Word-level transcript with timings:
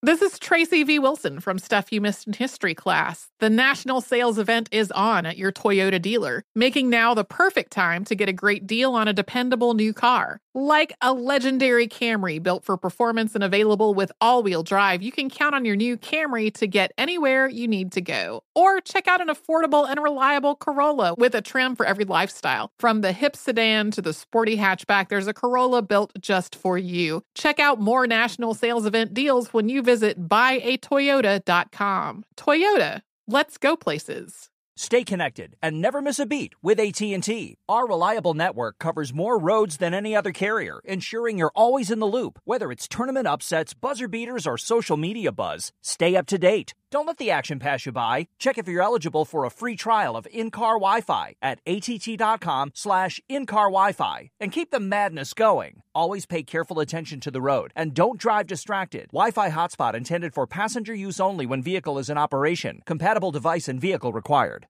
This 0.00 0.22
is 0.22 0.38
Tracy 0.38 0.84
V. 0.84 1.00
Wilson 1.00 1.40
from 1.40 1.58
Stuff 1.58 1.90
You 1.90 2.00
Missed 2.00 2.28
in 2.28 2.32
History 2.32 2.72
class. 2.72 3.30
The 3.40 3.50
national 3.50 4.00
sales 4.00 4.38
event 4.38 4.68
is 4.70 4.92
on 4.92 5.26
at 5.26 5.36
your 5.36 5.50
Toyota 5.50 6.00
dealer, 6.00 6.44
making 6.54 6.88
now 6.88 7.14
the 7.14 7.24
perfect 7.24 7.72
time 7.72 8.04
to 8.04 8.14
get 8.14 8.28
a 8.28 8.32
great 8.32 8.64
deal 8.64 8.92
on 8.94 9.08
a 9.08 9.12
dependable 9.12 9.74
new 9.74 9.92
car. 9.92 10.40
Like 10.54 10.94
a 11.02 11.12
legendary 11.12 11.88
Camry 11.88 12.40
built 12.40 12.64
for 12.64 12.76
performance 12.76 13.34
and 13.34 13.42
available 13.42 13.92
with 13.92 14.12
all 14.20 14.44
wheel 14.44 14.62
drive, 14.62 15.02
you 15.02 15.10
can 15.10 15.28
count 15.28 15.56
on 15.56 15.64
your 15.64 15.74
new 15.74 15.96
Camry 15.96 16.54
to 16.54 16.68
get 16.68 16.92
anywhere 16.96 17.48
you 17.48 17.66
need 17.66 17.90
to 17.92 18.00
go. 18.00 18.44
Or 18.58 18.80
check 18.80 19.06
out 19.06 19.20
an 19.20 19.28
affordable 19.28 19.88
and 19.88 20.02
reliable 20.02 20.56
Corolla 20.56 21.14
with 21.16 21.36
a 21.36 21.40
trim 21.40 21.76
for 21.76 21.86
every 21.86 22.04
lifestyle. 22.04 22.70
From 22.80 23.02
the 23.02 23.12
hip 23.12 23.36
sedan 23.36 23.92
to 23.92 24.02
the 24.02 24.12
sporty 24.12 24.56
hatchback, 24.56 25.10
there's 25.10 25.28
a 25.28 25.32
Corolla 25.32 25.80
built 25.80 26.10
just 26.20 26.56
for 26.56 26.76
you. 26.76 27.22
Check 27.36 27.60
out 27.60 27.80
more 27.80 28.08
national 28.08 28.54
sales 28.54 28.84
event 28.84 29.14
deals 29.14 29.52
when 29.52 29.68
you 29.68 29.80
visit 29.80 30.28
buyatoyota.com. 30.28 32.24
Toyota, 32.36 33.02
let's 33.28 33.58
go 33.58 33.76
places. 33.76 34.50
Stay 34.80 35.02
connected 35.02 35.56
and 35.60 35.80
never 35.80 36.00
miss 36.00 36.20
a 36.20 36.26
beat 36.26 36.52
with 36.62 36.78
AT&T. 36.78 37.56
Our 37.68 37.88
reliable 37.88 38.34
network 38.34 38.78
covers 38.78 39.12
more 39.12 39.36
roads 39.36 39.78
than 39.78 39.92
any 39.92 40.14
other 40.14 40.30
carrier, 40.30 40.80
ensuring 40.84 41.36
you're 41.36 41.50
always 41.52 41.90
in 41.90 41.98
the 41.98 42.06
loop. 42.06 42.38
Whether 42.44 42.70
it's 42.70 42.86
tournament 42.86 43.26
upsets, 43.26 43.74
buzzer 43.74 44.06
beaters, 44.06 44.46
or 44.46 44.56
social 44.56 44.96
media 44.96 45.32
buzz, 45.32 45.72
stay 45.82 46.14
up 46.14 46.26
to 46.26 46.38
date. 46.38 46.74
Don't 46.90 47.06
let 47.06 47.18
the 47.18 47.30
action 47.30 47.58
pass 47.58 47.84
you 47.84 47.92
by. 47.92 48.28
Check 48.38 48.56
if 48.56 48.66
you're 48.66 48.82
eligible 48.82 49.26
for 49.26 49.44
a 49.44 49.50
free 49.50 49.76
trial 49.76 50.16
of 50.16 50.26
in-car 50.32 50.76
Wi-Fi 50.76 51.34
at 51.42 51.60
att.com 51.66 52.70
slash 52.74 53.20
in-car 53.28 53.66
Wi-Fi. 53.66 54.30
And 54.40 54.50
keep 54.50 54.70
the 54.70 54.80
madness 54.80 55.34
going. 55.34 55.82
Always 55.94 56.24
pay 56.24 56.42
careful 56.42 56.80
attention 56.80 57.20
to 57.20 57.30
the 57.30 57.42
road 57.42 57.72
and 57.76 57.92
don't 57.92 58.18
drive 58.18 58.46
distracted. 58.46 59.08
Wi-Fi 59.12 59.50
hotspot 59.50 59.94
intended 59.94 60.32
for 60.32 60.46
passenger 60.46 60.94
use 60.94 61.20
only 61.20 61.44
when 61.44 61.62
vehicle 61.62 61.98
is 61.98 62.08
in 62.08 62.16
operation. 62.16 62.80
Compatible 62.86 63.32
device 63.32 63.68
and 63.68 63.80
vehicle 63.80 64.12
required. 64.12 64.66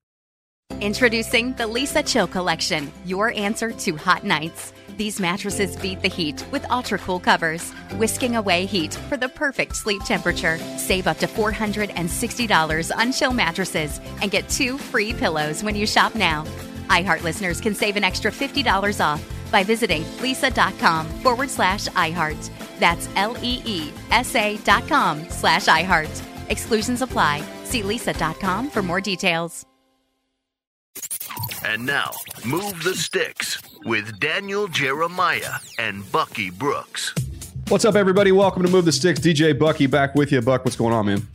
Introducing 0.80 1.52
the 1.54 1.64
Leesa 1.64 2.06
Chill 2.06 2.26
Collection, 2.26 2.92
your 3.04 3.32
answer 3.32 3.70
to 3.72 3.96
hot 3.96 4.24
nights. 4.24 4.72
These 4.98 5.20
mattresses 5.20 5.76
beat 5.76 6.02
the 6.02 6.08
heat 6.08 6.44
with 6.50 6.68
ultra 6.72 6.98
cool 6.98 7.20
covers, 7.20 7.70
whisking 7.98 8.34
away 8.34 8.66
heat 8.66 8.94
for 9.08 9.16
the 9.16 9.28
perfect 9.28 9.76
sleep 9.76 10.02
temperature. 10.02 10.58
Save 10.76 11.06
up 11.06 11.18
to 11.18 11.28
$460 11.28 12.90
on 12.96 13.12
chill 13.12 13.32
mattresses 13.32 14.00
and 14.20 14.32
get 14.32 14.48
two 14.48 14.76
free 14.76 15.12
pillows 15.12 15.62
when 15.62 15.76
you 15.76 15.86
shop 15.86 16.16
now. 16.16 16.42
iHeart 16.90 17.22
listeners 17.22 17.60
can 17.60 17.76
save 17.76 17.96
an 17.96 18.02
extra 18.02 18.32
$50 18.32 19.00
off 19.00 19.22
by 19.52 19.62
visiting 19.62 20.02
leesa.com 20.18 21.06
forward 21.22 21.48
slash 21.48 21.86
iHeart. 21.94 22.50
That's 22.80 23.08
L 23.14 23.36
E 23.40 23.62
E 23.64 23.92
S 24.10 24.34
A 24.34 24.56
dot 24.64 24.88
com 24.88 25.24
slash 25.30 25.66
iHeart. 25.66 26.10
Exclusions 26.50 27.02
apply. 27.02 27.44
See 27.62 27.82
leesa.com 27.82 28.68
for 28.68 28.82
more 28.82 29.00
details. 29.00 29.67
And 31.64 31.84
now, 31.84 32.12
Move 32.44 32.82
the 32.82 32.94
Sticks 32.94 33.60
with 33.84 34.18
Daniel 34.20 34.68
Jeremiah 34.68 35.54
and 35.78 36.10
Bucky 36.10 36.50
Brooks. 36.50 37.14
What's 37.68 37.84
up, 37.84 37.96
everybody? 37.96 38.32
Welcome 38.32 38.62
to 38.62 38.70
Move 38.70 38.84
the 38.84 38.92
Sticks. 38.92 39.20
DJ 39.20 39.58
Bucky 39.58 39.86
back 39.86 40.14
with 40.14 40.32
you. 40.32 40.40
Buck, 40.40 40.64
what's 40.64 40.76
going 40.76 40.94
on, 40.94 41.06
man? 41.06 41.26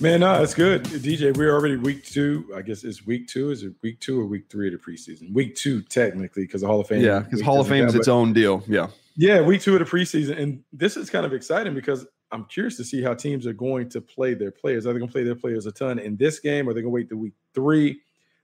Man, 0.00 0.20
no, 0.20 0.42
it's 0.42 0.52
good. 0.52 0.84
DJ, 0.84 1.36
we're 1.36 1.54
already 1.54 1.76
week 1.76 2.04
two. 2.04 2.52
I 2.54 2.62
guess 2.62 2.84
it's 2.84 3.06
week 3.06 3.28
two. 3.28 3.50
Is 3.50 3.62
it 3.62 3.72
week 3.82 4.00
two 4.00 4.20
or 4.20 4.26
week 4.26 4.50
three 4.50 4.66
of 4.66 4.72
the 4.72 4.78
preseason? 4.78 5.32
Week 5.32 5.54
two, 5.54 5.82
technically, 5.82 6.42
because 6.42 6.60
the 6.60 6.66
Hall 6.66 6.80
of 6.80 6.88
Fame. 6.88 7.02
Yeah, 7.02 7.20
because 7.20 7.40
Hall 7.40 7.60
of 7.60 7.68
Fame 7.68 7.86
is 7.86 7.94
its 7.94 8.08
own 8.08 8.32
deal. 8.32 8.62
Yeah. 8.66 8.88
Yeah, 9.16 9.40
week 9.40 9.62
two 9.62 9.74
of 9.74 9.78
the 9.78 9.86
preseason. 9.86 10.38
And 10.38 10.62
this 10.72 10.96
is 10.96 11.08
kind 11.08 11.24
of 11.24 11.32
exciting 11.32 11.74
because 11.74 12.06
I'm 12.30 12.44
curious 12.44 12.76
to 12.76 12.84
see 12.84 13.02
how 13.02 13.14
teams 13.14 13.46
are 13.46 13.54
going 13.54 13.88
to 13.90 14.00
play 14.00 14.34
their 14.34 14.50
players. 14.50 14.86
Are 14.86 14.92
they 14.92 14.98
going 14.98 15.08
to 15.08 15.12
play 15.12 15.24
their 15.24 15.36
players 15.36 15.64
a 15.64 15.72
ton 15.72 15.98
in 15.98 16.16
this 16.16 16.40
game? 16.40 16.68
Or 16.68 16.72
are 16.72 16.74
they 16.74 16.82
going 16.82 16.92
to 16.92 16.94
wait 16.94 17.08
to 17.10 17.16
week 17.16 17.34
three 17.54 18.00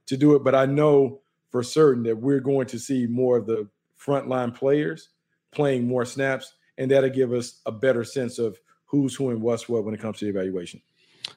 to 0.06 0.16
do 0.16 0.34
it? 0.34 0.44
But 0.44 0.54
I 0.54 0.66
know 0.66 1.20
for 1.50 1.62
certain 1.62 2.02
that 2.04 2.16
we're 2.16 2.40
going 2.40 2.66
to 2.68 2.78
see 2.78 3.06
more 3.06 3.36
of 3.36 3.46
the 3.46 3.68
frontline 3.98 4.54
players 4.54 5.10
playing 5.52 5.86
more 5.86 6.04
snaps, 6.04 6.54
and 6.78 6.90
that'll 6.90 7.10
give 7.10 7.32
us 7.32 7.60
a 7.66 7.72
better 7.72 8.04
sense 8.04 8.38
of 8.38 8.58
who's 8.86 9.14
who 9.14 9.30
and 9.30 9.40
what's 9.42 9.68
what 9.68 9.84
when 9.84 9.94
it 9.94 10.00
comes 10.00 10.18
to 10.18 10.28
evaluation. 10.28 10.80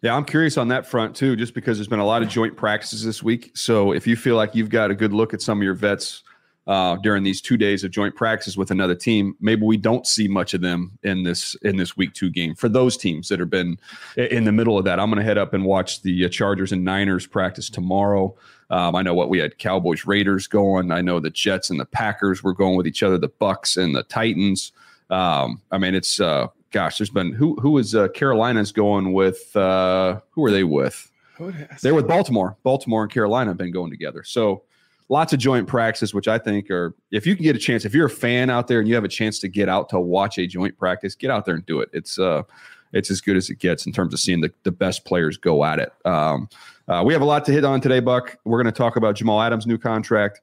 Yeah, 0.01 0.15
I'm 0.15 0.25
curious 0.25 0.57
on 0.57 0.69
that 0.69 0.87
front 0.87 1.15
too, 1.15 1.35
just 1.35 1.53
because 1.53 1.77
there's 1.77 1.87
been 1.87 1.99
a 1.99 2.05
lot 2.05 2.23
of 2.23 2.29
joint 2.29 2.57
practices 2.57 3.03
this 3.03 3.21
week. 3.21 3.51
So 3.55 3.91
if 3.91 4.07
you 4.07 4.15
feel 4.15 4.35
like 4.35 4.55
you've 4.55 4.69
got 4.69 4.91
a 4.91 4.95
good 4.95 5.13
look 5.13 5.33
at 5.33 5.41
some 5.41 5.59
of 5.59 5.63
your 5.63 5.73
vets 5.73 6.23
uh, 6.67 6.95
during 6.97 7.23
these 7.23 7.41
two 7.41 7.57
days 7.57 7.83
of 7.83 7.91
joint 7.91 8.15
practices 8.15 8.57
with 8.57 8.71
another 8.71 8.95
team, 8.95 9.35
maybe 9.39 9.61
we 9.63 9.77
don't 9.77 10.07
see 10.07 10.27
much 10.27 10.53
of 10.53 10.61
them 10.61 10.97
in 11.03 11.23
this 11.23 11.55
in 11.61 11.77
this 11.77 11.95
week 11.95 12.13
two 12.13 12.29
game 12.29 12.55
for 12.55 12.67
those 12.67 12.97
teams 12.97 13.27
that 13.29 13.39
have 13.39 13.49
been 13.49 13.77
in 14.17 14.45
the 14.45 14.51
middle 14.51 14.77
of 14.77 14.85
that. 14.85 14.99
I'm 14.99 15.09
going 15.09 15.19
to 15.19 15.25
head 15.25 15.37
up 15.37 15.53
and 15.53 15.65
watch 15.65 16.01
the 16.01 16.25
uh, 16.25 16.29
Chargers 16.29 16.71
and 16.71 16.83
Niners 16.83 17.27
practice 17.27 17.69
tomorrow. 17.69 18.35
Um, 18.69 18.95
I 18.95 19.01
know 19.01 19.13
what 19.13 19.29
we 19.29 19.39
had 19.39 19.57
Cowboys 19.57 20.05
Raiders 20.05 20.47
going. 20.47 20.91
I 20.91 21.01
know 21.01 21.19
the 21.19 21.29
Jets 21.29 21.69
and 21.69 21.79
the 21.79 21.85
Packers 21.85 22.43
were 22.43 22.53
going 22.53 22.75
with 22.75 22.87
each 22.87 23.03
other. 23.03 23.17
The 23.17 23.27
Bucks 23.27 23.77
and 23.77 23.95
the 23.95 24.03
Titans. 24.03 24.71
Um, 25.09 25.61
I 25.71 25.77
mean, 25.77 25.93
it's 25.93 26.19
uh, 26.19 26.47
gosh. 26.71 26.97
There's 26.97 27.09
been 27.09 27.31
who 27.31 27.55
who 27.55 27.77
is 27.77 27.93
uh, 27.93 28.07
Carolina's 28.09 28.71
going 28.71 29.13
with? 29.13 29.55
Uh, 29.55 30.19
who 30.31 30.43
are 30.45 30.51
they 30.51 30.63
with? 30.63 31.11
They're 31.81 31.93
with 31.93 32.07
Baltimore. 32.07 32.57
Baltimore 32.63 33.03
and 33.03 33.11
Carolina 33.11 33.51
have 33.51 33.57
been 33.57 33.71
going 33.71 33.91
together. 33.91 34.23
So 34.23 34.63
lots 35.09 35.33
of 35.33 35.39
joint 35.39 35.67
practices, 35.67 36.13
which 36.13 36.27
I 36.27 36.37
think 36.37 36.71
are 36.71 36.95
if 37.11 37.27
you 37.27 37.35
can 37.35 37.43
get 37.43 37.55
a 37.55 37.59
chance, 37.59 37.85
if 37.85 37.93
you're 37.93 38.07
a 38.07 38.09
fan 38.09 38.49
out 38.49 38.67
there 38.67 38.79
and 38.79 38.87
you 38.87 38.95
have 38.95 39.03
a 39.03 39.09
chance 39.09 39.39
to 39.39 39.47
get 39.47 39.69
out 39.69 39.89
to 39.89 39.99
watch 39.99 40.37
a 40.37 40.47
joint 40.47 40.77
practice, 40.77 41.15
get 41.15 41.29
out 41.29 41.45
there 41.45 41.55
and 41.55 41.65
do 41.65 41.81
it. 41.81 41.89
It's 41.93 42.17
uh 42.17 42.43
it's 42.93 43.11
as 43.11 43.19
good 43.19 43.35
as 43.35 43.49
it 43.49 43.59
gets 43.59 43.85
in 43.85 43.91
terms 43.91 44.13
of 44.13 44.19
seeing 44.19 44.41
the, 44.41 44.51
the 44.63 44.71
best 44.71 45.03
players 45.03 45.37
go 45.37 45.65
at 45.65 45.79
it. 45.79 45.91
Um, 46.05 46.47
uh, 46.87 47.03
we 47.05 47.13
have 47.13 47.21
a 47.21 47.25
lot 47.25 47.45
to 47.45 47.51
hit 47.51 47.63
on 47.63 47.81
today, 47.81 47.99
Buck. 47.99 48.37
We're 48.45 48.61
going 48.61 48.71
to 48.71 48.77
talk 48.77 48.95
about 48.95 49.15
Jamal 49.15 49.41
Adams' 49.41 49.65
new 49.65 49.77
contract, 49.77 50.41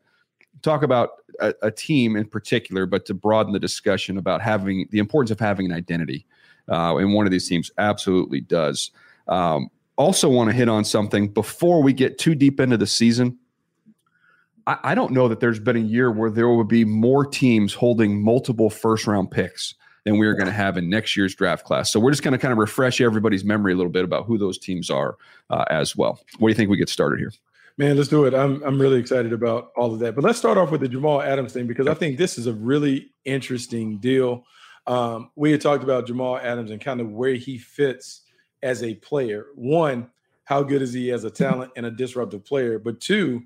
talk 0.62 0.82
about 0.82 1.10
a, 1.40 1.54
a, 1.62 1.70
team 1.70 2.16
in 2.16 2.26
particular, 2.26 2.84
but 2.86 3.06
to 3.06 3.14
broaden 3.14 3.52
the 3.52 3.60
discussion 3.60 4.18
about 4.18 4.42
having 4.42 4.88
the 4.90 4.98
importance 4.98 5.30
of 5.30 5.38
having 5.38 5.66
an 5.66 5.72
identity. 5.72 6.26
Uh, 6.68 6.96
and 6.96 7.14
one 7.14 7.26
of 7.26 7.32
these 7.32 7.48
teams 7.48 7.70
absolutely 7.78 8.40
does. 8.40 8.90
Um, 9.28 9.70
also, 9.96 10.28
want 10.28 10.50
to 10.50 10.56
hit 10.56 10.68
on 10.68 10.84
something 10.84 11.28
before 11.28 11.82
we 11.82 11.92
get 11.92 12.18
too 12.18 12.34
deep 12.34 12.58
into 12.58 12.76
the 12.76 12.86
season. 12.86 13.38
I, 14.66 14.78
I 14.82 14.94
don't 14.94 15.12
know 15.12 15.28
that 15.28 15.38
there's 15.38 15.60
been 15.60 15.76
a 15.76 15.80
year 15.80 16.10
where 16.10 16.30
there 16.30 16.48
would 16.48 16.68
be 16.68 16.84
more 16.84 17.24
teams 17.24 17.74
holding 17.74 18.22
multiple 18.22 18.70
first 18.70 19.06
round 19.06 19.30
picks 19.30 19.74
than 20.04 20.18
we 20.18 20.26
are 20.26 20.34
going 20.34 20.46
to 20.46 20.52
have 20.52 20.76
in 20.76 20.90
next 20.90 21.16
year's 21.16 21.34
draft 21.34 21.64
class. 21.64 21.90
So 21.90 22.00
we're 22.00 22.10
just 22.10 22.22
going 22.22 22.32
to 22.32 22.38
kind 22.38 22.52
of 22.52 22.58
refresh 22.58 23.00
everybody's 23.00 23.44
memory 23.44 23.72
a 23.72 23.76
little 23.76 23.92
bit 23.92 24.04
about 24.04 24.26
who 24.26 24.38
those 24.38 24.58
teams 24.58 24.90
are 24.90 25.16
uh, 25.50 25.64
as 25.70 25.96
well. 25.96 26.20
What 26.38 26.48
do 26.48 26.50
you 26.50 26.56
think 26.56 26.70
we 26.70 26.76
get 26.76 26.88
started 26.88 27.18
here? 27.18 27.32
Man, 27.78 27.96
let's 27.96 28.08
do 28.08 28.26
it. 28.26 28.34
I'm 28.34 28.62
I'm 28.64 28.80
really 28.80 28.98
excited 28.98 29.32
about 29.32 29.72
all 29.76 29.94
of 29.94 30.00
that. 30.00 30.14
But 30.14 30.24
let's 30.24 30.38
start 30.38 30.58
off 30.58 30.70
with 30.70 30.82
the 30.82 30.88
Jamal 30.88 31.22
Adams 31.22 31.54
thing 31.54 31.66
because 31.66 31.88
I 31.88 31.94
think 31.94 32.18
this 32.18 32.36
is 32.36 32.46
a 32.46 32.52
really 32.52 33.10
interesting 33.24 33.98
deal. 33.98 34.44
Um, 34.86 35.30
we 35.36 35.52
had 35.52 35.60
talked 35.60 35.82
about 35.82 36.06
Jamal 36.06 36.36
Adams 36.36 36.70
and 36.70 36.80
kind 36.80 37.00
of 37.00 37.10
where 37.10 37.34
he 37.34 37.56
fits 37.56 38.22
as 38.62 38.82
a 38.82 38.94
player. 38.96 39.46
One, 39.54 40.10
how 40.44 40.62
good 40.62 40.82
is 40.82 40.92
he 40.92 41.10
as 41.12 41.24
a 41.24 41.30
talent 41.30 41.72
and 41.76 41.86
a 41.86 41.90
disruptive 41.90 42.44
player? 42.44 42.78
But 42.78 43.00
two, 43.00 43.42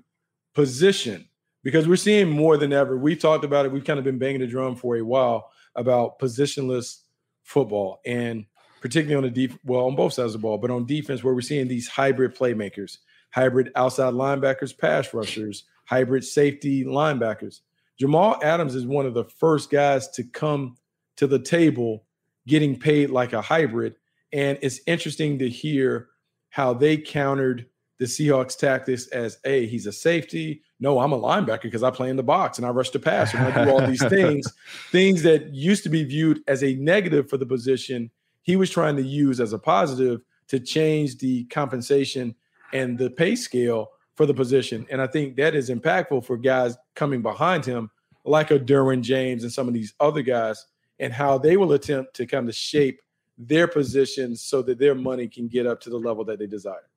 position 0.53 1.29
because 1.63 1.87
we're 1.87 1.95
seeing 1.95 2.29
more 2.29 2.57
than 2.57 2.73
ever. 2.73 2.97
We've 2.97 3.19
talked 3.19 3.45
about 3.45 3.65
it. 3.65 3.71
We've 3.71 3.83
kind 3.83 3.99
of 3.99 4.05
been 4.05 4.17
banging 4.17 4.41
the 4.41 4.47
drum 4.47 4.75
for 4.75 4.97
a 4.97 5.03
while 5.03 5.51
about 5.77 6.19
positionless 6.19 7.03
football 7.43 8.01
and 8.05 8.45
particularly 8.81 9.15
on 9.15 9.23
the 9.23 9.29
deep 9.29 9.57
well 9.63 9.85
on 9.85 9.95
both 9.95 10.13
sides 10.13 10.33
of 10.35 10.41
the 10.41 10.45
ball, 10.45 10.57
but 10.57 10.71
on 10.71 10.85
defense 10.85 11.23
where 11.23 11.33
we're 11.33 11.41
seeing 11.41 11.67
these 11.67 11.87
hybrid 11.87 12.35
playmakers, 12.35 12.97
hybrid 13.31 13.71
outside 13.75 14.13
linebackers, 14.13 14.77
pass 14.77 15.13
rushers, 15.13 15.63
hybrid 15.85 16.23
safety 16.23 16.83
linebackers. 16.83 17.61
Jamal 17.99 18.39
Adams 18.43 18.75
is 18.75 18.85
one 18.85 19.05
of 19.05 19.13
the 19.13 19.23
first 19.23 19.71
guys 19.71 20.07
to 20.09 20.23
come 20.23 20.75
to 21.15 21.25
the 21.25 21.39
table 21.39 22.05
getting 22.47 22.77
paid 22.77 23.09
like 23.09 23.33
a 23.33 23.41
hybrid. 23.41 23.95
And 24.31 24.57
it's 24.61 24.81
interesting 24.85 25.39
to 25.39 25.49
hear 25.49 26.09
how 26.49 26.73
they 26.73 26.97
countered 26.97 27.67
the 27.99 28.05
Seahawks 28.05 28.57
tactics 28.57 29.07
as 29.07 29.39
a 29.43 29.65
he's 29.65 29.87
a 29.87 29.91
safety. 29.91 30.61
No, 30.79 30.99
I'm 30.99 31.13
a 31.13 31.19
linebacker 31.19 31.63
because 31.63 31.83
I 31.83 31.89
play 31.89 32.09
in 32.09 32.15
the 32.15 32.23
box 32.23 32.57
and 32.57 32.67
I 32.67 32.69
rush 32.69 32.91
the 32.91 32.99
pass 32.99 33.33
and 33.33 33.43
I 33.43 33.65
do 33.65 33.71
all 33.71 33.85
these 33.85 34.05
things, 34.09 34.51
things 34.91 35.23
that 35.23 35.53
used 35.53 35.83
to 35.83 35.89
be 35.89 36.03
viewed 36.03 36.41
as 36.47 36.63
a 36.63 36.75
negative 36.75 37.29
for 37.29 37.37
the 37.37 37.45
position. 37.45 38.11
He 38.43 38.55
was 38.55 38.69
trying 38.69 38.95
to 38.97 39.01
use 39.01 39.39
as 39.39 39.53
a 39.53 39.59
positive 39.59 40.21
to 40.49 40.59
change 40.59 41.17
the 41.17 41.45
compensation 41.45 42.35
and 42.73 42.97
the 42.97 43.09
pay 43.09 43.35
scale 43.35 43.91
for 44.15 44.25
the 44.25 44.33
position. 44.33 44.85
And 44.89 45.01
I 45.01 45.07
think 45.07 45.35
that 45.37 45.55
is 45.55 45.69
impactful 45.69 46.25
for 46.25 46.37
guys 46.37 46.77
coming 46.95 47.21
behind 47.21 47.65
him, 47.65 47.89
like 48.25 48.51
a 48.51 48.59
Derwin 48.59 49.01
James 49.01 49.43
and 49.43 49.51
some 49.51 49.67
of 49.67 49.73
these 49.73 49.93
other 49.99 50.21
guys, 50.21 50.65
and 50.99 51.13
how 51.13 51.37
they 51.37 51.57
will 51.57 51.73
attempt 51.73 52.15
to 52.15 52.25
kind 52.25 52.47
of 52.47 52.55
shape 52.55 53.01
their 53.37 53.67
positions 53.67 54.41
so 54.41 54.61
that 54.63 54.79
their 54.79 54.95
money 54.95 55.27
can 55.27 55.47
get 55.47 55.67
up 55.67 55.79
to 55.81 55.89
the 55.89 55.97
level 55.97 56.25
that 56.25 56.39
they 56.39 56.47
desire. 56.47 56.89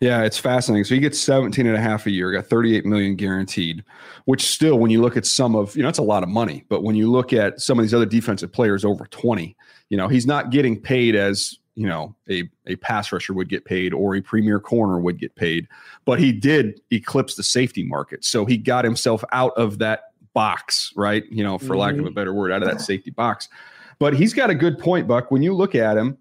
Yeah, 0.00 0.22
it's 0.22 0.38
fascinating. 0.38 0.84
So 0.84 0.94
he 0.94 1.00
gets 1.00 1.20
17 1.20 1.66
and 1.66 1.76
a 1.76 1.80
half 1.80 2.06
a 2.06 2.10
year, 2.10 2.32
got 2.32 2.46
38 2.46 2.86
million 2.86 3.16
guaranteed, 3.16 3.84
which 4.24 4.46
still, 4.46 4.78
when 4.78 4.90
you 4.90 5.02
look 5.02 5.16
at 5.18 5.26
some 5.26 5.54
of, 5.54 5.76
you 5.76 5.82
know, 5.82 5.90
it's 5.90 5.98
a 5.98 6.02
lot 6.02 6.22
of 6.22 6.30
money. 6.30 6.64
But 6.70 6.82
when 6.82 6.96
you 6.96 7.10
look 7.10 7.34
at 7.34 7.60
some 7.60 7.78
of 7.78 7.82
these 7.82 7.92
other 7.92 8.06
defensive 8.06 8.50
players 8.50 8.82
over 8.82 9.04
20, 9.06 9.54
you 9.90 9.96
know, 9.98 10.08
he's 10.08 10.26
not 10.26 10.50
getting 10.50 10.80
paid 10.80 11.14
as, 11.14 11.58
you 11.74 11.86
know, 11.86 12.16
a, 12.30 12.48
a 12.66 12.76
pass 12.76 13.12
rusher 13.12 13.34
would 13.34 13.50
get 13.50 13.66
paid 13.66 13.92
or 13.92 14.16
a 14.16 14.22
premier 14.22 14.58
corner 14.58 14.98
would 14.98 15.18
get 15.18 15.34
paid. 15.34 15.68
But 16.06 16.18
he 16.18 16.32
did 16.32 16.80
eclipse 16.90 17.34
the 17.34 17.42
safety 17.42 17.82
market. 17.82 18.24
So 18.24 18.46
he 18.46 18.56
got 18.56 18.86
himself 18.86 19.22
out 19.32 19.52
of 19.58 19.80
that 19.80 20.04
box, 20.32 20.94
right? 20.96 21.24
You 21.30 21.44
know, 21.44 21.58
for 21.58 21.64
mm-hmm. 21.64 21.76
lack 21.76 21.92
of 21.94 22.00
a 22.00 22.02
mm-hmm. 22.04 22.14
better 22.14 22.32
word, 22.32 22.52
out 22.52 22.62
of 22.62 22.68
that 22.68 22.80
safety 22.80 23.10
box. 23.10 23.50
But 23.98 24.14
he's 24.14 24.32
got 24.32 24.48
a 24.48 24.54
good 24.54 24.78
point, 24.78 25.06
Buck. 25.06 25.30
When 25.30 25.42
you 25.42 25.54
look 25.54 25.74
at 25.74 25.98
him 25.98 26.16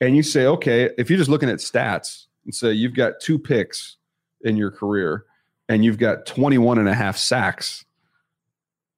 and 0.00 0.16
you 0.16 0.24
say, 0.24 0.46
okay, 0.46 0.90
if 0.98 1.08
you're 1.08 1.18
just 1.18 1.30
looking 1.30 1.48
at 1.48 1.58
stats, 1.58 2.26
and 2.44 2.54
say 2.54 2.72
you've 2.72 2.94
got 2.94 3.20
two 3.20 3.38
picks 3.38 3.96
in 4.42 4.56
your 4.56 4.70
career 4.70 5.24
and 5.68 5.84
you've 5.84 5.98
got 5.98 6.26
21 6.26 6.78
and 6.78 6.88
a 6.88 6.94
half 6.94 7.16
sacks 7.16 7.84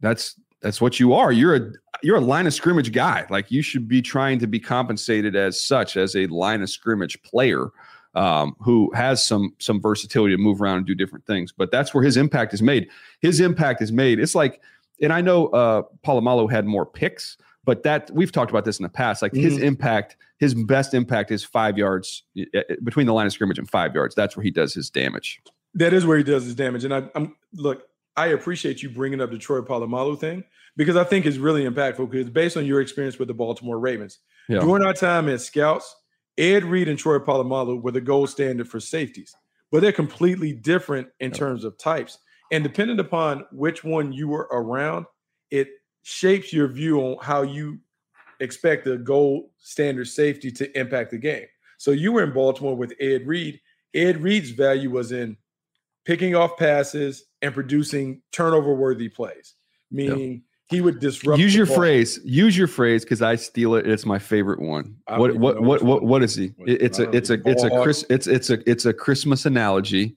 that's 0.00 0.36
that's 0.62 0.80
what 0.80 0.98
you 0.98 1.12
are. 1.12 1.32
You're 1.32 1.56
a 1.56 1.72
you're 2.02 2.16
a 2.16 2.20
line 2.20 2.46
of 2.46 2.54
scrimmage 2.54 2.92
guy. 2.92 3.26
Like 3.30 3.50
you 3.50 3.62
should 3.62 3.88
be 3.88 4.02
trying 4.02 4.38
to 4.40 4.46
be 4.46 4.58
compensated 4.58 5.36
as 5.36 5.60
such 5.60 5.96
as 5.96 6.16
a 6.16 6.26
line 6.26 6.62
of 6.62 6.70
scrimmage 6.70 7.20
player 7.22 7.68
um, 8.14 8.56
who 8.60 8.90
has 8.94 9.24
some 9.24 9.54
some 9.58 9.80
versatility 9.80 10.34
to 10.34 10.42
move 10.42 10.60
around 10.60 10.78
and 10.78 10.86
do 10.86 10.94
different 10.94 11.26
things. 11.26 11.52
But 11.52 11.70
that's 11.70 11.94
where 11.94 12.02
his 12.02 12.16
impact 12.16 12.54
is 12.54 12.62
made. 12.62 12.88
His 13.20 13.40
impact 13.40 13.82
is 13.82 13.92
made 13.92 14.18
it's 14.18 14.34
like 14.34 14.60
and 15.02 15.12
i 15.12 15.20
know 15.20 15.48
uh 15.48 15.82
Polamalu 16.04 16.50
had 16.50 16.64
more 16.64 16.86
picks 16.86 17.36
but 17.66 17.82
that 17.82 18.10
we've 18.12 18.32
talked 18.32 18.50
about 18.50 18.64
this 18.64 18.78
in 18.78 18.84
the 18.84 18.88
past. 18.88 19.20
Like 19.20 19.32
mm-hmm. 19.32 19.42
his 19.42 19.58
impact, 19.58 20.16
his 20.38 20.54
best 20.54 20.94
impact 20.94 21.30
is 21.32 21.44
five 21.44 21.76
yards 21.76 22.22
between 22.82 23.06
the 23.06 23.12
line 23.12 23.26
of 23.26 23.32
scrimmage 23.32 23.58
and 23.58 23.68
five 23.68 23.94
yards. 23.94 24.14
That's 24.14 24.36
where 24.36 24.44
he 24.44 24.52
does 24.52 24.72
his 24.72 24.88
damage. 24.88 25.42
That 25.74 25.92
is 25.92 26.06
where 26.06 26.16
he 26.16 26.24
does 26.24 26.44
his 26.44 26.54
damage. 26.54 26.84
And 26.84 26.94
I, 26.94 27.02
am 27.14 27.36
look, 27.52 27.82
I 28.16 28.28
appreciate 28.28 28.82
you 28.82 28.88
bringing 28.88 29.20
up 29.20 29.30
the 29.30 29.36
Troy 29.36 29.60
Polamalu 29.60 30.18
thing 30.18 30.44
because 30.76 30.96
I 30.96 31.04
think 31.04 31.26
it's 31.26 31.36
really 31.36 31.64
impactful 31.64 32.08
because 32.08 32.30
based 32.30 32.56
on 32.56 32.64
your 32.64 32.80
experience 32.80 33.18
with 33.18 33.28
the 33.28 33.34
Baltimore 33.34 33.78
Ravens, 33.78 34.20
yeah. 34.48 34.60
during 34.60 34.86
our 34.86 34.94
time 34.94 35.28
as 35.28 35.44
scouts, 35.44 35.94
Ed 36.38 36.64
Reed 36.64 36.88
and 36.88 36.98
Troy 36.98 37.18
Polamalu 37.18 37.82
were 37.82 37.90
the 37.90 38.00
gold 38.00 38.30
standard 38.30 38.68
for 38.68 38.78
safeties, 38.78 39.34
but 39.72 39.82
they're 39.82 39.92
completely 39.92 40.52
different 40.52 41.08
in 41.18 41.30
yeah. 41.30 41.36
terms 41.36 41.64
of 41.64 41.76
types. 41.78 42.18
And 42.52 42.62
depending 42.62 43.00
upon 43.00 43.44
which 43.50 43.82
one 43.82 44.12
you 44.12 44.28
were 44.28 44.48
around, 44.52 45.06
it 45.50 45.68
shapes 46.08 46.52
your 46.52 46.68
view 46.68 47.00
on 47.00 47.16
how 47.20 47.42
you 47.42 47.80
expect 48.38 48.84
the 48.84 48.96
gold 48.96 49.50
standard 49.58 50.06
safety 50.06 50.52
to 50.52 50.78
impact 50.78 51.10
the 51.10 51.18
game. 51.18 51.46
So 51.78 51.90
you 51.90 52.12
were 52.12 52.22
in 52.22 52.32
Baltimore 52.32 52.76
with 52.76 52.94
Ed 53.00 53.26
Reed. 53.26 53.60
Ed 53.92 54.22
Reed's 54.22 54.50
value 54.50 54.88
was 54.88 55.10
in 55.10 55.36
picking 56.04 56.36
off 56.36 56.56
passes 56.58 57.24
and 57.42 57.52
producing 57.52 58.22
turnover 58.30 58.72
worthy 58.72 59.08
plays, 59.08 59.54
meaning 59.90 60.30
yep. 60.30 60.40
he 60.66 60.80
would 60.80 61.00
disrupt. 61.00 61.40
Use 61.40 61.56
your 61.56 61.66
ball. 61.66 61.74
phrase. 61.74 62.20
Use 62.24 62.56
your 62.56 62.68
phrase 62.68 63.02
because 63.02 63.20
I 63.20 63.34
steal 63.34 63.74
it. 63.74 63.84
It's 63.84 64.06
my 64.06 64.20
favorite 64.20 64.60
one. 64.60 64.94
What 65.08 65.36
what 65.36 65.60
what, 65.60 65.82
what 65.82 66.04
what 66.04 66.22
is 66.22 66.36
he? 66.36 66.52
It's 66.60 67.00
a 67.00 67.10
it's 67.10 67.30
a 67.30 67.40
it's 67.44 67.64
a 67.64 67.82
Chris 67.82 68.04
it's 68.08 68.28
it's 68.28 68.50
a 68.50 68.70
it's 68.70 68.84
a 68.84 68.92
Christmas 68.92 69.44
analogy. 69.44 70.16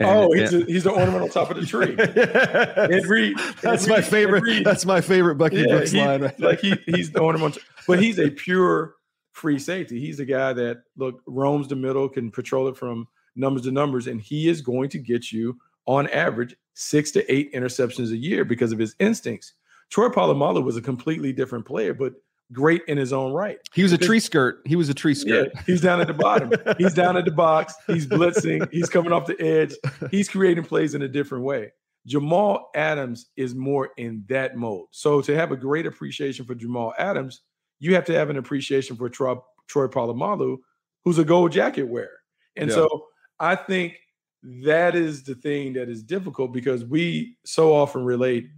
Oh, 0.00 0.32
he's, 0.32 0.54
a, 0.54 0.64
he's 0.64 0.84
the 0.84 0.90
ornament 0.90 1.22
on 1.22 1.28
top 1.28 1.50
of 1.50 1.56
the 1.56 1.66
tree. 1.66 1.94
Ed 2.96 3.06
Reed. 3.06 3.36
That's 3.60 3.86
my 3.86 4.00
favorite. 4.00 4.64
That's 4.64 4.86
my 4.86 5.00
favorite 5.00 5.36
Bucky 5.36 5.56
yeah, 5.56 5.66
Brooks 5.66 5.90
he, 5.90 6.00
line. 6.00 6.32
like 6.38 6.60
he, 6.60 6.74
he's 6.86 7.10
the 7.10 7.20
ornament, 7.20 7.58
but 7.86 8.02
he's 8.02 8.18
a 8.18 8.30
pure 8.30 8.94
free 9.32 9.58
safety. 9.58 10.00
He's 10.00 10.20
a 10.20 10.24
guy 10.24 10.52
that 10.54 10.82
look 10.96 11.22
roams 11.26 11.68
the 11.68 11.76
middle, 11.76 12.08
can 12.08 12.30
patrol 12.30 12.68
it 12.68 12.76
from 12.76 13.08
numbers 13.36 13.62
to 13.62 13.72
numbers, 13.72 14.06
and 14.06 14.20
he 14.20 14.48
is 14.48 14.60
going 14.60 14.88
to 14.90 14.98
get 14.98 15.32
you 15.32 15.58
on 15.86 16.08
average 16.08 16.56
six 16.74 17.10
to 17.12 17.32
eight 17.32 17.52
interceptions 17.52 18.10
a 18.10 18.16
year 18.16 18.44
because 18.44 18.72
of 18.72 18.78
his 18.78 18.94
instincts. 19.00 19.54
Troy 19.90 20.08
Polamalu 20.08 20.62
was 20.62 20.76
a 20.76 20.82
completely 20.82 21.32
different 21.32 21.66
player, 21.66 21.92
but 21.92 22.14
great 22.52 22.82
in 22.88 22.98
his 22.98 23.12
own 23.12 23.32
right. 23.32 23.58
He 23.72 23.82
was 23.82 23.92
a 23.92 23.98
tree 23.98 24.20
skirt. 24.20 24.60
He 24.66 24.76
was 24.76 24.88
a 24.88 24.94
tree 24.94 25.14
skirt. 25.14 25.50
Yeah, 25.54 25.62
he's 25.66 25.80
down 25.80 26.00
at 26.00 26.06
the 26.06 26.14
bottom. 26.14 26.52
he's 26.78 26.94
down 26.94 27.16
at 27.16 27.24
the 27.24 27.30
box. 27.30 27.74
He's 27.86 28.06
blitzing. 28.06 28.70
He's 28.72 28.88
coming 28.88 29.12
off 29.12 29.26
the 29.26 29.40
edge. 29.40 29.74
He's 30.10 30.28
creating 30.28 30.64
plays 30.64 30.94
in 30.94 31.02
a 31.02 31.08
different 31.08 31.44
way. 31.44 31.72
Jamal 32.06 32.70
Adams 32.74 33.26
is 33.36 33.54
more 33.54 33.90
in 33.96 34.24
that 34.28 34.56
mode. 34.56 34.86
So 34.90 35.20
to 35.20 35.36
have 35.36 35.52
a 35.52 35.56
great 35.56 35.86
appreciation 35.86 36.44
for 36.44 36.54
Jamal 36.54 36.94
Adams, 36.98 37.42
you 37.78 37.94
have 37.94 38.04
to 38.06 38.14
have 38.14 38.30
an 38.30 38.36
appreciation 38.36 38.96
for 38.96 39.08
Troy, 39.08 39.36
Troy 39.68 39.86
Polamalu, 39.86 40.58
who's 41.04 41.18
a 41.18 41.24
gold 41.24 41.52
jacket 41.52 41.84
wearer. 41.84 42.20
And 42.56 42.70
yeah. 42.70 42.76
so 42.76 43.06
I 43.38 43.54
think 43.54 43.96
that 44.42 44.94
is 44.94 45.22
the 45.22 45.34
thing 45.34 45.74
that 45.74 45.88
is 45.88 46.02
difficult 46.02 46.52
because 46.52 46.84
we 46.84 47.36
so 47.44 47.74
often 47.74 48.04
relate 48.04 48.48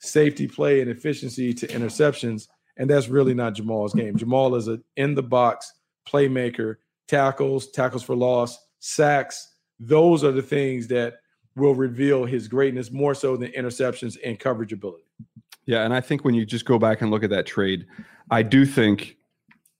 safety 0.00 0.46
play 0.46 0.80
and 0.80 0.90
efficiency 0.90 1.52
to 1.54 1.66
interceptions 1.68 2.48
and 2.76 2.88
that's 2.88 3.08
really 3.08 3.34
not 3.34 3.54
Jamal's 3.54 3.94
game. 3.94 4.16
Jamal 4.18 4.54
is 4.54 4.68
an 4.68 4.82
in 4.96 5.14
the 5.14 5.22
box 5.22 5.72
playmaker, 6.06 6.76
tackles, 7.08 7.68
tackles 7.68 8.02
for 8.02 8.14
loss, 8.14 8.58
sacks. 8.78 9.54
Those 9.78 10.24
are 10.24 10.32
the 10.32 10.42
things 10.42 10.86
that 10.88 11.16
will 11.56 11.74
reveal 11.74 12.24
his 12.24 12.48
greatness 12.48 12.90
more 12.90 13.14
so 13.14 13.36
than 13.36 13.50
interceptions 13.52 14.16
and 14.24 14.38
coverage 14.38 14.72
ability. 14.72 15.04
Yeah, 15.64 15.84
and 15.84 15.92
I 15.92 16.00
think 16.00 16.24
when 16.24 16.34
you 16.34 16.46
just 16.46 16.64
go 16.64 16.78
back 16.78 17.00
and 17.02 17.10
look 17.10 17.24
at 17.24 17.30
that 17.30 17.46
trade, 17.46 17.86
I 18.30 18.42
do 18.42 18.64
think 18.64 19.16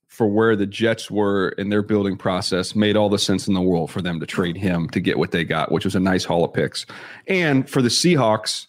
for 0.07 0.27
where 0.27 0.55
the 0.55 0.65
Jets 0.65 1.11
were 1.11 1.49
in 1.49 1.69
their 1.69 1.83
building 1.83 2.17
process 2.17 2.75
made 2.75 2.97
all 2.97 3.09
the 3.09 3.19
sense 3.19 3.47
in 3.47 3.53
the 3.53 3.61
world 3.61 3.91
for 3.91 4.01
them 4.01 4.19
to 4.19 4.25
trade 4.25 4.57
him 4.57 4.89
to 4.89 4.99
get 4.99 5.17
what 5.17 5.31
they 5.31 5.43
got, 5.43 5.71
which 5.71 5.85
was 5.85 5.95
a 5.95 5.99
nice 5.99 6.25
haul 6.25 6.43
of 6.43 6.53
picks. 6.53 6.85
And 7.27 7.69
for 7.69 7.81
the 7.81 7.89
Seahawks, 7.89 8.67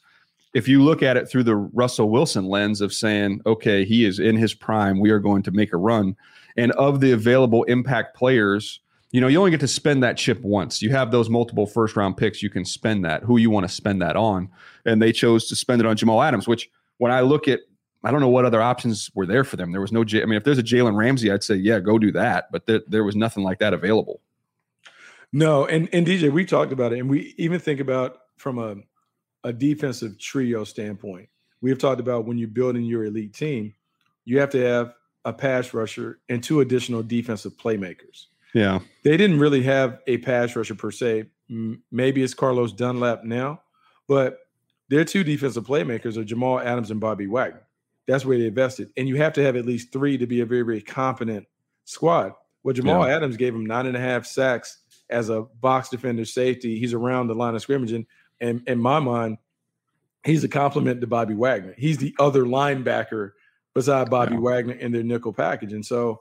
if 0.55 0.69
you 0.69 0.83
look 0.83 1.02
at 1.02 1.17
it 1.17 1.28
through 1.28 1.45
the 1.45 1.57
Russell 1.57 2.11
Wilson 2.11 2.47
lens 2.47 2.81
of 2.81 2.93
saying, 2.93 3.40
okay, 3.47 3.85
he 3.85 4.05
is 4.05 4.19
in 4.19 4.37
his 4.37 4.55
prime, 4.55 5.00
we 5.00 5.11
are 5.11 5.19
going 5.19 5.43
to 5.43 5.50
make 5.50 5.73
a 5.73 5.76
run. 5.76 6.17
And 6.57 6.73
of 6.73 7.00
the 7.00 7.12
available 7.12 7.64
impact 7.64 8.17
players, 8.17 8.81
you 9.11 9.21
know, 9.21 9.28
you 9.28 9.38
only 9.38 9.50
get 9.50 9.61
to 9.61 9.69
spend 9.69 10.02
that 10.02 10.17
chip 10.17 10.40
once. 10.43 10.83
You 10.83 10.90
have 10.90 11.11
those 11.11 11.31
multiple 11.31 11.67
first 11.67 11.97
round 11.97 12.17
picks, 12.17 12.43
you 12.43 12.50
can 12.50 12.64
spend 12.64 13.05
that, 13.05 13.23
who 13.23 13.37
you 13.37 13.50
want 13.50 13.69
to 13.69 13.73
spend 13.73 14.02
that 14.02 14.17
on. 14.17 14.49
And 14.85 15.00
they 15.00 15.12
chose 15.12 15.49
to 15.49 15.57
spend 15.57 15.81
it 15.81 15.87
on 15.87 15.97
Jamal 15.97 16.23
Adams, 16.23 16.49
which 16.49 16.71
when 16.99 17.12
I 17.12 17.21
look 17.21 17.49
at, 17.49 17.61
I 18.05 18.11
don't 18.11 18.21
know 18.21 18.28
what 18.28 18.45
other 18.45 18.62
options 18.62 19.11
were 19.14 19.26
there 19.26 19.45
for 19.45 19.57
them. 19.57 19.73
There 19.73 19.81
was 19.81 19.93
no, 19.93 20.05
J- 20.05 20.23
I 20.23 20.25
mean, 20.25 20.37
if 20.37 20.45
there's 20.45 20.59
a 20.59 20.62
Jalen 20.62 20.97
Ramsey, 20.97 21.31
I'd 21.31 21.43
say, 21.43 21.57
yeah, 21.57 21.81
go 21.81 21.99
do 21.99 22.12
that. 22.12 22.50
But 22.52 22.67
there, 22.67 22.81
there 22.87 23.05
was 23.05 23.17
nothing 23.17 23.43
like 23.43 23.59
that 23.59 23.75
available. 23.75 24.21
No, 25.33 25.67
and 25.67 25.88
and 25.93 26.07
DJ, 26.07 26.33
we 26.33 26.47
talked 26.47 26.73
about 26.73 26.93
it, 26.93 27.00
and 27.00 27.11
we 27.11 27.35
even 27.37 27.61
think 27.61 27.81
about 27.81 28.19
from 28.38 28.59
a 28.59 28.76
a 29.45 29.52
defensive 29.52 30.18
trio 30.18 30.64
standpoint. 30.64 31.28
We 31.61 31.71
have 31.71 31.78
talked 31.78 32.00
about 32.00 32.26
when 32.26 32.38
you're 32.38 32.49
building 32.49 32.85
your 32.85 33.04
elite 33.04 33.35
team, 33.35 33.75
you 34.25 34.38
have 34.40 34.50
to 34.50 34.64
have 34.64 34.95
a 35.25 35.33
pass 35.33 35.75
rusher 35.75 36.21
and 36.28 36.42
two 36.42 36.61
additional 36.61 37.02
defensive 37.02 37.57
playmakers. 37.57 38.26
Yeah. 38.54 38.80
They 39.04 39.16
didn't 39.16 39.40
really 39.40 39.62
have 39.62 39.99
a 40.07 40.18
pass 40.18 40.54
rusher 40.54 40.75
per 40.75 40.90
se. 40.90 41.26
Maybe 41.49 42.23
it's 42.23 42.35
Carlos 42.35 42.73
Dunlap 42.73 43.25
now, 43.25 43.62
but 44.07 44.38
their 44.88 45.04
two 45.04 45.25
defensive 45.25 45.66
playmakers 45.66 46.16
are 46.16 46.25
Jamal 46.25 46.61
Adams 46.61 46.90
and 46.90 47.00
Bobby 47.00 47.26
Wagner. 47.26 47.66
That's 48.07 48.25
where 48.25 48.38
they 48.38 48.47
invested. 48.47 48.90
And 48.97 49.09
you 49.09 49.16
have 49.16 49.35
to 49.35 49.42
have 49.42 49.57
at 49.57 49.66
least 49.66 49.92
three 49.92 50.16
to 50.16 50.26
be 50.26 50.40
a 50.40 50.47
very, 50.47 50.62
very 50.62 50.80
competent 50.80 51.47
squad. 51.85 52.33
Well, 52.62 52.75
Jamal 52.75 53.07
yeah. 53.07 53.16
Adams 53.16 53.37
gave 53.37 53.54
him 53.54 53.66
nine 53.66 53.87
and 53.87 53.97
a 53.97 54.00
half 54.00 54.26
sacks 54.26 54.83
as 55.11 55.28
a 55.28 55.42
box 55.42 55.88
defender 55.90 56.25
safety. 56.25 56.78
He's 56.78 56.95
around 56.95 57.28
the 57.28 57.35
line 57.35 57.54
of 57.54 57.62
scrimmage. 57.62 57.92
And 57.92 58.07
and 58.40 58.62
in 58.66 58.78
my 58.80 59.00
mind, 59.00 59.38
he's 60.25 60.45
a 60.45 60.49
compliment 60.49 61.00
to 61.00 61.07
Bobby 61.07 61.35
Wagner. 61.35 61.75
He's 61.76 61.99
the 61.99 62.14
other 62.18 62.45
linebacker 62.45 63.33
beside 63.75 64.11
Bobby 64.11 64.35
yeah. 64.35 64.40
Wagner 64.40 64.75
in 64.75 64.92
their 64.92 65.02
nickel 65.02 65.33
package. 65.33 65.73
And 65.73 65.85
so 65.85 66.21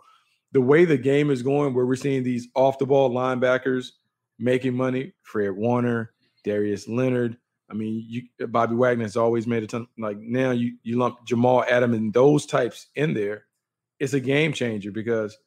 the 0.51 0.61
way 0.61 0.85
the 0.85 0.97
game 0.97 1.29
is 1.29 1.41
going, 1.41 1.73
where 1.73 1.85
we're 1.85 1.95
seeing 1.95 2.23
these 2.23 2.47
off 2.55 2.79
the 2.79 2.85
ball 2.85 3.11
linebackers 3.11 3.91
making 4.39 4.75
money, 4.75 5.13
Fred 5.23 5.51
Warner, 5.51 6.11
Darius 6.43 6.87
Leonard. 6.87 7.37
I 7.69 7.73
mean, 7.73 8.05
you, 8.07 8.47
Bobby 8.47 8.75
Wagner 8.75 9.03
has 9.03 9.17
always 9.17 9.45
made 9.45 9.63
a 9.63 9.67
ton. 9.67 9.87
Like 9.97 10.17
now, 10.19 10.51
you 10.51 10.77
you 10.83 10.97
lump 10.97 11.25
Jamal 11.25 11.65
Adams 11.69 11.97
and 11.97 12.13
those 12.13 12.45
types 12.45 12.87
in 12.95 13.13
there. 13.13 13.43
It's 13.99 14.13
a 14.13 14.19
game 14.19 14.53
changer 14.53 14.91
because 14.91 15.37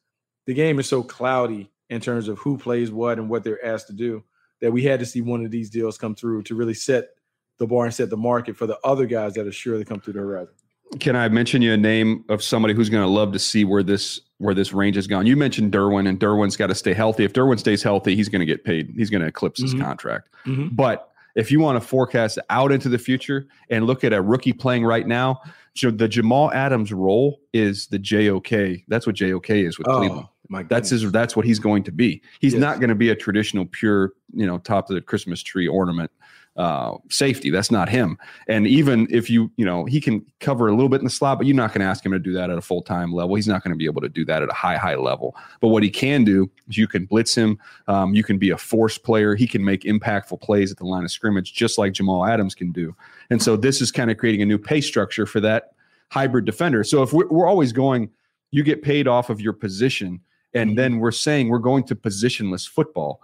the 0.45 0.53
game 0.53 0.79
is 0.79 0.87
so 0.87 1.01
cloudy 1.01 1.71
in 1.89 1.99
terms 1.99 2.27
of 2.27 2.37
who 2.37 2.57
plays 2.57 2.91
what 2.91 3.17
and 3.17 3.29
what 3.29 3.43
they're 3.43 3.65
asked 3.65 3.87
to 3.87 3.93
do 3.93 4.23
that 4.61 4.71
we 4.71 4.83
had 4.83 4.99
to 4.99 5.05
see 5.05 5.21
one 5.21 5.43
of 5.43 5.51
these 5.51 5.69
deals 5.69 5.97
come 5.97 6.15
through 6.15 6.43
to 6.43 6.55
really 6.55 6.73
set 6.73 7.09
the 7.57 7.67
bar 7.67 7.85
and 7.85 7.93
set 7.93 8.09
the 8.09 8.17
market 8.17 8.55
for 8.55 8.65
the 8.65 8.77
other 8.83 9.05
guys 9.05 9.33
that 9.33 9.45
are 9.45 9.51
sure 9.51 9.77
to 9.77 9.85
come 9.85 9.99
through 9.99 10.13
the 10.13 10.19
horizon. 10.19 10.53
Can 10.99 11.15
I 11.15 11.29
mention 11.29 11.61
you 11.61 11.71
a 11.73 11.77
name 11.77 12.25
of 12.29 12.43
somebody 12.43 12.73
who's 12.73 12.89
going 12.89 13.03
to 13.03 13.07
love 13.09 13.31
to 13.33 13.39
see 13.39 13.63
where 13.65 13.83
this 13.83 14.21
where 14.39 14.53
this 14.53 14.73
range 14.73 14.95
has 14.95 15.07
gone? 15.07 15.25
You 15.25 15.37
mentioned 15.37 15.71
Derwin, 15.71 16.07
and 16.07 16.19
Derwin's 16.19 16.57
got 16.57 16.67
to 16.67 16.75
stay 16.75 16.93
healthy. 16.93 17.23
If 17.23 17.33
Derwin 17.33 17.59
stays 17.59 17.81
healthy, 17.83 18.15
he's 18.15 18.27
going 18.27 18.39
to 18.41 18.45
get 18.45 18.63
paid. 18.65 18.91
He's 18.97 19.09
going 19.09 19.21
to 19.21 19.27
eclipse 19.27 19.61
his 19.61 19.73
Mhm. 19.73 19.81
contract. 19.81 20.29
Mhm. 20.45 20.75
But 20.75 21.09
if 21.35 21.49
you 21.51 21.59
want 21.61 21.81
to 21.81 21.87
forecast 21.87 22.39
out 22.49 22.71
into 22.73 22.89
the 22.89 22.97
future 22.97 23.47
and 23.69 23.85
look 23.87 24.03
at 24.03 24.11
a 24.11 24.21
rookie 24.21 24.51
playing 24.51 24.83
right 24.83 25.07
now, 25.07 25.39
the 25.81 26.07
Jamal 26.09 26.51
Adams 26.51 26.91
role 26.91 27.39
is 27.53 27.87
the 27.87 27.99
JOK. 27.99 28.83
That's 28.89 29.07
what 29.07 29.15
JOK 29.15 29.63
is 29.63 29.77
with 29.77 29.87
Cleveland. 29.87 30.25
My, 30.51 30.63
That's 30.63 30.89
his. 30.89 31.09
That's 31.13 31.33
what 31.33 31.45
he's 31.45 31.59
going 31.59 31.83
to 31.83 31.93
be. 31.93 32.21
He's 32.41 32.53
Yes. 32.53 32.59
not 32.59 32.79
going 32.81 32.89
to 32.89 32.95
be 32.95 33.09
a 33.09 33.15
traditional 33.15 33.65
pure, 33.65 34.11
you 34.33 34.45
know, 34.45 34.57
top 34.57 34.89
of 34.89 34.95
the 34.95 35.01
Christmas 35.01 35.41
tree 35.41 35.65
ornament 35.65 36.11
uh, 36.57 36.97
safety. 37.09 37.49
That's 37.49 37.71
not 37.71 37.87
him. 37.87 38.17
And 38.49 38.67
even 38.67 39.07
if 39.09 39.29
you, 39.29 39.49
you 39.55 39.63
know, 39.63 39.85
he 39.85 40.01
can 40.01 40.25
cover 40.41 40.67
a 40.67 40.71
little 40.71 40.89
bit 40.89 40.99
in 40.99 41.05
the 41.05 41.09
slot, 41.09 41.37
but 41.37 41.47
you're 41.47 41.55
not 41.55 41.69
going 41.69 41.79
to 41.79 41.85
ask 41.87 42.05
him 42.05 42.11
to 42.11 42.19
do 42.19 42.33
that 42.33 42.49
at 42.49 42.57
a 42.57 42.61
full 42.61 42.81
time 42.81 43.13
level. 43.13 43.35
He's 43.35 43.47
not 43.47 43.63
going 43.63 43.71
to 43.71 43.77
be 43.77 43.85
able 43.85 44.01
to 44.01 44.09
do 44.09 44.25
that 44.25 44.43
at 44.43 44.49
a 44.49 44.53
high, 44.53 44.75
high 44.75 44.95
level. 44.95 45.37
But 45.61 45.69
what 45.69 45.83
he 45.83 45.89
can 45.89 46.25
do 46.25 46.51
is 46.67 46.77
you 46.77 46.85
can 46.85 47.05
blitz 47.05 47.33
him. 47.33 47.57
Um, 47.87 48.13
you 48.13 48.21
can 48.21 48.37
be 48.37 48.49
a 48.49 48.57
force 48.57 48.97
player. 48.97 49.35
He 49.35 49.47
can 49.47 49.63
make 49.63 49.83
impactful 49.83 50.41
plays 50.41 50.69
at 50.69 50.77
the 50.77 50.85
line 50.85 51.05
of 51.05 51.11
scrimmage, 51.11 51.53
just 51.53 51.77
like 51.77 51.93
Jamal 51.93 52.25
Adams 52.25 52.55
can 52.55 52.73
do. 52.73 52.93
And 53.29 53.41
so 53.41 53.55
this 53.55 53.79
is 53.79 53.89
kind 53.89 54.11
of 54.11 54.17
creating 54.17 54.41
a 54.41 54.45
new 54.45 54.57
pay 54.57 54.81
structure 54.81 55.25
for 55.25 55.39
that 55.39 55.71
hybrid 56.09 56.43
defender. 56.43 56.83
So 56.83 57.03
if 57.03 57.13
we're, 57.13 57.29
we're 57.29 57.47
always 57.47 57.71
going, 57.71 58.09
you 58.51 58.63
get 58.63 58.81
paid 58.81 59.07
off 59.07 59.29
of 59.29 59.39
your 59.39 59.53
position, 59.53 60.19
and 60.53 60.77
then 60.77 60.99
we're 60.99 61.11
saying 61.11 61.49
we're 61.49 61.59
going 61.59 61.83
to 61.85 61.95
positionless 61.95 62.67
football. 62.67 63.21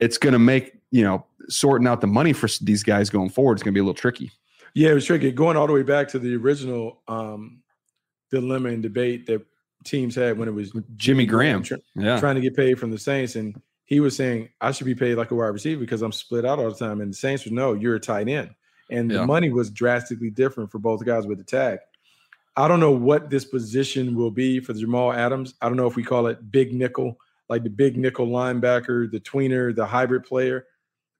It's 0.00 0.18
going 0.18 0.32
to 0.32 0.38
make 0.38 0.72
you 0.90 1.02
know 1.02 1.24
sorting 1.48 1.86
out 1.86 2.00
the 2.00 2.06
money 2.06 2.32
for 2.32 2.48
these 2.62 2.82
guys 2.82 3.10
going 3.10 3.30
forward 3.30 3.58
is 3.58 3.62
going 3.62 3.72
to 3.72 3.76
be 3.76 3.80
a 3.80 3.84
little 3.84 3.94
tricky. 3.94 4.30
Yeah, 4.74 4.90
it 4.90 4.94
was 4.94 5.06
tricky. 5.06 5.30
Going 5.32 5.56
all 5.56 5.66
the 5.66 5.72
way 5.72 5.82
back 5.82 6.08
to 6.08 6.18
the 6.18 6.34
original 6.36 7.00
um, 7.08 7.62
dilemma 8.30 8.68
and 8.70 8.82
debate 8.82 9.26
that 9.26 9.44
teams 9.84 10.14
had 10.14 10.38
when 10.38 10.48
it 10.48 10.52
was 10.52 10.72
Jimmy 10.96 11.26
Graham, 11.26 11.62
tr- 11.62 11.76
yeah, 11.94 12.18
trying 12.20 12.34
to 12.34 12.40
get 12.40 12.56
paid 12.56 12.78
from 12.78 12.90
the 12.90 12.98
Saints, 12.98 13.36
and 13.36 13.60
he 13.84 14.00
was 14.00 14.16
saying 14.16 14.48
I 14.60 14.72
should 14.72 14.86
be 14.86 14.94
paid 14.94 15.14
like 15.16 15.30
a 15.30 15.34
wide 15.34 15.46
receiver 15.46 15.80
because 15.80 16.02
I'm 16.02 16.12
split 16.12 16.44
out 16.44 16.58
all 16.58 16.70
the 16.70 16.74
time, 16.76 17.00
and 17.00 17.12
the 17.12 17.16
Saints 17.16 17.44
would 17.44 17.54
no, 17.54 17.72
you're 17.74 17.94
a 17.94 18.00
tight 18.00 18.28
end, 18.28 18.50
and 18.90 19.10
Yeah. 19.10 19.18
the 19.18 19.26
money 19.26 19.50
was 19.50 19.70
drastically 19.70 20.30
different 20.30 20.70
for 20.70 20.78
both 20.78 21.04
guys 21.04 21.26
with 21.26 21.38
the 21.38 21.44
tag. 21.44 21.78
I 22.56 22.68
don't 22.68 22.80
know 22.80 22.92
what 22.92 23.28
this 23.28 23.44
position 23.44 24.16
will 24.16 24.30
be 24.30 24.60
for 24.60 24.72
Jamal 24.72 25.12
Adams. 25.12 25.54
I 25.60 25.68
don't 25.68 25.76
know 25.76 25.86
if 25.86 25.96
we 25.96 26.02
call 26.02 26.26
it 26.26 26.50
big 26.50 26.72
nickel, 26.72 27.18
like 27.48 27.62
the 27.62 27.70
big 27.70 27.96
nickel 27.98 28.28
linebacker, 28.28 29.10
the 29.10 29.20
tweener, 29.20 29.74
the 29.74 29.84
hybrid 29.84 30.24
player, 30.24 30.66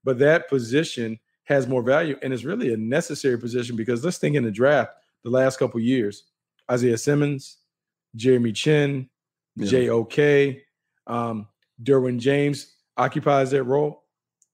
but 0.02 0.18
that 0.18 0.48
position 0.48 1.18
has 1.44 1.66
more 1.68 1.82
value 1.82 2.16
and 2.22 2.32
it's 2.32 2.44
really 2.44 2.72
a 2.72 2.76
necessary 2.76 3.38
position 3.38 3.76
because 3.76 4.04
let's 4.04 4.18
think 4.18 4.34
in 4.34 4.42
the 4.44 4.50
draft 4.50 4.92
the 5.24 5.30
last 5.30 5.58
couple 5.58 5.78
years, 5.78 6.24
Isaiah 6.70 6.98
Simmons, 6.98 7.58
Jeremy 8.14 8.52
Chinn, 8.52 9.08
Yeah. 9.56 9.66
J.O.K., 9.66 10.62
um, 11.06 11.48
Derwin 11.82 12.18
James 12.18 12.74
occupies 12.96 13.50
that 13.50 13.64
role. 13.64 14.04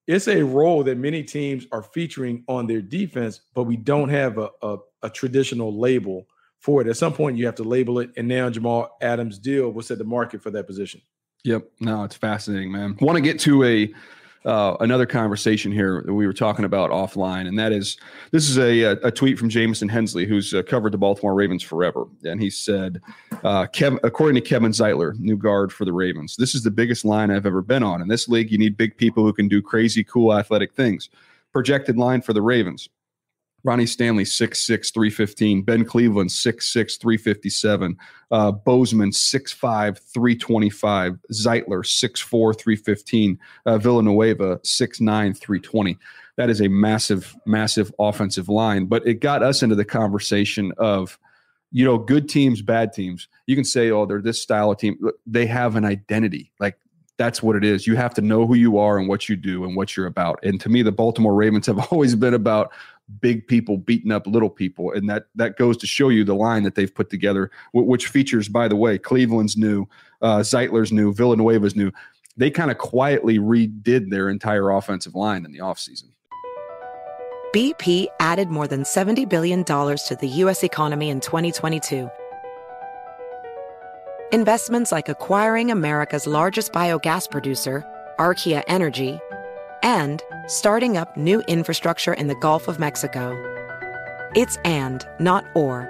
It's 0.06 0.28
a 0.28 0.42
role 0.42 0.82
that 0.84 0.98
many 0.98 1.22
teams 1.22 1.66
are 1.70 1.82
featuring 1.82 2.44
on 2.48 2.66
their 2.66 2.82
defense, 2.82 3.40
but 3.54 3.64
we 3.64 3.76
don't 3.76 4.08
have 4.08 4.36
a, 4.38 4.50
a, 4.62 4.78
a 5.02 5.10
traditional 5.10 5.78
label 5.78 6.26
for 6.62 6.80
it. 6.80 6.86
At 6.86 6.96
some 6.96 7.12
point, 7.12 7.36
you 7.36 7.44
have 7.46 7.56
to 7.56 7.64
label 7.64 7.98
it, 7.98 8.10
and 8.16 8.26
now 8.26 8.48
Jamal 8.48 8.96
Adams' 9.02 9.38
deal 9.38 9.70
will 9.70 9.82
set 9.82 9.98
the 9.98 10.04
market 10.04 10.42
for 10.42 10.50
that 10.52 10.66
position. 10.66 11.02
Yep. 11.44 11.68
No, 11.80 12.04
it's 12.04 12.16
fascinating, 12.16 12.70
man. 12.70 12.96
Want 13.00 13.16
to 13.16 13.20
get 13.20 13.38
to 13.40 13.64
a 13.64 13.92
uh, 14.44 14.76
another 14.80 15.06
conversation 15.06 15.70
here 15.70 16.02
that 16.04 16.14
we 16.14 16.26
were 16.26 16.32
talking 16.32 16.64
about 16.64 16.90
offline, 16.90 17.46
and 17.46 17.58
that 17.58 17.72
is 17.72 17.96
this 18.30 18.48
is 18.48 18.58
a 18.58 18.82
a, 19.02 19.10
tweet 19.10 19.38
from 19.38 19.48
Jamison 19.48 19.88
Hensley, 19.88 20.24
who's 20.24 20.54
uh, 20.54 20.62
covered 20.62 20.92
the 20.92 20.98
Baltimore 20.98 21.34
Ravens 21.34 21.62
forever, 21.62 22.06
and 22.24 22.40
he 22.40 22.50
said, 22.50 23.00
uh, 23.44 23.66
Kev, 23.66 23.98
according 24.02 24.40
to 24.42 24.48
Kevin 24.48 24.72
Zeitler, 24.72 25.18
new 25.18 25.36
guard 25.36 25.72
for 25.72 25.84
the 25.84 25.92
Ravens, 25.92 26.36
this 26.36 26.54
is 26.54 26.62
the 26.62 26.70
biggest 26.70 27.04
line 27.04 27.30
I've 27.30 27.46
ever 27.46 27.62
been 27.62 27.82
on. 27.82 28.02
In 28.02 28.08
this 28.08 28.28
league, 28.28 28.50
you 28.50 28.58
need 28.58 28.76
big 28.76 28.96
people 28.96 29.24
who 29.24 29.32
can 29.32 29.48
do 29.48 29.62
crazy, 29.62 30.02
cool, 30.02 30.34
athletic 30.34 30.74
things. 30.74 31.08
Projected 31.52 31.96
line 31.96 32.22
for 32.22 32.32
the 32.32 32.42
Ravens. 32.42 32.88
Ronnie 33.64 33.86
Stanley, 33.86 34.24
6'6, 34.24 34.92
315. 34.92 35.62
Ben 35.62 35.84
Cleveland, 35.84 36.30
6'6, 36.30 37.00
357. 37.00 37.96
Uh, 38.30 38.50
Bozeman, 38.50 39.10
6'5, 39.10 39.98
325. 39.98 41.18
Zeitler, 41.32 41.84
6'4, 41.84 42.58
315. 42.58 43.38
Uh, 43.64 43.78
Villanueva, 43.78 44.58
6'9, 44.58 45.38
320. 45.38 45.98
That 46.36 46.50
is 46.50 46.60
a 46.60 46.68
massive, 46.68 47.36
massive 47.46 47.92
offensive 47.98 48.48
line. 48.48 48.86
But 48.86 49.06
it 49.06 49.20
got 49.20 49.42
us 49.42 49.62
into 49.62 49.76
the 49.76 49.84
conversation 49.84 50.72
of, 50.78 51.18
you 51.70 51.84
know, 51.84 51.98
good 51.98 52.28
teams, 52.28 52.62
bad 52.62 52.92
teams. 52.92 53.28
You 53.46 53.54
can 53.54 53.64
say, 53.64 53.90
oh, 53.90 54.06
they're 54.06 54.22
this 54.22 54.42
style 54.42 54.70
of 54.72 54.78
team. 54.78 54.98
They 55.26 55.46
have 55.46 55.76
an 55.76 55.84
identity. 55.84 56.52
Like, 56.58 56.78
that's 57.18 57.42
what 57.42 57.56
it 57.56 57.64
is. 57.64 57.86
You 57.86 57.94
have 57.96 58.14
to 58.14 58.22
know 58.22 58.46
who 58.46 58.54
you 58.54 58.78
are 58.78 58.98
and 58.98 59.08
what 59.08 59.28
you 59.28 59.36
do 59.36 59.64
and 59.64 59.76
what 59.76 59.96
you're 59.96 60.06
about. 60.06 60.40
And 60.42 60.60
to 60.62 60.68
me, 60.68 60.82
the 60.82 60.90
Baltimore 60.90 61.34
Ravens 61.34 61.66
have 61.66 61.78
always 61.92 62.14
been 62.14 62.34
about 62.34 62.72
big 63.20 63.46
people 63.46 63.76
beating 63.76 64.12
up 64.12 64.26
little 64.26 64.50
people, 64.50 64.92
and 64.92 65.08
that 65.08 65.26
that 65.34 65.56
goes 65.56 65.76
to 65.78 65.86
show 65.86 66.08
you 66.08 66.24
the 66.24 66.34
line 66.34 66.62
that 66.62 66.74
they've 66.74 66.94
put 66.94 67.10
together, 67.10 67.50
which 67.72 68.08
features, 68.08 68.48
by 68.48 68.68
the 68.68 68.76
way, 68.76 68.98
Cleveland's 68.98 69.56
new, 69.56 69.86
uh, 70.20 70.38
Zeitler's 70.38 70.92
new, 70.92 71.12
Villanueva's 71.12 71.76
new. 71.76 71.90
They 72.36 72.50
kind 72.50 72.70
of 72.70 72.78
quietly 72.78 73.38
redid 73.38 74.10
their 74.10 74.30
entire 74.30 74.70
offensive 74.70 75.14
line 75.14 75.44
in 75.44 75.52
the 75.52 75.58
offseason. 75.58 76.08
BP 77.54 78.06
added 78.18 78.48
more 78.48 78.66
than 78.66 78.82
$70 78.82 79.28
billion 79.28 79.62
to 79.62 80.16
the 80.18 80.28
U.S. 80.28 80.64
economy 80.64 81.10
in 81.10 81.20
2022. 81.20 82.08
Investments 84.32 84.90
like 84.90 85.10
acquiring 85.10 85.70
America's 85.70 86.26
largest 86.26 86.72
biogas 86.72 87.30
producer, 87.30 87.84
Archaea 88.18 88.62
Energy, 88.66 89.20
and 89.82 90.22
starting 90.46 90.96
up 90.96 91.16
new 91.16 91.40
infrastructure 91.42 92.14
in 92.14 92.28
the 92.28 92.34
Gulf 92.36 92.68
of 92.68 92.78
Mexico. 92.78 93.36
It's 94.34 94.56
and, 94.64 95.06
not 95.20 95.44
or. 95.54 95.88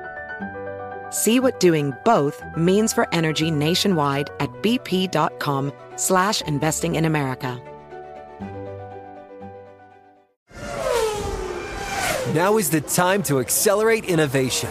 See 1.10 1.40
what 1.40 1.60
doing 1.60 1.92
both 2.04 2.42
means 2.56 2.92
for 2.92 3.06
energy 3.12 3.50
nationwide 3.50 4.30
at 4.40 4.48
bp.com 4.62 5.72
slash 5.96 6.40
investing 6.42 6.94
in 6.94 7.04
America. 7.04 7.60
Now 12.34 12.56
is 12.56 12.70
the 12.70 12.80
time 12.80 13.22
to 13.24 13.40
accelerate 13.40 14.06
innovation. 14.06 14.70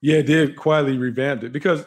Yeah, 0.00 0.20
did 0.22 0.56
quietly 0.56 0.98
revamped 0.98 1.44
it 1.44 1.52
because 1.52 1.84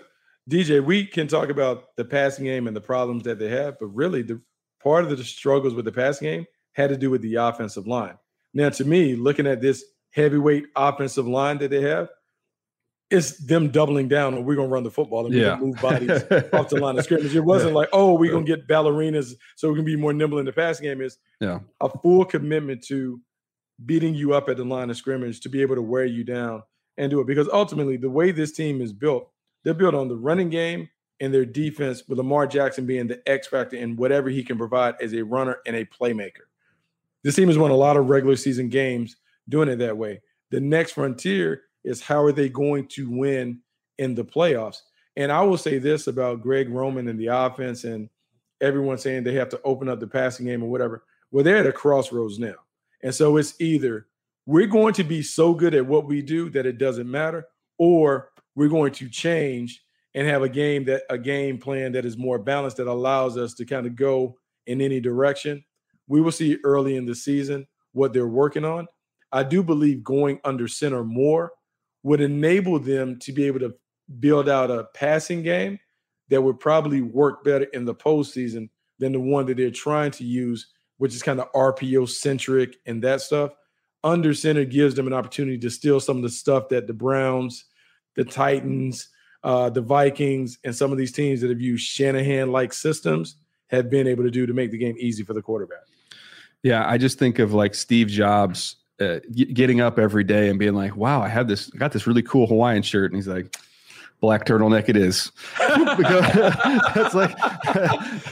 DJ, 0.50 0.84
we 0.84 1.06
can 1.06 1.28
talk 1.28 1.50
about 1.50 1.96
the 1.98 2.06
passing 2.06 2.46
game 2.46 2.68
and 2.68 2.76
the 2.76 2.82
problems 2.82 3.24
that 3.24 3.38
they 3.38 3.50
have, 3.50 3.78
but 3.80 3.88
really 3.88 4.22
the 4.22 4.42
part 4.82 5.04
of 5.04 5.16
the 5.16 5.24
struggles 5.24 5.74
with 5.74 5.86
the 5.86 5.92
passing 5.92 6.28
game 6.28 6.46
had 6.74 6.90
to 6.90 6.98
do 6.98 7.10
with 7.10 7.22
the 7.22 7.36
offensive 7.36 7.86
line. 7.88 8.18
Now, 8.54 8.70
to 8.70 8.86
me, 8.86 9.16
looking 9.16 9.46
at 9.46 9.62
this 9.62 9.84
heavyweight 10.12 10.66
offensive 10.76 11.28
line 11.28 11.58
that 11.60 11.70
they 11.70 11.82
have, 11.82 12.10
it's 13.10 13.38
them 13.46 13.70
doubling 13.70 14.08
down 14.08 14.34
on 14.34 14.44
we're 14.46 14.56
gonna 14.56 14.68
run 14.68 14.84
the 14.84 14.92
football 14.92 15.26
and 15.26 15.34
we're 15.34 15.42
Yeah. 15.42 15.50
gonna 15.52 15.66
move 15.66 15.82
bodies 15.82 16.10
off 16.54 16.70
the 16.70 16.78
line 16.80 16.98
of 16.98 17.04
scrimmage. 17.06 17.36
It 17.36 17.40
wasn't 17.42 17.74
like, 17.74 17.90
oh, 17.94 18.16
we're 18.16 18.32
gonna 18.32 18.46
get 18.46 18.68
ballerinas 18.68 19.34
so 19.56 19.70
we 19.70 19.76
can 19.76 19.86
be 19.86 19.96
more 19.96 20.12
nimble 20.14 20.40
in 20.40 20.46
the 20.46 20.52
passing 20.52 20.86
game. 20.86 21.02
Is 21.02 21.18
Yeah. 21.40 21.60
a 21.82 21.90
full 21.90 22.26
commitment 22.26 22.84
to 22.88 23.22
beating 23.86 24.14
you 24.16 24.34
up 24.34 24.50
at 24.50 24.58
the 24.58 24.66
line 24.66 24.90
of 24.90 24.98
scrimmage 24.98 25.40
to 25.42 25.50
be 25.50 25.62
able 25.62 25.76
to 25.76 25.82
wear 25.82 26.04
you 26.06 26.24
down 26.24 26.64
and 26.98 27.10
do 27.10 27.20
it. 27.20 27.28
Because 27.28 27.50
ultimately, 27.52 27.98
the 27.98 28.10
way 28.10 28.32
this 28.32 28.52
team 28.52 28.82
is 28.82 28.94
built, 28.94 29.30
they're 29.64 29.74
built 29.74 29.96
on 29.96 30.08
the 30.08 30.16
running 30.16 30.50
game 30.50 30.90
and 31.20 31.34
their 31.34 31.46
defense, 31.46 32.04
with 32.08 32.20
Lamar 32.20 32.46
Jackson 32.46 32.86
being 32.86 33.08
the 33.08 33.22
X 33.28 33.48
factor 33.48 33.76
in 33.76 33.96
whatever 33.96 34.30
he 34.30 34.44
can 34.44 34.58
provide 34.58 34.96
as 35.02 35.14
a 35.14 35.24
runner 35.24 35.58
and 35.66 35.76
a 35.76 35.86
playmaker. 35.86 36.46
This 37.24 37.36
team 37.36 37.48
has 37.48 37.58
won 37.58 37.72
a 37.72 37.76
lot 37.76 37.98
of 37.98 38.08
regular 38.08 38.36
season 38.36 38.70
games 38.70 39.16
doing 39.50 39.68
it 39.68 39.78
that 39.78 39.98
way. 39.98 40.22
The 40.52 40.60
next 40.60 40.92
frontier 40.92 41.64
is 41.84 42.02
how 42.02 42.22
are 42.22 42.32
they 42.32 42.50
going 42.50 42.88
to 42.90 43.10
win 43.10 43.60
in 43.98 44.14
the 44.14 44.24
playoffs? 44.24 44.82
And 45.16 45.32
I 45.32 45.42
will 45.42 45.58
say 45.58 45.80
this 45.80 46.06
about 46.06 46.42
Greg 46.42 46.70
Roman 46.70 47.08
and 47.08 47.20
the 47.20 47.28
offense 47.28 47.84
and 47.84 48.10
everyone 48.62 48.98
saying 49.00 49.24
they 49.24 49.34
have 49.34 49.50
to 49.50 49.62
open 49.64 49.90
up 49.90 50.00
the 50.00 50.08
passing 50.08 50.46
game 50.46 50.64
or 50.64 50.70
whatever. 50.70 51.04
Well, 51.32 51.44
they're 51.44 51.58
at 51.58 51.66
a 51.66 51.72
crossroads 51.72 52.38
now. 52.38 52.56
And 53.02 53.14
so 53.14 53.38
it's 53.38 53.60
either 53.60 54.08
we're 54.48 54.66
going 54.66 54.94
to 54.94 55.04
be 55.04 55.22
so 55.22 55.54
good 55.54 55.76
at 55.76 55.86
what 55.86 56.08
we 56.08 56.22
do 56.22 56.50
that 56.50 56.66
it 56.66 56.78
doesn't 56.78 57.12
matter, 57.12 57.46
or 57.78 58.30
we're 58.56 58.70
going 58.70 58.94
to 58.94 59.10
change 59.10 59.84
and 60.16 60.26
have 60.26 60.42
a 60.42 60.50
game 60.50 60.86
that 60.86 61.04
a 61.10 61.18
game 61.18 61.60
plan 61.60 61.92
that 61.92 62.06
is 62.06 62.18
more 62.18 62.40
balanced 62.40 62.78
that 62.78 62.88
allows 62.88 63.38
us 63.38 63.54
to 63.54 63.66
kind 63.66 63.86
of 63.86 63.98
go 63.98 64.38
in 64.66 64.82
any 64.82 65.02
direction. 65.02 65.64
We 66.08 66.22
will 66.22 66.32
see 66.32 66.58
early 66.64 66.96
in 66.96 67.06
the 67.06 67.14
season 67.14 67.68
what 67.92 68.14
they're 68.14 68.26
working 68.26 68.64
on. 68.64 68.88
I 69.34 69.44
do 69.44 69.62
believe 69.62 70.02
going 70.02 70.40
under 70.46 70.70
center 70.70 71.04
more 71.04 71.52
would 72.04 72.22
enable 72.22 72.80
them 72.80 73.20
to 73.20 73.34
be 73.34 73.44
able 73.48 73.60
to 73.60 73.76
build 74.22 74.48
out 74.48 74.72
a 74.72 74.86
passing 74.94 75.44
game 75.44 75.78
that 76.30 76.42
would 76.42 76.62
probably 76.62 77.02
work 77.02 77.44
better 77.44 77.66
in 77.74 77.84
the 77.84 77.94
postseason 77.94 78.70
than 78.98 79.12
the 79.12 79.20
one 79.20 79.46
that 79.48 79.58
they're 79.58 79.72
trying 79.72 80.12
to 80.12 80.24
use, 80.24 80.72
which 81.00 81.14
is 81.14 81.22
kind 81.22 81.42
of 81.42 81.52
RPO 81.52 82.08
centric 82.08 82.78
and 82.86 83.04
that 83.04 83.20
stuff. 83.20 83.52
Under 84.08 84.34
center 84.34 84.64
gives 84.64 84.96
them 84.96 85.06
an 85.06 85.12
opportunity 85.12 85.58
to 85.58 85.70
steal 85.70 86.00
some 86.00 86.16
of 86.16 86.24
the 86.24 86.30
stuff 86.30 86.70
that 86.70 86.88
the 86.88 86.94
Browns, 86.94 87.66
the 88.16 88.24
Titans, 88.24 89.10
uh, 89.44 89.70
the 89.70 89.82
Vikings, 89.82 90.60
and 90.64 90.74
some 90.74 90.94
of 90.94 90.98
these 90.98 91.12
teams 91.12 91.42
that 91.42 91.50
have 91.50 91.60
used 91.60 91.86
Shanahan 91.86 92.54
like 92.54 92.72
systems 92.72 93.36
have 93.68 93.90
been 93.90 94.08
able 94.08 94.24
to 94.24 94.32
do 94.32 94.46
to 94.46 94.54
make 94.54 94.72
the 94.72 94.78
game 94.78 94.96
easy 94.98 95.24
for 95.24 95.34
the 95.34 95.42
quarterback. 95.42 95.84
Yeah, 96.64 96.88
I 96.90 96.98
just 96.98 97.20
think 97.20 97.40
of 97.40 97.54
like 97.54 97.76
Steve 97.76 98.08
Jobs 98.08 98.78
uh, 99.02 99.20
getting 99.30 99.82
up 99.82 100.00
every 100.00 100.24
day 100.24 100.50
and 100.50 100.58
being 100.58 100.74
like, 100.74 100.96
"Wow, 100.96 101.22
I 101.22 101.28
have 101.28 101.50
this, 101.50 101.70
I 101.76 101.78
got 101.78 101.92
this 101.92 102.08
really 102.08 102.24
cool 102.24 102.48
Hawaiian 102.48 102.84
shirt," 102.84 103.12
and 103.12 103.18
he's 103.18 103.28
like, 103.28 103.58
"Black 104.20 104.46
turtleneck, 104.46 104.90
it 104.90 104.98
is." 104.98 105.32
That's 105.60 107.14
like, 107.14 107.36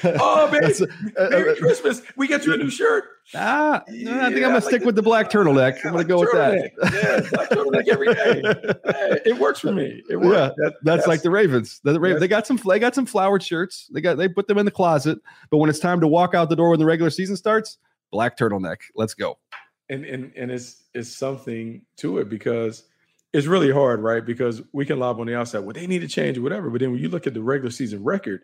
oh 0.03 0.49
baby, 0.51 0.73
uh, 1.17 1.29
Merry 1.29 1.55
Christmas! 1.57 2.01
We 2.15 2.27
got 2.27 2.45
you 2.45 2.53
a 2.53 2.57
new 2.57 2.69
shirt. 2.69 3.05
ah, 3.35 3.81
I 3.87 3.91
think 3.91 4.03
Yeah, 4.05 4.25
I'm 4.25 4.33
gonna 4.39 4.53
like 4.55 4.63
stick 4.63 4.79
the- 4.81 4.85
with 4.85 4.95
the 4.95 5.01
black 5.01 5.29
turtleneck. 5.29 5.83
I'm 5.85 5.91
gonna 5.91 6.03
go 6.03 6.19
with 6.19 6.31
that. 6.33 6.71
Yeah, 6.93 7.29
black 7.31 7.49
turtleneck 7.49 7.87
every 7.87 8.13
day. 8.13 8.41
Hey, 8.85 9.21
it 9.31 9.39
works 9.39 9.59
for 9.59 9.71
me. 9.71 10.03
It 10.09 10.17
works. 10.17 10.35
Yeah, 10.35 10.49
That- 10.57 10.73
that's, 10.83 11.07
like 11.07 11.21
the 11.21 11.29
Ravens. 11.31 11.79
The 11.83 11.99
Ravens. 11.99 12.15
Yes. 12.15 12.19
They 12.21 12.27
got 12.27 12.47
some. 12.47 12.57
They 12.67 12.79
got 12.79 12.95
some 12.95 13.05
flowered 13.05 13.43
shirts. 13.43 13.87
They 13.93 14.01
got. 14.01 14.17
They 14.17 14.27
put 14.27 14.47
them 14.47 14.57
in 14.57 14.65
the 14.65 14.71
closet. 14.71 15.19
But 15.49 15.57
when 15.57 15.69
it's 15.69 15.79
time 15.79 15.99
to 16.01 16.07
walk 16.07 16.33
out 16.33 16.49
the 16.49 16.55
door 16.55 16.69
when 16.69 16.79
the 16.79 16.85
regular 16.85 17.09
season 17.09 17.35
starts, 17.35 17.77
black 18.11 18.37
turtleneck. 18.37 18.77
Let's 18.95 19.13
go. 19.13 19.37
and 19.89 20.03
and 20.05 20.31
and 20.35 20.49
it's 20.51 20.83
it's 20.93 21.09
something 21.15 21.81
to 21.97 22.17
it 22.19 22.29
because 22.29 22.83
it's 23.35 23.47
really 23.47 23.71
hard, 23.71 23.99
right? 24.01 24.25
Because 24.25 24.61
we 24.71 24.85
can 24.85 24.99
lob 24.99 25.19
on 25.19 25.27
the 25.27 25.35
outside, 25.35 25.59
well, 25.59 25.73
they 25.73 25.87
need 25.87 25.99
to 25.99 26.07
change 26.07 26.37
or 26.37 26.41
whatever. 26.41 26.69
But 26.69 26.79
then 26.81 26.91
when 26.91 27.01
you 27.01 27.09
look 27.09 27.27
at 27.27 27.33
the 27.33 27.41
regular 27.43 27.71
season 27.71 28.03
record, 28.03 28.41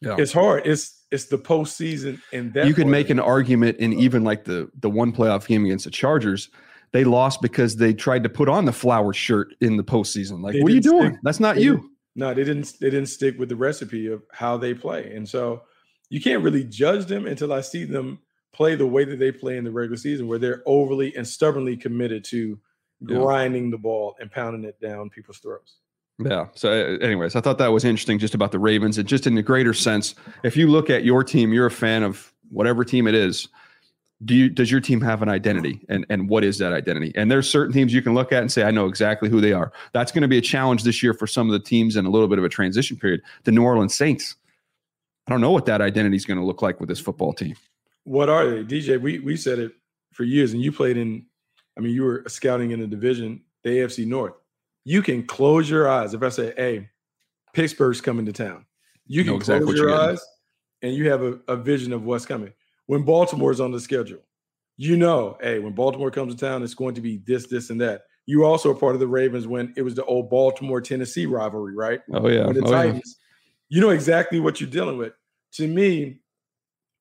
Yeah. 0.00 0.16
it's 0.18 0.32
hard. 0.32 0.66
It's 0.66 0.98
it's 1.10 1.26
the 1.26 1.38
postseason 1.38 2.20
and 2.32 2.52
that 2.54 2.66
you 2.66 2.74
could 2.74 2.86
make 2.86 3.10
an 3.10 3.20
argument 3.20 3.78
in 3.78 3.92
even 3.92 4.24
like 4.24 4.44
the 4.44 4.70
the 4.80 4.88
one 4.90 5.12
playoff 5.12 5.46
game 5.46 5.64
against 5.64 5.84
the 5.84 5.90
Chargers. 5.90 6.48
They 6.92 7.04
lost 7.04 7.40
because 7.40 7.76
they 7.76 7.94
tried 7.94 8.22
to 8.24 8.28
put 8.28 8.48
on 8.48 8.64
the 8.66 8.72
flower 8.72 9.12
shirt 9.12 9.54
in 9.60 9.76
the 9.78 9.84
postseason. 9.84 10.42
Like, 10.42 10.54
what 10.62 10.70
are 10.70 10.74
you 10.74 10.80
doing? 10.80 11.12
stick- 11.12 11.20
That's 11.22 11.40
not 11.40 11.58
you. 11.58 11.90
No, 12.14 12.34
they 12.34 12.44
didn't. 12.44 12.72
They 12.80 12.90
didn't 12.90 13.08
stick 13.08 13.38
with 13.38 13.48
the 13.48 13.56
recipe 13.56 14.06
of 14.08 14.22
how 14.30 14.56
they 14.58 14.74
play, 14.74 15.14
and 15.14 15.26
so 15.28 15.62
you 16.10 16.20
can't 16.20 16.42
really 16.42 16.64
judge 16.64 17.06
them 17.06 17.26
until 17.26 17.52
I 17.52 17.62
see 17.62 17.84
them 17.84 18.18
play 18.52 18.74
the 18.74 18.86
way 18.86 19.04
that 19.04 19.18
they 19.18 19.32
play 19.32 19.56
in 19.56 19.64
the 19.64 19.70
regular 19.70 19.96
season, 19.96 20.26
where 20.28 20.38
they're 20.38 20.62
overly 20.66 21.16
and 21.16 21.26
stubbornly 21.26 21.74
committed 21.76 22.22
to 22.24 22.58
Yeah. 23.06 23.18
grinding 23.18 23.70
the 23.70 23.78
ball 23.78 24.14
and 24.20 24.30
pounding 24.30 24.64
it 24.64 24.80
down 24.80 25.10
people's 25.10 25.38
throats. 25.38 25.76
Yeah. 26.18 26.46
So, 26.54 26.70
anyways, 26.70 27.34
I 27.36 27.40
thought 27.40 27.58
that 27.58 27.68
was 27.68 27.84
interesting 27.84 28.18
just 28.18 28.34
about 28.34 28.52
the 28.52 28.58
Ravens 28.58 28.98
and 28.98 29.08
just 29.08 29.26
in 29.26 29.34
the 29.34 29.42
greater 29.42 29.74
sense. 29.74 30.14
If 30.44 30.56
you 30.56 30.68
look 30.68 30.88
at 30.90 31.04
your 31.04 31.24
team, 31.24 31.52
you're 31.52 31.66
a 31.66 31.70
fan 31.70 32.02
of 32.02 32.32
whatever 32.50 32.84
team 32.84 33.06
it 33.06 33.14
is. 33.14 33.48
do 34.24 34.34
you 34.34 34.48
does 34.50 34.70
your 34.70 34.80
team 34.80 35.00
have 35.00 35.20
an 35.22 35.28
identity 35.28 35.80
and 35.88 36.06
and 36.10 36.28
what 36.28 36.44
is 36.44 36.58
that 36.58 36.72
identity 36.72 37.10
and 37.16 37.28
there's 37.30 37.48
certain 37.50 37.72
teams 37.72 37.92
you 37.92 38.02
can 38.02 38.14
look 38.14 38.30
at 38.30 38.40
and 38.42 38.52
say 38.52 38.62
i 38.62 38.70
know 38.70 38.86
exactly 38.86 39.28
who 39.28 39.40
they 39.40 39.52
are 39.52 39.72
that's 39.92 40.12
going 40.12 40.22
to 40.22 40.28
be 40.28 40.38
a 40.38 40.42
challenge 40.42 40.84
this 40.84 41.02
year 41.02 41.12
for 41.14 41.26
some 41.26 41.48
of 41.48 41.52
the 41.52 41.58
teams 41.58 41.96
in 41.96 42.06
a 42.06 42.10
little 42.10 42.28
bit 42.28 42.38
of 42.38 42.44
a 42.44 42.48
transition 42.48 42.96
period 42.96 43.20
the 43.44 43.50
new 43.50 43.64
orleans 43.64 43.94
saints 43.96 44.36
i 45.26 45.30
don't 45.30 45.40
know 45.40 45.50
what 45.50 45.66
that 45.66 45.80
identity 45.80 46.14
is 46.14 46.24
going 46.24 46.38
to 46.38 46.44
look 46.44 46.62
like 46.62 46.78
with 46.78 46.88
this 46.88 47.00
football 47.00 47.32
team 47.32 47.56
What 48.04 48.28
are 48.28 48.48
they, 48.48 48.62
DJ? 48.62 49.00
We 49.00 49.18
we 49.18 49.36
said 49.36 49.58
it 49.58 49.72
for 50.12 50.22
years, 50.24 50.52
and 50.52 50.62
you 50.62 50.70
played 50.72 50.96
in. 50.96 51.26
I 51.76 51.80
mean, 51.80 51.94
you 51.94 52.02
were 52.02 52.24
scouting 52.28 52.70
in 52.70 52.80
the 52.80 52.86
division, 52.86 53.42
the 53.62 53.70
AFC 53.70 54.06
North. 54.06 54.34
You 54.84 55.02
can 55.02 55.24
close 55.24 55.70
your 55.70 55.88
eyes 55.88 56.14
if 56.14 56.22
I 56.22 56.28
say, 56.28 56.52
"Hey, 56.56 56.88
Pittsburgh's 57.52 58.00
coming 58.00 58.26
to 58.26 58.32
town." 58.32 58.66
You 59.06 59.24
Know 59.24 59.32
can 59.32 59.36
exactly 59.36 59.66
close 59.66 59.78
your 59.78 59.94
eyes, 59.94 60.24
and 60.82 60.94
you 60.94 61.10
have 61.10 61.22
a, 61.22 61.38
a 61.48 61.56
vision 61.56 61.92
of 61.92 62.04
what's 62.04 62.26
coming. 62.26 62.52
When 62.86 63.02
Baltimore's 63.02 63.60
on 63.60 63.70
the 63.70 63.80
schedule, 63.80 64.20
you 64.76 64.96
know, 64.96 65.38
hey, 65.40 65.58
when 65.58 65.72
Baltimore 65.72 66.10
comes 66.10 66.34
to 66.34 66.40
town, 66.40 66.62
it's 66.62 66.74
going 66.74 66.94
to 66.94 67.00
be 67.00 67.18
this, 67.18 67.46
this, 67.46 67.70
and 67.70 67.80
that. 67.80 68.02
You 68.26 68.44
also 68.44 68.70
are 68.70 68.74
part 68.74 68.94
of 68.94 69.00
the 69.00 69.06
Ravens 69.06 69.46
when 69.46 69.72
it 69.76 69.82
was 69.82 69.94
the 69.94 70.04
old 70.04 70.30
Baltimore 70.30 70.80
Tennessee 70.80 71.26
rivalry, 71.26 71.74
right? 71.74 72.00
Oh, 72.12 72.28
yeah. 72.28 72.46
When 72.46 72.54
the 72.54 72.64
Oh, 72.64 72.70
yeah. 72.70 72.82
Titans, 72.82 73.16
you 73.68 73.80
know 73.80 73.90
exactly 73.90 74.40
what 74.40 74.60
you're 74.60 74.70
dealing 74.70 74.96
with. 74.96 75.12
To 75.54 75.66
me, 75.66 76.20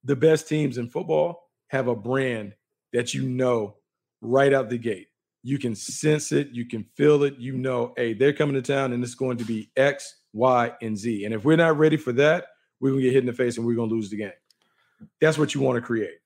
the 0.03 0.15
best 0.15 0.47
teams 0.47 0.77
in 0.77 0.89
football 0.89 1.49
have 1.67 1.87
a 1.87 1.95
brand 1.95 2.55
that 2.93 3.13
you 3.13 3.23
know 3.23 3.77
right 4.21 4.53
out 4.53 4.69
the 4.69 4.77
gate. 4.77 5.07
You 5.43 5.57
can 5.57 5.75
sense 5.75 6.31
it, 6.31 6.49
you 6.51 6.67
can 6.67 6.85
feel 6.95 7.23
it, 7.23 7.35
you 7.37 7.57
know, 7.57 7.93
hey, 7.97 8.13
they're 8.13 8.33
coming 8.33 8.53
to 8.55 8.61
town 8.61 8.93
and 8.93 9.03
it's 9.03 9.15
going 9.15 9.37
to 9.37 9.43
be 9.43 9.71
X, 9.75 10.21
Y, 10.33 10.71
and 10.81 10.97
Z. 10.97 11.25
And 11.25 11.33
if 11.33 11.43
we're 11.43 11.57
not 11.57 11.77
ready 11.77 11.97
for 11.97 12.11
that, 12.13 12.45
we're 12.79 12.91
gonna 12.91 13.01
get 13.01 13.13
hit 13.13 13.23
in 13.23 13.25
the 13.25 13.33
face 13.33 13.57
and 13.57 13.65
we're 13.65 13.75
gonna 13.75 13.91
lose 13.91 14.09
the 14.09 14.17
game. 14.17 14.31
That's 15.19 15.37
what 15.37 15.55
you 15.55 15.61
want 15.61 15.77
to 15.77 15.81
create. 15.81 16.17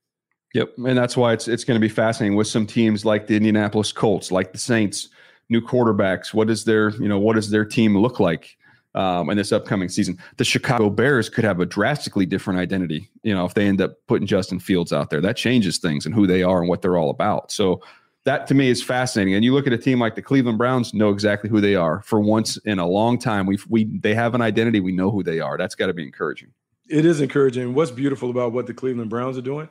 Yep, 0.53 0.77
and 0.77 0.97
that's 0.97 1.17
why 1.17 1.33
it's 1.33 1.47
it's 1.47 1.65
going 1.65 1.75
to 1.75 1.85
be 1.85 1.93
fascinating 1.93 2.37
with 2.37 2.47
some 2.47 2.65
teams 2.65 3.03
like 3.03 3.27
the 3.27 3.35
Indianapolis 3.35 3.91
Colts, 3.91 4.31
like 4.31 4.53
the 4.53 4.57
Saints, 4.57 5.09
new 5.49 5.59
quarterbacks. 5.59 6.33
What 6.33 6.49
is 6.49 6.63
their 6.63 6.91
you 6.91 7.09
know 7.09 7.19
what 7.19 7.35
does 7.35 7.49
their 7.49 7.65
team 7.65 7.97
look 7.97 8.21
like 8.21 8.57
um, 8.95 9.29
in 9.29 9.37
this 9.37 9.51
upcoming 9.51 9.89
season? 9.89 10.17
The 10.37 10.43
Chicago 10.43 10.89
Bears 10.89 11.29
could 11.29 11.43
have 11.43 11.59
a 11.59 11.65
drastically 11.65 12.25
different 12.25 12.59
identity. 12.59 13.09
You 13.23 13.33
know, 13.35 13.45
if 13.45 13.53
they 13.53 13.67
end 13.67 13.81
up 13.81 13.97
putting 14.07 14.27
Justin 14.27 14.59
Fields 14.59 14.91
out 14.91 15.09
there, 15.09 15.21
that 15.21 15.37
changes 15.37 15.77
things 15.77 16.05
and 16.05 16.15
who 16.15 16.25
they 16.25 16.43
are 16.43 16.59
and 16.59 16.69
what 16.69 16.81
they're 16.81 16.97
all 16.97 17.09
about. 17.09 17.51
So 17.51 17.81
that 18.25 18.47
to 18.47 18.53
me 18.53 18.69
is 18.69 18.83
fascinating. 18.83 19.35
And 19.35 19.43
you 19.43 19.53
look 19.53 19.67
at 19.67 19.73
a 19.73 19.77
team 19.77 19.99
like 19.99 20.15
the 20.15 20.21
Cleveland 20.21 20.57
Browns, 20.57 20.93
know 20.93 21.11
exactly 21.11 21.49
who 21.49 21.61
they 21.61 21.75
are. 21.75 22.01
For 22.01 22.19
once 22.19 22.57
in 22.57 22.79
a 22.79 22.87
long 22.87 23.17
time, 23.17 23.45
we 23.45 23.57
we 23.69 23.85
they 23.85 24.15
have 24.15 24.35
an 24.35 24.41
identity. 24.41 24.79
We 24.79 24.91
know 24.91 25.11
who 25.11 25.23
they 25.23 25.39
are. 25.39 25.57
That's 25.57 25.75
got 25.75 25.87
to 25.87 25.93
be 25.93 26.03
encouraging. 26.03 26.49
It 26.89 27.05
is 27.05 27.21
encouraging. 27.21 27.73
What's 27.73 27.91
beautiful 27.91 28.29
about 28.29 28.51
what 28.51 28.67
the 28.67 28.73
Cleveland 28.73 29.09
Browns 29.09 29.37
are 29.37 29.41
doing, 29.41 29.69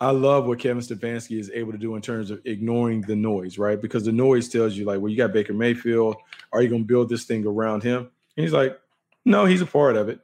I 0.00 0.10
love 0.10 0.46
what 0.46 0.58
Kevin 0.58 0.82
Stefanski 0.82 1.38
is 1.38 1.50
able 1.54 1.70
to 1.70 1.78
do 1.78 1.94
in 1.94 2.02
terms 2.02 2.32
of 2.32 2.40
ignoring 2.44 3.02
the 3.02 3.14
noise, 3.14 3.56
right? 3.56 3.80
Because 3.80 4.04
the 4.04 4.12
noise 4.12 4.48
tells 4.48 4.76
you, 4.76 4.84
like, 4.84 5.00
well, 5.00 5.08
you 5.08 5.16
got 5.16 5.32
Baker 5.32 5.54
Mayfield. 5.54 6.16
Are 6.52 6.60
you 6.60 6.68
going 6.68 6.82
to 6.82 6.86
build 6.86 7.08
this 7.08 7.24
thing 7.24 7.46
around 7.46 7.84
him? 7.84 8.10
And 8.36 8.44
he's 8.44 8.52
like, 8.52 8.78
no, 9.24 9.44
he's 9.44 9.60
a 9.60 9.66
part 9.66 9.96
of 9.96 10.08
it. 10.08 10.20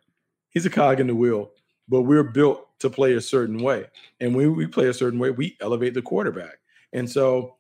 He's 0.51 0.67
a 0.67 0.71
cog 0.71 1.01
in 1.01 1.07
the 1.07 1.15
wheel, 1.15 1.51
but 1.89 2.03
we're 2.03 2.25
built 2.25 2.67
to 2.81 2.91
play 2.91 3.15
a 3.15 3.21
certain 3.21 3.59
way. 3.59 3.87
And 4.21 4.35
when 4.35 4.57
we 4.57 4.67
play 4.67 4.87
a 4.87 4.95
certain 4.95 5.19
way, 5.19 5.31
we 5.31 5.57
elevate 5.61 5.95
the 5.95 6.03
quarterback. 6.03 6.59
And 6.93 7.09
so 7.09 7.57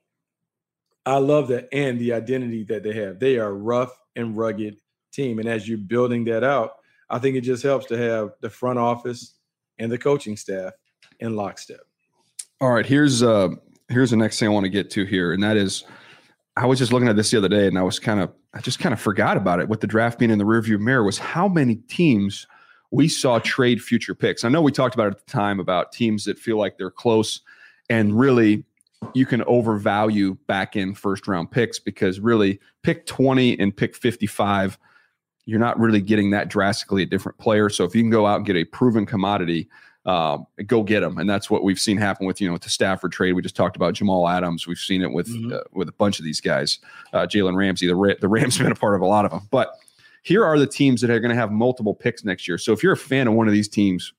I 1.04 1.18
love 1.18 1.48
that 1.48 1.68
and 1.72 1.98
the 1.98 2.12
identity 2.12 2.64
that 2.64 2.82
they 2.82 2.92
have. 2.94 3.18
They 3.18 3.38
are 3.38 3.48
a 3.48 3.54
rough 3.54 3.98
and 4.16 4.36
rugged 4.36 4.78
team. 5.12 5.38
And 5.38 5.48
as 5.48 5.68
you're 5.68 5.78
building 5.78 6.24
that 6.24 6.44
out, 6.44 6.72
I 7.10 7.18
think 7.18 7.36
it 7.36 7.42
just 7.42 7.62
helps 7.62 7.86
to 7.86 7.96
have 7.96 8.32
the 8.40 8.50
front 8.50 8.78
office 8.78 9.34
and 9.78 9.90
the 9.90 9.98
coaching 9.98 10.36
staff 10.36 10.72
in 11.20 11.36
lockstep. 11.36 11.80
All 12.60 12.70
right, 12.70 12.84
here's 12.84 13.22
uh 13.22 13.50
here's 13.88 14.10
the 14.10 14.16
next 14.16 14.38
thing 14.38 14.48
I 14.48 14.52
want 14.52 14.64
to 14.64 14.70
get 14.70 14.90
to 14.90 15.04
here, 15.04 15.32
and 15.32 15.42
that 15.42 15.56
is 15.56 15.84
I 16.56 16.66
was 16.66 16.78
just 16.78 16.92
looking 16.92 17.08
at 17.08 17.16
this 17.16 17.30
the 17.30 17.38
other 17.38 17.48
day 17.48 17.68
and 17.68 17.78
I 17.78 17.82
was 17.82 17.98
kind 17.98 18.20
of 18.20 18.32
I 18.54 18.60
just 18.60 18.78
kind 18.78 18.92
of 18.92 19.00
forgot 19.00 19.36
about 19.36 19.60
it 19.60 19.68
with 19.68 19.80
the 19.80 19.86
draft 19.86 20.18
being 20.18 20.30
in 20.30 20.38
the 20.38 20.44
rearview 20.44 20.78
mirror 20.78 21.04
was 21.04 21.18
how 21.18 21.48
many 21.48 21.76
teams 21.76 22.46
we 22.90 23.08
saw 23.08 23.38
trade 23.38 23.82
future 23.82 24.14
picks. 24.14 24.44
I 24.44 24.48
know 24.48 24.62
we 24.62 24.72
talked 24.72 24.94
about 24.94 25.08
it 25.08 25.16
at 25.16 25.26
the 25.26 25.30
time 25.30 25.60
about 25.60 25.92
teams 25.92 26.24
that 26.24 26.38
feel 26.38 26.56
like 26.56 26.78
they're 26.78 26.90
close 26.90 27.40
and 27.90 28.18
really 28.18 28.64
you 29.14 29.26
can 29.26 29.42
overvalue 29.44 30.36
back 30.46 30.74
in 30.74 30.94
first 30.94 31.28
round 31.28 31.50
picks 31.50 31.78
because 31.78 32.18
really 32.20 32.58
pick 32.82 33.06
20 33.06 33.58
and 33.60 33.76
pick 33.76 33.94
55 33.94 34.78
you're 35.48 35.58
not 35.58 35.80
really 35.80 36.02
getting 36.02 36.30
that 36.30 36.48
drastically 36.48 37.02
a 37.02 37.06
different 37.06 37.38
player. 37.38 37.70
So 37.70 37.84
if 37.84 37.94
you 37.94 38.02
can 38.02 38.10
go 38.10 38.26
out 38.26 38.36
and 38.36 38.44
get 38.44 38.54
a 38.54 38.64
proven 38.64 39.06
commodity, 39.06 39.66
um, 40.08 40.46
go 40.66 40.82
get 40.82 41.00
them, 41.00 41.18
and 41.18 41.28
that's 41.28 41.50
what 41.50 41.62
we've 41.62 41.78
seen 41.78 41.98
happen 41.98 42.26
with 42.26 42.40
you 42.40 42.46
know 42.46 42.54
with 42.54 42.62
the 42.62 42.70
Stafford 42.70 43.12
trade. 43.12 43.34
We 43.34 43.42
just 43.42 43.54
talked 43.54 43.76
about 43.76 43.92
Jamal 43.92 44.26
Adams. 44.26 44.66
We've 44.66 44.78
seen 44.78 45.02
it 45.02 45.12
with 45.12 45.28
uh, 45.52 45.60
with 45.72 45.86
a 45.86 45.92
bunch 45.92 46.18
of 46.18 46.24
these 46.24 46.40
guys. 46.40 46.78
Uh, 47.12 47.26
Jalen 47.26 47.56
Ramsey, 47.56 47.86
the 47.86 47.94
Ra- 47.94 48.14
the 48.18 48.28
Rams 48.28 48.56
have 48.56 48.64
been 48.64 48.72
a 48.72 48.74
part 48.74 48.94
of 48.94 49.02
a 49.02 49.06
lot 49.06 49.26
of 49.26 49.30
them. 49.30 49.42
But 49.50 49.74
here 50.22 50.46
are 50.46 50.58
the 50.58 50.66
teams 50.66 51.02
that 51.02 51.10
are 51.10 51.20
going 51.20 51.28
to 51.28 51.36
have 51.36 51.52
multiple 51.52 51.94
picks 51.94 52.24
next 52.24 52.48
year. 52.48 52.56
So 52.56 52.72
if 52.72 52.82
you're 52.82 52.94
a 52.94 52.96
fan 52.96 53.28
of 53.28 53.34
one 53.34 53.48
of 53.48 53.52
these 53.52 53.68
teams, 53.68 54.14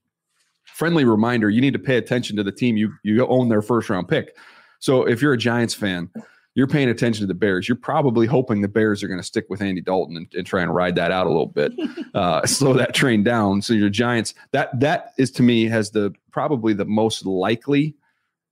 friendly 0.63 1.05
reminder: 1.05 1.49
you 1.49 1.59
need 1.59 1.73
to 1.73 1.79
pay 1.79 1.97
attention 1.97 2.37
to 2.37 2.43
the 2.43 2.51
team 2.51 2.77
you 2.77 2.93
you 3.01 3.25
own 3.25 3.49
their 3.49 3.63
first 3.63 3.89
round 3.89 4.07
pick. 4.07 4.37
So 4.77 5.07
if 5.07 5.23
you're 5.23 5.33
a 5.33 5.37
Giants 5.39 5.73
fan, 5.73 6.11
you're 6.55 6.67
paying 6.67 6.89
attention 6.89 7.21
to 7.21 7.27
the 7.27 7.33
Bears. 7.33 7.67
You're 7.67 7.75
probably 7.75 8.27
hoping 8.27 8.61
the 8.61 8.67
Bears 8.67 9.03
are 9.03 9.07
going 9.07 9.19
to 9.19 9.25
stick 9.25 9.45
with 9.49 9.61
Andy 9.61 9.81
Dalton 9.81 10.17
and, 10.17 10.27
and 10.33 10.45
try 10.45 10.61
and 10.61 10.73
ride 10.73 10.95
that 10.95 11.11
out 11.11 11.27
a 11.27 11.29
little 11.29 11.45
bit, 11.47 11.73
uh, 12.13 12.45
slow 12.45 12.73
that 12.73 12.93
train 12.93 13.23
down. 13.23 13.61
So 13.61 13.73
your 13.73 13.89
Giants, 13.89 14.33
that 14.51 14.77
that 14.79 15.13
is 15.17 15.31
to 15.31 15.43
me 15.43 15.65
has 15.65 15.91
the 15.91 16.13
probably 16.31 16.73
the 16.73 16.85
most 16.85 17.25
likely 17.25 17.95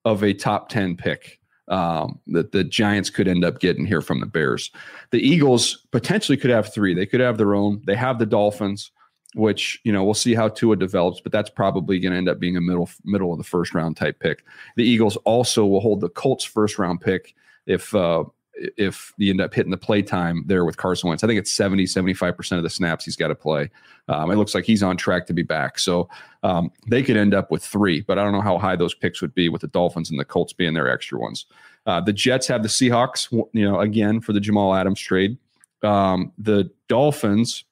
of 0.06 0.24
a 0.24 0.34
top 0.34 0.70
ten 0.70 0.96
pick 0.96 1.40
um, 1.68 2.20
that 2.28 2.52
the 2.52 2.64
Giants 2.64 3.10
could 3.10 3.28
end 3.28 3.44
up 3.44 3.60
getting 3.60 3.86
here 3.86 4.02
from 4.02 4.20
the 4.20 4.26
Bears. 4.26 4.72
The 5.12 5.20
Eagles 5.20 5.86
potentially 5.92 6.38
could 6.38 6.52
have 6.52 6.74
three. 6.74 6.94
They 6.94 7.06
could 7.06 7.20
have 7.20 7.38
their 7.38 7.56
own. 7.56 7.82
They 7.86 7.96
have 7.96 8.20
the 8.20 8.26
Dolphins, 8.26 8.92
which 9.34 9.82
you 9.84 9.92
know 9.92 10.04
we'll 10.04 10.14
see 10.14 10.36
how 10.36 10.50
Tua 10.50 10.76
develops, 10.76 11.20
but 11.20 11.32
that's 11.32 11.50
probably 11.50 12.00
going 12.00 12.12
to 12.12 12.18
end 12.18 12.30
up 12.30 12.40
being 12.40 12.58
a 12.58 12.62
middle 12.62 12.90
middle 13.04 13.34
of 13.34 13.38
the 13.38 13.44
first 13.44 13.74
round 13.74 13.98
type 13.98 14.20
pick. 14.20 14.46
The 14.76 14.86
Eagles 14.88 15.18
also 15.18 15.66
will 15.66 15.82
hold 15.82 16.02
the 16.02 16.10
Colts 16.10 16.46
first 16.46 16.78
round 16.78 17.02
pick 17.02 17.36
if 17.68 17.94
uh, 17.94 18.24
if 18.58 19.14
you 19.18 19.30
end 19.30 19.42
up 19.42 19.54
hitting 19.54 19.72
the 19.72 19.78
play 19.78 20.02
time 20.02 20.44
there 20.48 20.66
with 20.66 20.78
Carson 20.78 21.10
Wentz. 21.10 21.24
I 21.24 21.28
think 21.28 21.40
it's 21.40 21.54
70, 21.54 21.84
75% 21.84 22.58
of 22.58 22.64
the 22.64 22.70
snaps 22.70 23.06
he's 23.06 23.16
got 23.16 23.28
to 23.28 23.36
play. 23.36 23.70
Um, 24.08 24.32
it 24.32 24.36
looks 24.36 24.56
like 24.56 24.66
he's 24.66 24.84
on 24.84 24.98
track 24.98 25.28
to 25.28 25.34
be 25.34 25.44
back. 25.44 25.78
So 25.80 26.10
um, 26.44 26.72
they 26.88 27.04
could 27.04 27.18
end 27.18 27.34
up 27.34 27.52
with 27.52 27.64
three, 27.64 28.02
but 28.02 28.18
I 28.18 28.24
don't 28.24 28.34
know 28.34 28.42
how 28.42 28.58
high 28.58 28.76
those 28.76 28.96
picks 28.96 29.22
would 29.22 29.36
be 29.36 29.50
with 29.50 29.62
the 29.62 29.68
Dolphins 29.68 30.10
and 30.10 30.20
the 30.20 30.26
Colts 30.26 30.54
being 30.54 30.74
their 30.74 30.90
extra 30.90 31.20
ones. 31.20 31.46
Uh, 31.86 32.02
the 32.02 32.14
Jets 32.14 32.48
have 32.48 32.64
the 32.64 32.70
Seahawks, 32.70 33.32
you 33.54 33.70
know, 33.70 33.80
again 33.80 34.22
for 34.22 34.34
the 34.34 34.40
Jamal 34.40 34.74
Adams 34.74 35.00
trade. 35.00 35.38
Um, 35.84 36.32
the 36.38 36.72
Dolphins, 36.90 37.64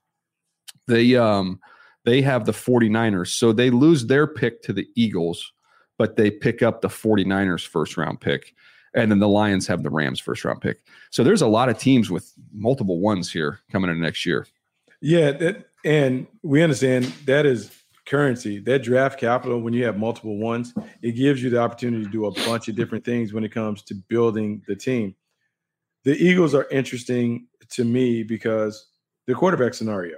they 0.88 1.16
um, 1.16 1.60
they 2.06 2.22
have 2.22 2.46
the 2.46 2.52
49ers. 2.52 3.30
So 3.30 3.52
they 3.52 3.72
lose 3.72 4.06
their 4.06 4.28
pick 4.28 4.62
to 4.64 4.74
the 4.74 4.88
Eagles, 4.96 5.54
but 5.98 6.16
they 6.16 6.30
pick 6.30 6.62
up 6.62 6.82
the 6.82 6.88
49ers 6.88 7.66
first 7.68 7.98
round 7.98 8.22
pick. 8.22 8.54
And 8.96 9.12
then 9.12 9.20
the 9.20 9.28
Lions 9.28 9.68
have 9.68 9.84
the 9.84 9.90
Rams 9.90 10.20
first 10.20 10.46
round 10.46 10.62
pick. 10.62 10.80
So 11.12 11.24
there's 11.24 11.42
a 11.42 11.48
lot 11.48 11.70
of 11.70 11.78
teams 11.78 12.10
with 12.10 12.32
multiple 12.54 13.00
ones 13.00 13.32
here 13.32 13.60
coming 13.72 13.90
into 13.90 14.02
next 14.02 14.26
year. 14.26 14.48
Yeah, 15.02 15.32
that, 15.32 15.66
and 15.84 16.26
we 16.42 16.64
understand 16.64 17.06
that 17.26 17.46
is 17.46 17.72
currency. 18.06 18.60
That 18.60 18.84
draft 18.84 19.20
capital, 19.20 19.62
when 19.62 19.74
you 19.74 19.84
have 19.86 19.98
multiple 19.98 20.38
ones, 20.38 20.74
it 21.02 21.12
gives 21.12 21.44
you 21.44 21.50
the 21.50 21.60
opportunity 21.60 22.06
to 22.06 22.10
do 22.10 22.26
a 22.26 22.32
bunch 22.32 22.68
of 22.70 22.76
different 22.76 23.04
things 23.04 23.34
when 23.34 23.44
it 23.44 23.52
comes 23.52 23.82
to 23.84 23.96
building 23.96 24.64
the 24.68 24.76
team. 24.76 25.16
The 26.04 26.16
Eagles 26.16 26.54
are 26.54 26.68
interesting 26.70 27.48
to 27.72 27.84
me 27.84 28.24
because 28.24 28.88
the 29.26 29.34
quarterback 29.34 29.74
scenario. 29.74 30.18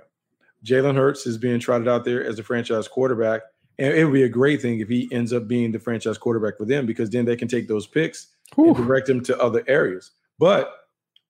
Jalen 0.66 0.96
Hurts 0.96 1.26
is 1.26 1.38
being 1.38 1.60
trotted 1.60 1.88
out 1.88 2.04
there 2.04 2.24
as 2.24 2.36
the 2.38 2.44
franchise 2.44 2.88
quarterback. 2.88 3.42
And 3.80 3.94
it 3.94 4.04
would 4.04 4.14
be 4.14 4.24
a 4.24 4.30
great 4.30 4.62
thing 4.62 4.80
if 4.80 4.90
he 4.90 5.08
ends 5.12 5.32
up 5.32 5.48
being 5.48 5.72
the 5.72 5.80
franchise 5.80 6.18
quarterback 6.18 6.58
for 6.58 6.66
them 6.66 6.86
because 6.86 7.10
then 7.10 7.26
they 7.26 7.36
can 7.36 7.48
take 7.48 7.68
those 7.68 7.86
picks 7.86 8.28
and 8.56 8.76
direct 8.76 9.10
him 9.10 9.22
to 9.24 9.38
other 9.40 9.64
areas. 9.68 10.12
But 10.40 10.74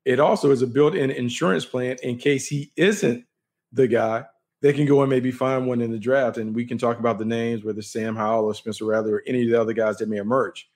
it 0.06 0.20
also 0.20 0.52
is 0.52 0.62
a 0.62 0.68
built-in 0.68 1.12
insurance 1.12 1.66
plan 1.66 1.98
in 2.04 2.18
case 2.18 2.48
he 2.48 2.72
isn't 2.76 3.26
the 3.72 3.88
guy. 3.88 4.26
They 4.62 4.74
can 4.74 4.86
go 4.86 5.02
and 5.02 5.10
maybe 5.10 5.32
find 5.32 5.68
one 5.68 5.82
in 5.82 5.92
the 5.92 6.00
draft, 6.00 6.38
and 6.38 6.56
we 6.56 6.66
can 6.66 6.78
talk 6.78 7.00
about 7.00 7.20
the 7.20 7.26
names, 7.26 7.64
whether 7.64 7.82
Sam 7.82 8.16
Howell 8.16 8.46
or 8.46 8.56
Spencer 8.56 8.86
Rattler 8.86 9.16
or 9.16 9.24
any 9.28 9.44
of 9.44 9.52
the 9.52 9.62
other 9.62 9.74
guys 9.74 9.98
that 9.98 10.10
may 10.10 10.18
emerge. 10.18 10.70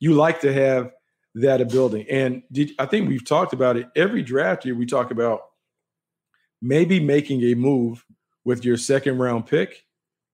You 0.00 0.14
like 0.14 0.40
to 0.40 0.52
have 0.52 0.90
that 1.34 1.60
ability, 1.60 2.08
and 2.10 2.42
did, 2.50 2.72
I 2.78 2.86
think 2.86 3.08
we've 3.08 3.24
talked 3.24 3.52
about 3.52 3.76
it 3.76 3.88
every 3.94 4.22
draft 4.22 4.64
year. 4.64 4.74
We 4.74 4.86
talk 4.86 5.10
about 5.10 5.42
maybe 6.62 6.98
making 6.98 7.42
a 7.42 7.54
move 7.54 8.04
with 8.44 8.64
your 8.64 8.76
second 8.76 9.18
round 9.18 9.46
pick 9.46 9.84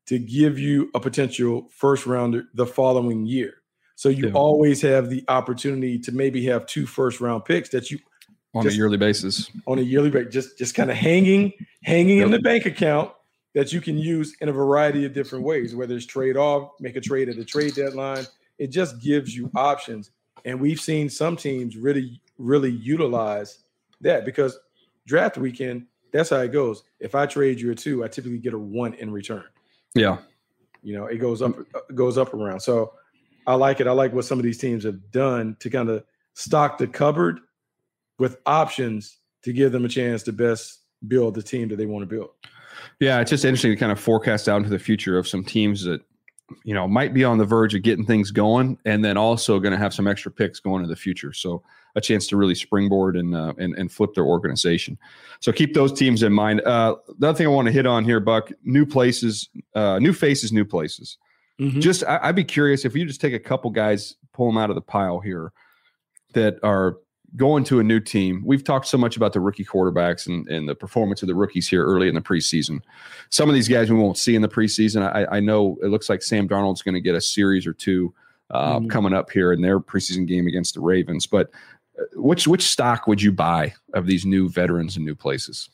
to 0.07 0.19
give 0.19 0.59
you 0.59 0.91
a 0.95 1.01
potential 1.01 1.69
first 1.71 2.07
rounder 2.07 2.45
the 2.55 2.67
following 2.67 3.27
year. 3.27 3.62
So 4.03 4.09
you 4.09 4.27
Yeah. 4.27 4.33
always 4.33 4.83
have 4.83 5.11
the 5.11 5.23
opportunity 5.29 5.97
to 6.01 6.11
maybe 6.11 6.45
have 6.47 6.67
two 6.67 6.87
first 6.87 7.21
round 7.21 7.45
picks 7.45 7.69
that 7.69 7.89
you 7.89 8.01
on 8.53 8.65
Just- 8.65 8.75
a 8.75 8.77
yearly 8.77 8.97
basis. 8.97 9.49
on 9.69 9.79
a 9.79 9.83
yearly 9.83 10.11
basis, 10.11 10.33
just 10.35 10.59
just 10.59 10.75
kind 10.75 10.91
of 10.91 10.97
hanging, 10.97 11.53
hanging 11.85 12.19
in 12.19 12.33
the 12.33 12.41
bank 12.41 12.67
account 12.67 13.13
that 13.55 13.73
you 13.73 13.81
can 13.81 13.97
use 13.97 14.35
in 14.41 14.49
a 14.49 14.53
variety 14.53 15.05
of 15.05 15.13
different 15.13 15.45
ways, 15.45 15.77
whether 15.77 15.95
it's 15.95 16.05
trade 16.05 16.37
off, 16.37 16.73
make 16.81 16.97
a 16.97 17.01
trade 17.01 17.29
at 17.29 17.37
the 17.37 17.45
trade 17.45 17.75
deadline. 17.77 18.27
it 18.59 18.71
just 18.73 19.01
gives 19.01 19.37
you 19.37 19.49
options. 19.55 20.11
And 20.45 20.61
we've 20.61 20.81
seen 20.81 21.09
some 21.09 21.37
teams 21.37 21.77
really, 21.77 22.21
really 22.39 22.71
utilize 22.73 23.61
that 24.01 24.25
because 24.25 24.59
draft 25.07 25.39
weekend, 25.39 25.87
that's 26.13 26.31
how 26.31 26.39
it 26.41 26.51
goes. 26.53 26.83
If 26.99 27.15
I 27.15 27.27
trade 27.27 27.61
you 27.61 27.71
a 27.71 27.75
two, 27.77 28.03
I 28.05 28.09
typically 28.09 28.39
get 28.39 28.53
a 28.53 28.59
one 28.59 28.95
in 28.95 29.13
return. 29.13 29.45
Yeah. 29.95 30.19
You 30.83 30.95
know, 30.97 31.07
it 31.07 31.19
goes 31.19 31.41
up, 31.41 31.57
uh, 31.75 31.81
goes 31.95 32.19
up 32.19 32.35
around. 32.35 32.59
So 32.61 32.95
I 33.47 33.55
like 33.55 33.81
it. 33.81 33.87
I 33.87 33.93
like 33.93 34.13
what 34.13 34.25
some 34.25 34.39
of 34.39 34.45
these 34.45 34.59
teams 34.59 34.85
have 34.85 35.11
done 35.11 35.57
to 35.61 35.71
kind 35.71 35.89
of 35.89 36.05
stock 36.35 36.79
the 36.79 36.87
cupboard 36.87 37.41
with 38.19 38.39
options 38.47 39.19
to 39.43 39.53
give 39.53 39.73
them 39.73 39.85
a 39.85 39.89
chance 39.89 40.23
to 40.25 40.33
best 40.33 40.81
build 41.09 41.35
the 41.35 41.43
team 41.43 41.69
that 41.69 41.77
they 41.77 41.87
want 41.87 42.03
to 42.03 42.07
build. 42.07 42.31
Yeah, 43.01 43.21
it's 43.21 43.31
just 43.31 43.45
interesting 43.45 43.73
to 43.73 43.77
kind 43.77 43.93
of 43.93 44.01
forecast 44.01 44.49
out 44.49 44.59
into 44.59 44.71
the 44.71 44.79
future 44.79 45.19
of 45.19 45.27
some 45.29 45.45
teams 45.45 45.85
that 45.85 46.01
you 46.65 46.75
know 46.75 46.87
might 46.87 47.15
be 47.15 47.25
on 47.25 47.39
the 47.39 47.45
verge 47.45 47.75
of 47.75 47.83
getting 47.83 48.07
things 48.07 48.31
going, 48.31 48.79
and 48.85 49.05
then 49.05 49.17
also 49.17 49.59
going 49.59 49.73
to 49.73 49.79
have 49.79 49.93
some 49.93 50.07
extra 50.07 50.31
picks 50.31 50.61
going 50.61 50.83
into 50.83 50.89
the 50.89 51.01
future. 51.01 51.33
So 51.33 51.63
a 51.95 52.01
chance 52.01 52.27
to 52.29 52.37
really 52.37 52.55
springboard 52.55 53.17
and 53.17 53.35
uh, 53.35 53.55
and, 53.59 53.75
and 53.77 53.91
flip 53.91 54.15
their 54.15 54.25
organization. 54.25 54.99
So 55.41 55.53
keep 55.53 55.75
those 55.75 55.93
teams 55.93 56.23
in 56.23 56.33
mind. 56.33 56.63
Uh, 56.63 56.97
the 57.19 57.29
other 57.29 57.37
thing 57.37 57.47
I 57.47 57.51
want 57.51 57.67
to 57.67 57.73
hit 57.73 57.87
on 57.87 58.05
here, 58.05 58.21
Buck, 58.21 58.51
new 58.65 58.87
places, 58.87 59.49
uh, 59.75 59.99
new 59.99 60.13
faces, 60.13 60.53
new 60.53 60.65
places. 60.65 61.19
Mm-hmm. 61.61 61.81
Just 61.81 62.05
I, 62.05 62.21
I'd 62.23 62.37
be 62.37 62.45
curious 62.45 62.85
if 62.85 62.95
you 62.97 63.05
just 63.05 63.21
take 63.21 63.35
a 63.35 63.39
couple 63.39 63.71
guys, 63.71 64.17
pull 64.33 64.47
them 64.47 64.59
out 64.59 64.71
of 64.71 64.77
the 64.77 64.83
pile 64.83 65.21
here 65.21 65.53
that 66.35 66.59
are 66.63 66.97
going 67.37 67.65
to 67.65 67.81
a 67.81 67.83
new 67.83 68.01
team. 68.01 68.43
We've 68.45 68.65
talked 68.65 68.87
so 68.87 68.99
much 68.99 69.17
about 69.17 69.33
the 69.33 69.41
rookie 69.41 69.65
quarterbacks 69.65 70.27
and, 70.27 70.47
and 70.49 70.69
the 70.69 70.75
performance 70.75 71.23
of 71.23 71.29
the 71.29 71.35
rookies 71.35 71.69
here 71.69 71.85
early 71.85 72.09
in 72.09 72.15
the 72.15 72.21
preseason. 72.21 72.81
Some 73.31 73.49
of 73.49 73.55
these 73.55 73.69
guys 73.69 73.91
we 73.91 73.97
won't 73.97 74.19
see 74.19 74.35
in 74.35 74.43
the 74.43 74.49
preseason. 74.49 75.03
I, 75.03 75.37
I 75.37 75.41
know 75.41 75.79
it 75.83 75.87
looks 75.87 76.09
like 76.09 76.23
Sam 76.23 76.49
Darnold's 76.49 76.83
going 76.83 76.95
to 76.95 77.01
get 77.01 77.15
a 77.15 77.21
series 77.21 77.67
or 77.67 77.73
two 77.73 78.13
uh, 78.51 78.79
mm-hmm. 78.79 78.89
coming 78.89 79.15
up 79.15 79.31
here 79.31 79.53
in 79.53 79.63
their 79.63 79.81
preseason 79.81 80.27
game 80.27 80.47
against 80.47 80.75
the 80.75 80.81
Ravens. 80.81 81.27
But 81.27 81.51
uh, 81.99 82.05
which 82.15 82.47
which 82.47 82.63
stock 82.63 83.07
would 83.07 83.23
you 83.23 83.33
buy 83.33 83.75
of 83.95 84.07
these 84.07 84.27
new 84.27 84.49
veterans 84.51 84.97
and 84.97 85.05
new 85.05 85.15
places? 85.15 85.71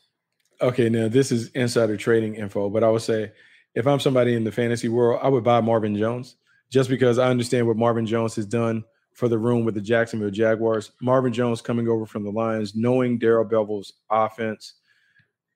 Okay, 0.61 0.89
now 0.89 1.07
this 1.07 1.31
is 1.31 1.49
insider 1.49 1.97
trading 1.97 2.35
info, 2.35 2.69
but 2.69 2.83
I 2.83 2.89
would 2.89 3.01
say 3.01 3.31
if 3.75 3.87
I'm 3.87 3.99
somebody 3.99 4.35
in 4.35 4.43
the 4.43 4.51
fantasy 4.51 4.89
world, 4.89 5.19
I 5.23 5.29
would 5.29 5.43
buy 5.43 5.61
Marvin 5.61 5.95
Jones 5.95 6.35
just 6.71 6.89
because 6.89 7.17
I 7.17 7.29
understand 7.29 7.67
what 7.67 7.77
Marvin 7.77 8.05
Jones 8.05 8.35
has 8.35 8.45
done– 8.45 8.83
for 9.19 9.27
the 9.27 9.37
room 9.37 9.65
with 9.65 9.75
the 9.75 9.81
Jacksonville 9.81 10.29
Jaguars. 10.29 10.93
Marvin 11.01 11.33
Jones 11.33 11.61
coming 11.61 11.89
over 11.89 12.05
from 12.05 12.23
the 12.23 12.31
Lions, 12.31 12.73
knowing 12.73 13.19
Darrell 13.19 13.43
Bevell's 13.43 13.91
offense, 14.09 14.75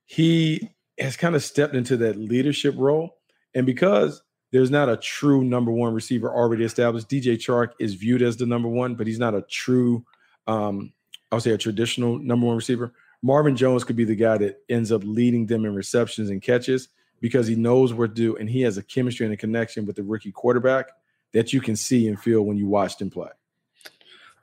he 0.05 0.69
has 0.99 1.15
kind 1.15 1.33
of 1.33 1.41
stepped 1.41 1.73
into 1.73 1.95
that 1.95 2.17
leadership 2.17 2.75
role. 2.77 3.19
And 3.55 3.65
because 3.65 4.21
there's 4.51 4.69
not 4.69 4.89
a 4.89 4.97
true 4.97 5.45
number 5.45 5.71
one 5.71 5.93
receiver 5.93 6.29
already 6.29 6.65
established, 6.65 7.09
DJ 7.09 7.35
Chark 7.37 7.69
is 7.79 7.93
viewed 7.93 8.21
as 8.21 8.35
the 8.35 8.45
number 8.45 8.67
one, 8.67 8.95
but 8.95 9.07
he's 9.07 9.17
not 9.17 9.33
a 9.33 9.43
true, 9.43 10.05
um, 10.45 10.91
I 11.31 11.35
would 11.35 11.43
say 11.43 11.51
a 11.51 11.57
traditional 11.57 12.19
number 12.19 12.45
one 12.45 12.57
receiver. 12.57 12.93
Marvin 13.21 13.55
Jones 13.55 13.85
could 13.85 13.95
be 13.95 14.03
the 14.03 14.13
guy 14.13 14.37
that 14.39 14.57
ends 14.67 14.91
up 14.91 15.03
leading 15.05 15.45
them 15.45 15.63
in 15.63 15.73
receptions 15.73 16.29
and 16.29 16.41
catches 16.41 16.89
because 17.23 17.47
he 17.47 17.55
knows 17.55 17.93
what 17.93 18.07
to 18.07 18.13
do 18.13 18.35
and 18.35 18.49
he 18.49 18.59
has 18.63 18.77
a 18.77 18.83
chemistry 18.83 19.25
and 19.25 19.33
a 19.33 19.37
connection 19.37 19.85
with 19.85 19.95
the 19.95 20.03
rookie 20.03 20.33
quarterback 20.33 20.89
that 21.31 21.53
you 21.53 21.61
can 21.61 21.73
see 21.73 22.09
and 22.09 22.19
feel 22.19 22.41
when 22.41 22.57
you 22.57 22.67
watch 22.67 22.99
him 22.99 23.09
play. 23.09 23.29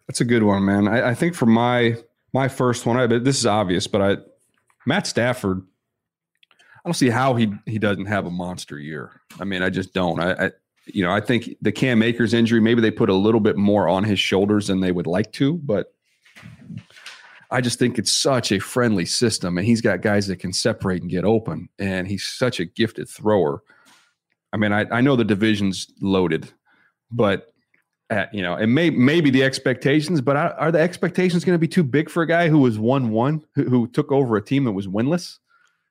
That's 0.08 0.22
a 0.22 0.24
good 0.24 0.42
one, 0.42 0.64
man. 0.64 0.88
I, 0.88 1.10
I 1.10 1.14
think 1.14 1.34
for 1.34 1.44
my 1.44 1.98
my 2.32 2.48
first 2.48 2.86
one, 2.86 2.96
I 2.96 3.06
but 3.06 3.22
this 3.22 3.38
is 3.38 3.44
obvious, 3.44 3.86
but 3.86 4.00
I 4.00 4.16
Matt 4.86 5.06
Stafford. 5.06 5.62
I 6.42 6.88
don't 6.88 6.94
see 6.94 7.10
how 7.10 7.34
he 7.34 7.52
he 7.66 7.78
doesn't 7.78 8.06
have 8.06 8.24
a 8.24 8.30
monster 8.30 8.78
year. 8.78 9.20
I 9.38 9.44
mean, 9.44 9.62
I 9.62 9.68
just 9.68 9.92
don't. 9.92 10.18
I, 10.18 10.46
I 10.46 10.50
you 10.86 11.04
know 11.04 11.12
I 11.12 11.20
think 11.20 11.50
the 11.60 11.72
Cam 11.72 12.02
Akers 12.02 12.32
injury 12.32 12.60
maybe 12.60 12.80
they 12.80 12.90
put 12.90 13.10
a 13.10 13.14
little 13.14 13.40
bit 13.40 13.58
more 13.58 13.90
on 13.90 14.04
his 14.04 14.18
shoulders 14.18 14.68
than 14.68 14.80
they 14.80 14.90
would 14.90 15.06
like 15.06 15.32
to, 15.32 15.58
but 15.58 15.92
I 17.50 17.60
just 17.60 17.78
think 17.78 17.98
it's 17.98 18.12
such 18.12 18.52
a 18.52 18.60
friendly 18.60 19.04
system, 19.04 19.58
and 19.58 19.66
he's 19.66 19.80
got 19.80 20.02
guys 20.02 20.28
that 20.28 20.36
can 20.36 20.52
separate 20.52 21.02
and 21.02 21.10
get 21.10 21.24
open, 21.24 21.68
and 21.78 22.06
he's 22.06 22.24
such 22.24 22.60
a 22.60 22.64
gifted 22.64 23.08
thrower. 23.08 23.62
I 24.52 24.56
mean, 24.56 24.72
I, 24.72 24.86
I 24.90 25.00
know 25.00 25.16
the 25.16 25.24
division's 25.24 25.88
loaded, 26.00 26.50
but 27.10 27.52
at, 28.08 28.32
you 28.34 28.42
know, 28.42 28.54
and 28.54 28.74
may, 28.74 28.90
maybe 28.90 29.30
the 29.30 29.44
expectations, 29.44 30.20
but 30.20 30.36
are, 30.36 30.52
are 30.54 30.72
the 30.72 30.80
expectations 30.80 31.44
going 31.44 31.54
to 31.54 31.60
be 31.60 31.68
too 31.68 31.84
big 31.84 32.10
for 32.10 32.22
a 32.22 32.26
guy 32.26 32.48
who 32.48 32.58
was 32.58 32.78
one 32.78 33.10
one 33.10 33.44
who, 33.54 33.64
who, 33.64 33.86
took 33.88 34.10
over 34.10 34.36
a 34.36 34.42
team 34.42 34.64
that 34.64 34.72
was 34.72 34.88
winless? 34.88 35.38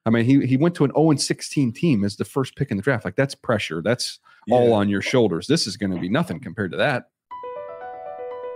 I 0.06 0.10
mean, 0.10 0.26
he 0.26 0.46
he 0.46 0.58
went 0.58 0.76
to 0.76 0.86
an 0.86 0.92
0 0.96 1.16
16 1.16 1.72
team 1.74 2.04
as 2.04 2.18
the 2.18 2.26
first 2.26 2.56
pick 2.56 2.72
in 2.72 2.78
the 2.78 2.84
draft. 2.84 3.06
Like 3.06 3.16
that's 3.16 3.36
pressure. 3.36 3.82
That's 3.82 4.20
yeah. 4.48 4.56
all 4.56 4.74
on 4.74 4.90
your 4.90 5.02
shoulders. 5.02 5.48
This 5.48 5.68
is 5.68 5.78
going 5.78 5.92
to 5.92 6.00
be 6.00 6.10
nothing 6.10 6.40
compared 6.40 6.72
to 6.72 6.78
that. 6.78 7.10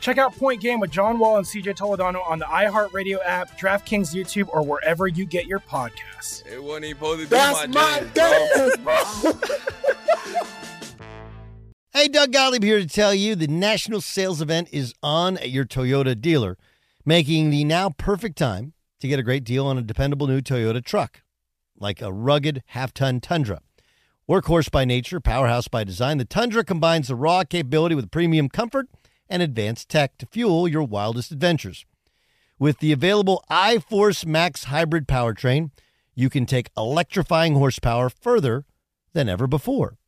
Check 0.00 0.18
out 0.18 0.36
Point 0.36 0.60
Game 0.60 0.80
with 0.80 0.90
John 0.90 1.18
Wall 1.18 1.38
and 1.38 1.46
CJ 1.46 1.76
Toledano 1.76 2.20
on 2.28 2.38
the 2.38 2.44
iHeartRadio 2.44 3.18
app, 3.24 3.58
DraftKings 3.58 4.14
YouTube, 4.14 4.50
or 4.52 4.62
wherever 4.62 5.08
you 5.08 5.24
get 5.24 5.46
your 5.46 5.60
podcasts. 5.60 6.46
It 6.46 6.62
wasn't 6.62 6.84
even 6.86 6.98
supposed 6.98 7.20
to 7.20 7.26
be 7.26 7.30
That's 7.30 7.68
my, 7.68 8.00
my 8.00 8.02
dance. 8.14 8.76
Hey, 11.94 12.06
Doug 12.06 12.32
Gottlieb 12.32 12.62
here 12.62 12.78
to 12.78 12.86
tell 12.86 13.12
you 13.12 13.34
the 13.34 13.48
national 13.48 14.00
sales 14.02 14.40
event 14.40 14.68
is 14.70 14.94
on 15.02 15.36
at 15.38 15.50
your 15.50 15.64
Toyota 15.64 16.20
dealer, 16.20 16.56
making 17.04 17.50
the 17.50 17.64
now 17.64 17.90
perfect 17.90 18.38
time 18.38 18.72
to 19.00 19.08
get 19.08 19.18
a 19.18 19.22
great 19.24 19.42
deal 19.42 19.66
on 19.66 19.78
a 19.78 19.82
dependable 19.82 20.28
new 20.28 20.40
Toyota 20.40 20.84
truck, 20.84 21.22
like 21.76 22.00
a 22.00 22.12
rugged 22.12 22.62
half 22.66 22.94
ton 22.94 23.18
Tundra. 23.18 23.62
Workhorse 24.28 24.70
by 24.70 24.84
nature, 24.84 25.18
powerhouse 25.18 25.66
by 25.66 25.82
design, 25.82 26.18
the 26.18 26.24
Tundra 26.24 26.62
combines 26.62 27.08
the 27.08 27.16
raw 27.16 27.42
capability 27.42 27.96
with 27.96 28.12
premium 28.12 28.48
comfort 28.48 28.86
and 29.28 29.42
advanced 29.42 29.88
tech 29.88 30.18
to 30.18 30.26
fuel 30.26 30.68
your 30.68 30.82
wildest 30.82 31.30
adventures. 31.30 31.84
With 32.58 32.78
the 32.78 32.92
available 32.92 33.44
iForce 33.50 34.26
Max 34.26 34.64
hybrid 34.64 35.06
powertrain, 35.06 35.70
you 36.14 36.28
can 36.28 36.46
take 36.46 36.70
electrifying 36.76 37.54
horsepower 37.54 38.10
further 38.10 38.64
than 39.12 39.28
ever 39.28 39.46
before. 39.46 39.98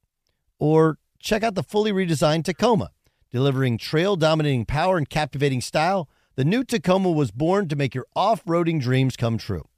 Or 0.59 0.99
check 1.21 1.43
out 1.43 1.55
the 1.55 1.63
fully 1.63 1.93
redesigned 1.93 2.45
Tacoma, 2.45 2.91
delivering 3.31 3.79
trail 3.79 4.17
dominating 4.17 4.65
power 4.65 4.99
and 4.99 5.09
captivating 5.09 5.61
style. 5.61 6.09
The 6.35 6.45
new 6.45 6.65
Tacoma 6.65 7.11
was 7.13 7.31
born 7.31 7.69
to 7.69 7.77
make 7.77 7.95
your 7.95 8.07
off 8.17 8.45
roading 8.45 8.81
dreams 8.81 9.17
come 9.17 9.39
true. 9.39 9.69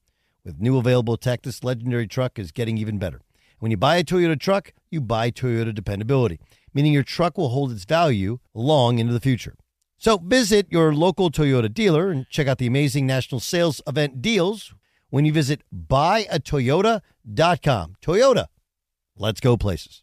With 0.45 0.61
new 0.61 0.79
available 0.79 1.17
tech, 1.17 1.43
this 1.43 1.63
legendary 1.63 2.07
truck 2.07 2.39
is 2.39 2.51
getting 2.51 2.79
even 2.79 2.99
better. 2.99 3.21
When 3.63 3.71
you 3.71 3.77
buy 3.77 3.99
a 3.99 4.03
Toyota 4.03 4.41
truck, 4.41 4.73
you 4.91 5.01
buy 5.01 5.31
Toyota 5.31 5.73
dependability, 5.73 6.41
meaning 6.75 6.93
your 6.93 7.05
truck 7.05 7.39
will 7.39 7.51
hold 7.51 7.71
its 7.71 7.85
value 7.85 8.41
long 8.55 8.99
into 8.99 9.13
the 9.13 9.21
future. 9.21 9.55
So 9.99 10.19
visit 10.19 10.67
your 10.69 10.93
local 10.93 11.31
Toyota 11.31 11.73
dealer 11.73 12.11
and 12.11 12.29
check 12.29 12.49
out 12.49 12.59
the 12.59 12.67
amazing 12.67 13.07
national 13.07 13.39
sales 13.39 13.81
event 13.87 14.21
deals 14.21 14.75
when 15.11 15.25
you 15.25 15.33
visit 15.33 15.63
buyatoyota.com. 15.73 17.95
Toyota, 18.03 18.47
let's 19.17 19.39
go 19.39 19.57
places. 19.57 20.03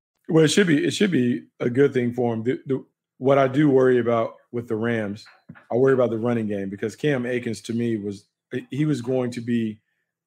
Well, 0.29 0.45
it 0.45 0.49
should 0.49 0.67
be 0.67 0.85
it 0.85 0.91
should 0.91 1.11
be 1.11 1.45
a 1.59 1.69
good 1.69 1.93
thing 1.93 2.13
for 2.13 2.33
him. 2.33 2.43
The, 2.43 2.59
the, 2.65 2.85
what 3.17 3.37
I 3.37 3.47
do 3.47 3.69
worry 3.69 3.99
about 3.99 4.35
with 4.51 4.67
the 4.67 4.75
Rams, 4.75 5.25
I 5.71 5.75
worry 5.75 5.93
about 5.93 6.09
the 6.09 6.17
running 6.17 6.47
game 6.47 6.69
because 6.69 6.95
Cam 6.95 7.25
Akers 7.25 7.61
to 7.61 7.73
me 7.73 7.97
was 7.97 8.25
he 8.69 8.85
was 8.85 9.01
going 9.01 9.31
to 9.31 9.41
be 9.41 9.79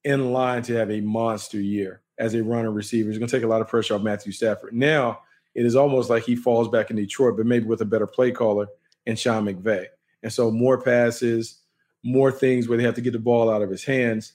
in 0.05 0.33
line 0.33 0.63
to 0.63 0.75
have 0.75 0.91
a 0.91 1.01
monster 1.01 1.61
year 1.61 2.03
as 2.19 2.35
a 2.35 2.43
runner 2.43 2.71
receiver. 2.71 3.09
He's 3.09 3.19
going 3.19 3.29
to 3.29 3.37
take 3.37 3.45
a 3.45 3.49
lot 3.49 3.61
of 3.61 3.69
pressure 3.69 3.95
off 3.95 4.03
Matthew 4.03 4.33
Stafford. 4.33 4.75
Now 4.75 5.21
it 5.55 5.65
is 5.65 5.77
almost 5.77 6.11
like 6.11 6.25
he 6.25 6.37
falls 6.37 6.69
back 6.69 6.91
in 6.91 6.97
Detroit, 6.97 7.37
but 7.37 7.47
maybe 7.47 7.67
with 7.67 7.81
a 7.81 7.87
better 7.87 8.07
play 8.07 8.31
caller 8.31 8.67
and 9.07 9.19
Sean 9.19 9.45
McVay. 9.45 9.87
And 10.23 10.33
so 10.33 10.51
more 10.51 10.81
passes, 10.81 11.61
more 12.03 12.33
things 12.33 12.69
where 12.69 12.79
they 12.79 12.85
have 12.85 12.95
to 12.95 13.01
get 13.01 13.13
the 13.13 13.19
ball 13.19 13.51
out 13.51 13.63
of 13.63 13.71
his 13.71 13.85
hands, 13.85 14.33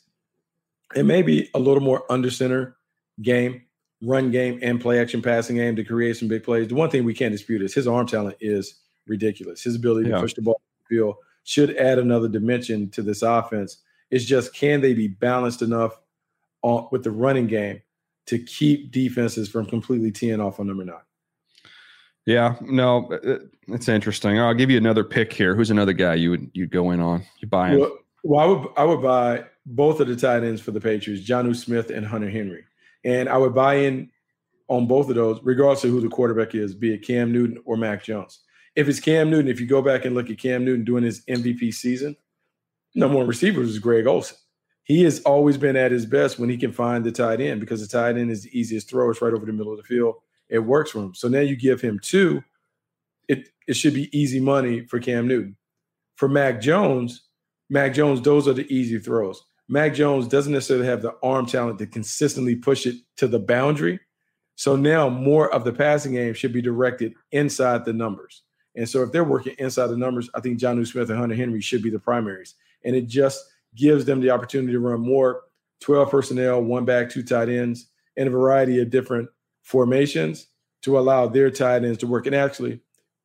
and 0.96 1.08
maybe 1.08 1.50
a 1.54 1.60
little 1.60 1.84
more 1.84 2.04
under 2.10 2.32
center 2.32 2.78
game 3.22 3.64
run 4.02 4.32
game 4.32 4.60
and 4.62 4.80
play 4.80 5.00
action 5.00 5.22
passing 5.22 5.58
game 5.58 5.76
to 5.76 5.84
create 5.84 6.18
some 6.18 6.28
big 6.28 6.44
plays. 6.44 6.68
The 6.68 6.76
one 6.76 6.90
thing 6.90 7.04
we 7.04 7.14
can't 7.14 7.32
dispute 7.32 7.62
is 7.62 7.74
his 7.74 7.88
arm 7.88 8.08
talent 8.08 8.38
is 8.40 8.76
ridiculous. 9.08 9.64
His 9.64 9.76
ability 9.76 10.10
yeah. 10.10 10.16
to 10.16 10.22
push 10.22 10.34
the 10.34 10.42
ball 10.42 10.62
field 10.88 11.16
should 11.44 11.76
add 11.78 12.00
another 12.00 12.28
dimension 12.28 12.90
to 12.92 13.02
this 13.02 13.22
offense. 13.22 13.78
It's 14.12 14.26
just 14.26 14.54
can 14.54 14.82
they 14.82 14.94
be 14.94 15.08
balanced 15.08 15.62
enough 15.62 16.00
on, 16.62 16.88
with 16.92 17.04
the 17.04 17.12
running 17.12 17.48
game 17.48 17.82
to 18.28 18.40
keep 18.40 18.92
defenses 18.92 19.50
from 19.50 19.66
completely 19.66 20.12
teeing 20.12 20.40
off 20.40 20.60
on 20.60 20.68
number 20.68 20.86
nine? 20.86 20.98
Yeah, 22.26 22.56
no, 22.62 23.10
it's 23.68 23.90
interesting. 23.90 24.40
I'll 24.40 24.54
give 24.54 24.70
you 24.70 24.78
another 24.78 25.04
pick 25.04 25.34
here. 25.34 25.56
Who's 25.56 25.72
another 25.72 25.94
guy 25.94 26.14
you 26.14 26.30
would 26.32 26.52
you'd 26.54 26.72
go 26.72 26.92
in 26.92 27.00
on? 27.00 27.24
You 27.40 27.48
buy 27.48 27.70
him? 27.70 27.80
Well, 27.80 27.98
well 28.24 28.40
I 28.40 28.46
would 28.46 28.68
I 28.78 28.84
would 28.84 29.02
buy 29.02 29.46
both 29.66 30.00
of 30.00 30.08
the 30.08 30.16
tight 30.16 30.44
ends 30.44 30.62
for 30.62 30.72
the 30.72 30.82
Patriots, 30.82 31.28
Jonnu 31.28 31.56
Smith 31.56 31.90
and 31.90 32.06
Hunter 32.06 32.30
Henry. 32.30 32.66
And 33.04 33.30
I 33.30 33.38
would 33.38 33.56
buy 33.56 33.76
in 33.76 34.10
on 34.68 34.88
both 34.88 35.10
of 35.10 35.16
those, 35.16 35.40
regardless 35.44 35.84
of 35.84 35.92
who 35.92 36.02
the 36.02 36.10
quarterback 36.10 36.56
is, 36.56 36.76
be 36.76 36.94
it 36.94 37.06
Cam 37.06 37.32
Newton 37.32 37.58
or 37.66 37.78
Mac 37.78 38.04
Jones. 38.04 38.42
If 38.76 38.88
it's 38.88 39.00
Cam 39.00 39.30
Newton, 39.30 39.50
if 39.50 39.60
you 39.60 39.68
go 39.68 39.82
back 39.82 40.06
and 40.06 40.16
look 40.16 40.30
at 40.30 40.38
Cam 40.38 40.64
Newton 40.64 40.86
doing 40.86 41.04
his 41.04 41.26
MVP 41.26 41.74
season, 41.74 42.16
number 42.94 43.18
one 43.18 43.28
receiver 43.28 43.62
is 43.62 43.80
Greg 43.80 44.08
Olsen. 44.08 44.38
He 44.84 45.04
has 45.04 45.22
always 45.22 45.58
been 45.58 45.76
at 45.76 45.92
his 45.92 46.06
best 46.06 46.40
when 46.40 46.50
he 46.50 46.58
can 46.58 46.72
find 46.72 47.04
the 47.04 47.12
tight 47.12 47.42
end 47.42 47.60
because 47.60 47.82
the 47.82 47.88
tight 47.88 48.18
end 48.18 48.32
is 48.32 48.44
the 48.44 48.60
easiest 48.60 48.90
throw. 48.90 49.10
It's 49.10 49.22
right 49.22 49.34
over 49.34 49.46
the 49.46 49.54
middle 49.54 49.72
of 49.72 49.78
the 49.78 49.84
field. 49.84 50.16
It 50.50 50.60
works 50.60 50.92
for 50.92 51.00
him. 51.00 51.14
So 51.14 51.28
now 51.28 51.42
you 51.42 51.56
give 51.56 51.82
him 51.82 52.00
two, 52.02 52.44
it, 53.28 53.50
it 53.68 53.76
should 53.76 53.94
be 53.94 54.10
easy 54.18 54.40
money 54.40 54.86
for 54.88 55.00
Cam 55.00 55.28
Newton. 55.28 55.56
For 56.16 56.28
Mac 56.28 56.60
Jones, 56.60 57.30
Mac 57.70 57.94
Jones, 57.94 58.22
those 58.22 58.48
are 58.48 58.54
the 58.54 58.72
easy 58.74 58.98
throws. 58.98 59.44
Mac 59.72 59.94
Jones 59.94 60.28
doesn't 60.28 60.52
necessarily 60.52 60.88
have 60.88 61.04
the 61.04 61.16
arm 61.22 61.46
talent 61.46 61.78
to 61.78 61.86
consistently 61.86 62.56
push 62.56 62.88
it 62.88 62.96
to 63.18 63.28
the 63.28 63.38
boundary. 63.38 64.00
So 64.56 64.76
now 64.76 65.08
more 65.10 65.54
of 65.54 65.64
the 65.64 65.72
passing 65.72 66.14
game 66.14 66.34
should 66.34 66.52
be 66.52 66.62
directed 66.62 67.14
inside 67.32 67.86
the 67.86 67.94
numbers. 67.94 68.42
And 68.76 68.90
so 68.90 69.04
if 69.04 69.12
they're 69.12 69.24
working 69.24 69.56
inside 69.60 69.88
the 69.88 69.98
numbers, 69.98 70.28
I 70.34 70.42
think 70.42 70.60
Jonnu 70.60 70.88
Smith 70.88 71.10
and 71.10 71.20
Hunter 71.20 71.36
Henry 71.36 71.62
should 71.62 71.84
be 71.84 71.92
the 71.92 72.00
primaries. 72.00 72.56
And 72.84 72.96
it 72.96 73.08
just 73.08 73.46
gives 73.76 74.06
them 74.06 74.22
the 74.22 74.32
opportunity 74.32 74.74
to 74.74 74.80
run 74.80 75.02
more 75.02 75.42
12 75.82 76.10
personnel, 76.10 76.64
one 76.64 76.84
back, 76.84 77.10
two 77.10 77.24
tight 77.24 77.48
ends, 77.48 77.88
and 78.18 78.28
a 78.28 78.32
variety 78.32 78.82
of 78.82 78.90
different 78.90 79.30
formations 79.62 80.48
to 80.82 80.98
allow 80.98 81.28
their 81.28 81.52
tight 81.52 81.84
ends 81.84 82.00
to 82.00 82.08
work. 82.08 82.26
And 82.26 82.36
actually, 82.36 82.82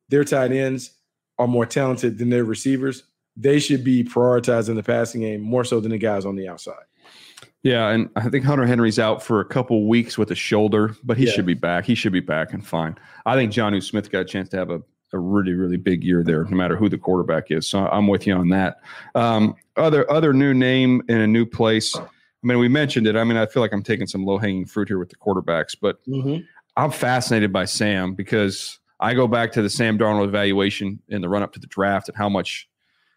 their 0.09 0.23
tight 0.23 0.51
ends 0.51 0.91
are 1.39 1.47
more 1.47 1.65
talented 1.65 2.19
than 2.19 2.29
their 2.29 2.45
receivers 2.45 3.03
they 3.37 3.59
should 3.59 3.83
be 3.83 4.03
prioritizing 4.03 4.75
the 4.75 4.83
passing 4.83 5.21
game 5.21 5.41
more 5.41 5.63
so 5.63 5.79
than 5.79 5.91
the 5.91 5.97
guys 5.97 6.25
on 6.25 6.35
the 6.35 6.47
outside. 6.47 6.83
Yeah, 7.63 7.89
and 7.89 8.09
I 8.15 8.29
think 8.29 8.45
Hunter 8.45 8.67
Henry's 8.67 8.99
out 8.99 9.23
for 9.23 9.39
a 9.39 9.45
couple 9.45 9.87
weeks 9.87 10.19
with 10.19 10.29
a 10.29 10.35
shoulder, 10.35 10.95
but 11.03 11.17
he 11.17 11.25
yeah. 11.25 11.31
should 11.31 11.47
be 11.47 11.55
back. 11.55 11.85
He 11.85 11.95
should 11.95 12.13
be 12.13 12.19
back 12.19 12.53
and 12.53 12.65
fine. 12.65 12.95
I 13.25 13.35
think 13.35 13.51
Jonnu 13.51 13.81
Smith 13.83 14.11
got 14.11 14.19
a 14.19 14.25
chance 14.25 14.49
to 14.49 14.57
have 14.57 14.69
a, 14.69 14.83
a 15.13 15.17
really, 15.17 15.53
really 15.53 15.77
big 15.77 16.03
year 16.03 16.23
there, 16.23 16.43
no 16.43 16.55
matter 16.55 16.75
who 16.75 16.89
the 16.89 16.99
quarterback 16.99 17.49
is. 17.49 17.67
So 17.67 17.87
I'm 17.87 18.05
with 18.05 18.27
you 18.27 18.35
on 18.35 18.49
that. 18.49 18.77
Um, 19.15 19.55
other 19.77 20.09
other 20.11 20.31
new 20.31 20.53
name 20.53 21.01
in 21.09 21.17
a 21.17 21.25
new 21.25 21.43
place. 21.45 21.95
I 21.95 22.05
mean, 22.43 22.59
we 22.59 22.67
mentioned 22.67 23.07
it. 23.07 23.15
I 23.15 23.23
mean, 23.23 23.37
I 23.37 23.47
feel 23.47 23.63
like 23.63 23.73
I'm 23.73 23.81
taking 23.81 24.05
some 24.05 24.25
low 24.25 24.37
hanging 24.37 24.67
fruit 24.67 24.87
here 24.87 24.99
with 24.99 25.09
the 25.09 25.15
quarterbacks, 25.15 25.75
but 25.79 26.05
mm-hmm. 26.05 26.43
I'm 26.77 26.91
fascinated 26.91 27.51
by 27.51 27.65
Sam 27.65 28.13
because 28.13 28.77
I 28.99 29.15
go 29.15 29.27
back 29.27 29.51
to 29.53 29.63
the 29.63 29.71
Sam 29.71 29.97
Darnold 29.97 30.25
evaluation 30.27 31.01
in 31.09 31.21
the 31.21 31.29
run 31.29 31.41
up 31.41 31.53
to 31.53 31.59
the 31.59 31.65
draft 31.65 32.09
and 32.09 32.17
how 32.17 32.29
much 32.29 32.69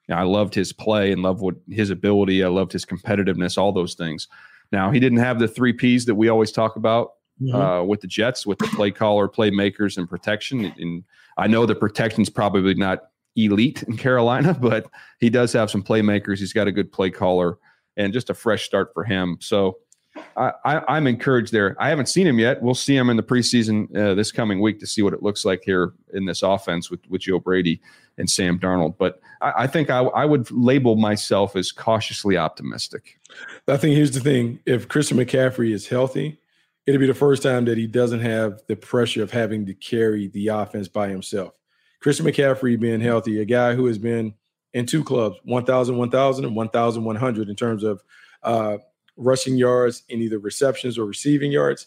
you 0.08 0.14
know, 0.14 0.20
I 0.20 0.24
loved 0.24 0.54
his 0.54 0.72
play 0.72 1.12
and 1.12 1.22
loved 1.22 1.40
what 1.40 1.56
his 1.68 1.90
ability. 1.90 2.42
I 2.42 2.48
loved 2.48 2.72
his 2.72 2.84
competitiveness, 2.84 3.58
all 3.58 3.72
those 3.72 3.94
things. 3.94 4.26
Now 4.72 4.90
he 4.90 5.00
didn't 5.00 5.18
have 5.18 5.38
the 5.38 5.48
three 5.48 5.72
P's 5.72 6.06
that 6.06 6.14
we 6.14 6.28
always 6.28 6.52
talk 6.52 6.76
about 6.76 7.12
mm-hmm. 7.40 7.54
uh, 7.54 7.82
with 7.84 8.00
the 8.00 8.06
Jets, 8.06 8.46
with 8.46 8.58
the 8.58 8.66
play 8.68 8.90
caller, 8.90 9.28
playmakers, 9.28 9.96
and 9.96 10.08
protection. 10.08 10.72
And 10.78 11.04
I 11.36 11.46
know 11.46 11.66
the 11.66 11.74
protection's 11.74 12.30
probably 12.30 12.74
not 12.74 13.04
elite 13.36 13.82
in 13.84 13.96
Carolina, 13.96 14.54
but 14.60 14.86
he 15.20 15.30
does 15.30 15.52
have 15.52 15.70
some 15.70 15.82
playmakers. 15.82 16.38
He's 16.38 16.52
got 16.52 16.68
a 16.68 16.72
good 16.72 16.92
play 16.92 17.10
caller 17.10 17.58
and 17.96 18.12
just 18.12 18.30
a 18.30 18.34
fresh 18.34 18.64
start 18.64 18.90
for 18.94 19.04
him. 19.04 19.38
So 19.40 19.78
I, 20.38 20.96
am 20.96 21.06
encouraged 21.06 21.52
there. 21.52 21.76
I 21.78 21.88
haven't 21.88 22.08
seen 22.08 22.26
him 22.26 22.38
yet. 22.38 22.62
We'll 22.62 22.74
see 22.74 22.96
him 22.96 23.10
in 23.10 23.16
the 23.16 23.22
preseason 23.22 23.94
uh, 23.96 24.14
this 24.14 24.30
coming 24.30 24.60
week 24.60 24.78
to 24.80 24.86
see 24.86 25.02
what 25.02 25.12
it 25.12 25.22
looks 25.22 25.44
like 25.44 25.62
here 25.64 25.92
in 26.12 26.26
this 26.26 26.42
offense 26.42 26.90
with, 26.90 27.00
with 27.08 27.22
Joe 27.22 27.38
Brady 27.38 27.80
and 28.18 28.30
Sam 28.30 28.58
Darnold. 28.58 28.96
But 28.98 29.20
I, 29.40 29.52
I 29.56 29.66
think 29.66 29.90
I, 29.90 29.98
I, 30.00 30.24
would 30.24 30.50
label 30.50 30.96
myself 30.96 31.56
as 31.56 31.72
cautiously 31.72 32.36
optimistic. 32.36 33.18
I 33.66 33.76
think 33.76 33.96
here's 33.96 34.12
the 34.12 34.20
thing: 34.20 34.60
if 34.66 34.88
Christian 34.88 35.18
McCaffrey 35.18 35.72
is 35.72 35.88
healthy, 35.88 36.38
it'll 36.86 37.00
be 37.00 37.06
the 37.06 37.14
first 37.14 37.42
time 37.42 37.64
that 37.66 37.78
he 37.78 37.86
doesn't 37.86 38.20
have 38.20 38.62
the 38.66 38.76
pressure 38.76 39.22
of 39.22 39.30
having 39.30 39.66
to 39.66 39.74
carry 39.74 40.28
the 40.28 40.48
offense 40.48 40.88
by 40.88 41.08
himself. 41.08 41.54
Christian 42.00 42.26
McCaffrey 42.26 42.78
being 42.78 43.00
healthy, 43.00 43.40
a 43.40 43.44
guy 43.44 43.74
who 43.74 43.86
has 43.86 43.98
been 43.98 44.34
in 44.72 44.86
two 44.86 45.02
clubs, 45.02 45.36
1,000, 45.44 45.96
1,000, 45.96 46.44
and 46.44 46.54
1,100 46.54 47.48
in 47.48 47.56
terms 47.56 47.82
of 47.82 48.02
uh, 48.42 48.78
rushing 49.18 49.56
yards 49.56 50.04
in 50.08 50.22
either 50.22 50.38
receptions 50.38 50.96
or 50.96 51.04
receiving 51.04 51.52
yards. 51.52 51.86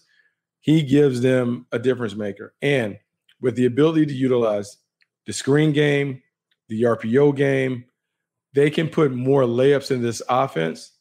He 0.60 0.84
gives 0.84 1.22
them 1.22 1.66
a 1.72 1.80
difference 1.80 2.16
maker. 2.16 2.54
And 2.62 3.00
with 3.40 3.56
the 3.56 3.66
ability 3.66 4.06
to 4.06 4.14
utilize 4.14 4.78
the 5.26 5.34
screen 5.34 5.72
game, 5.72 6.22
the 6.68 6.84
RPO 6.84 7.36
game, 7.36 7.86
they 8.54 8.70
can 8.70 8.90
put 8.90 9.12
more 9.12 9.44
layups 9.44 9.90
in 9.90 10.02
this 10.02 10.22
offense 10.30 10.92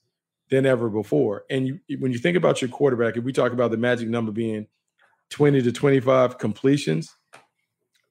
than 0.50 0.64
ever 0.64 0.88
before. 0.88 1.44
And 1.50 1.66
you, 1.66 1.98
when 1.98 2.12
you 2.12 2.18
think 2.18 2.36
about 2.36 2.62
your 2.62 2.70
quarterback, 2.70 3.16
if 3.16 3.24
we 3.24 3.32
talk 3.32 3.52
about 3.52 3.70
the 3.70 3.76
magic 3.76 4.09
number 4.09 4.32
being 4.32 4.66
20 5.30 5.62
to 5.62 5.72
25 5.72 6.38
completions, 6.38 7.14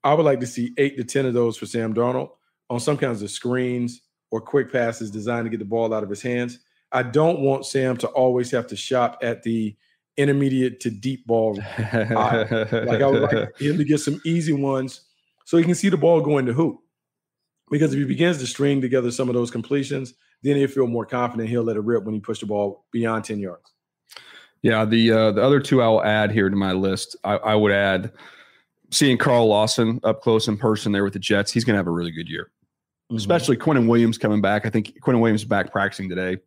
I 0.03 0.13
would 0.13 0.25
like 0.25 0.39
to 0.41 0.47
see 0.47 0.73
eight 0.77 0.97
to 0.97 1.03
10 1.03 1.25
of 1.25 1.33
those 1.33 1.57
for 1.57 1.65
Sam 1.65 1.93
Darnold 1.93 2.31
on 2.69 2.79
some 2.79 2.97
kinds 2.97 3.21
of 3.21 3.31
screens 3.31 4.01
or 4.31 4.39
quick 4.39 4.71
passes 4.71 5.11
designed 5.11 5.45
to 5.45 5.49
get 5.49 5.59
the 5.59 5.65
ball 5.65 5.93
out 5.93 6.03
of 6.03 6.09
his 6.09 6.21
hands. 6.21 6.59
I 6.91 7.03
don't 7.03 7.41
want 7.41 7.65
Sam 7.65 7.97
to 7.97 8.07
always 8.07 8.51
have 8.51 8.67
to 8.67 8.75
shop 8.75 9.19
at 9.21 9.43
the 9.43 9.75
intermediate 10.17 10.79
to 10.81 10.89
deep 10.89 11.25
ball. 11.25 11.55
like 11.93 12.11
I 12.11 13.07
would 13.07 13.21
like 13.21 13.57
him 13.59 13.77
to 13.77 13.83
get 13.83 13.99
some 13.99 14.21
easy 14.25 14.53
ones 14.53 15.01
so 15.45 15.57
he 15.57 15.63
can 15.63 15.75
see 15.75 15.89
the 15.89 15.97
ball 15.97 16.21
going 16.21 16.45
to 16.45 16.53
hoop. 16.53 16.79
Because 17.71 17.93
if 17.93 17.99
he 17.99 18.05
begins 18.05 18.39
to 18.39 18.47
string 18.47 18.81
together 18.81 19.11
some 19.11 19.29
of 19.29 19.35
those 19.35 19.51
completions, 19.51 20.15
then 20.41 20.55
he'll 20.55 20.67
feel 20.67 20.87
more 20.87 21.05
confident. 21.05 21.49
He'll 21.49 21.63
let 21.63 21.75
it 21.75 21.83
rip 21.83 22.03
when 22.03 22.15
he 22.15 22.19
pushes 22.19 22.41
the 22.41 22.47
ball 22.47 22.85
beyond 22.91 23.25
10 23.25 23.39
yards. 23.39 23.73
Yeah, 24.61 24.83
the 24.83 25.11
uh, 25.11 25.31
the 25.31 25.41
other 25.41 25.61
two 25.61 25.81
I'll 25.81 26.03
add 26.03 26.31
here 26.31 26.49
to 26.49 26.55
my 26.55 26.73
list. 26.73 27.15
I, 27.23 27.35
I 27.37 27.55
would 27.55 27.71
add 27.71 28.11
seeing 28.91 29.17
Carl 29.17 29.47
Lawson 29.47 30.01
up 30.03 30.21
close 30.21 30.47
in 30.47 30.57
person 30.57 30.91
there 30.91 31.03
with 31.03 31.13
the 31.13 31.19
Jets. 31.19 31.51
He's 31.51 31.63
going 31.63 31.75
to 31.75 31.77
have 31.77 31.87
a 31.87 31.91
really 31.91 32.11
good 32.11 32.27
year, 32.27 32.51
mm-hmm. 33.09 33.15
especially 33.15 33.55
Quinnen 33.55 33.87
Williams 33.87 34.17
coming 34.17 34.41
back. 34.41 34.65
I 34.65 34.69
think 34.69 34.99
Quinnen 35.01 35.21
Williams 35.21 35.41
is 35.41 35.47
back 35.47 35.71
practicing 35.71 36.09
today. 36.09 36.39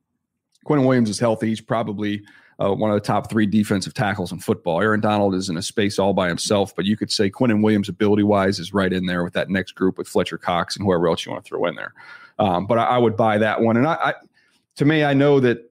Quinnen 0.66 0.86
Williams 0.86 1.10
is 1.10 1.18
healthy. 1.18 1.48
He's 1.48 1.60
probably 1.60 2.22
uh, 2.62 2.72
one 2.72 2.90
of 2.90 2.94
the 2.94 3.06
top 3.06 3.30
three 3.30 3.46
defensive 3.46 3.94
tackles 3.94 4.32
in 4.32 4.38
football. 4.38 4.80
Aaron 4.80 5.00
Donald 5.00 5.34
is 5.34 5.48
in 5.48 5.56
a 5.56 5.62
space 5.62 5.98
all 5.98 6.12
by 6.12 6.28
himself, 6.28 6.74
but 6.76 6.84
you 6.84 6.96
could 6.96 7.10
say 7.10 7.30
Quinnen 7.30 7.62
Williams, 7.62 7.88
ability 7.88 8.22
wise, 8.22 8.58
is 8.58 8.72
right 8.72 8.92
in 8.92 9.06
there 9.06 9.24
with 9.24 9.32
that 9.32 9.50
next 9.50 9.72
group 9.72 9.98
with 9.98 10.08
Fletcher 10.08 10.38
Cox 10.38 10.76
and 10.76 10.84
whoever 10.84 11.08
else 11.08 11.24
you 11.24 11.32
want 11.32 11.44
to 11.44 11.48
throw 11.48 11.64
in 11.66 11.74
there. 11.74 11.94
Um, 12.38 12.66
but 12.66 12.78
I, 12.78 12.84
I, 12.84 12.98
would 12.98 13.16
buy 13.16 13.38
that 13.38 13.60
one. 13.60 13.76
And 13.76 13.86
I, 13.86 13.94
I, 13.94 14.14
to 14.76 14.84
me, 14.84 15.04
I 15.04 15.14
know 15.14 15.40
that 15.40 15.68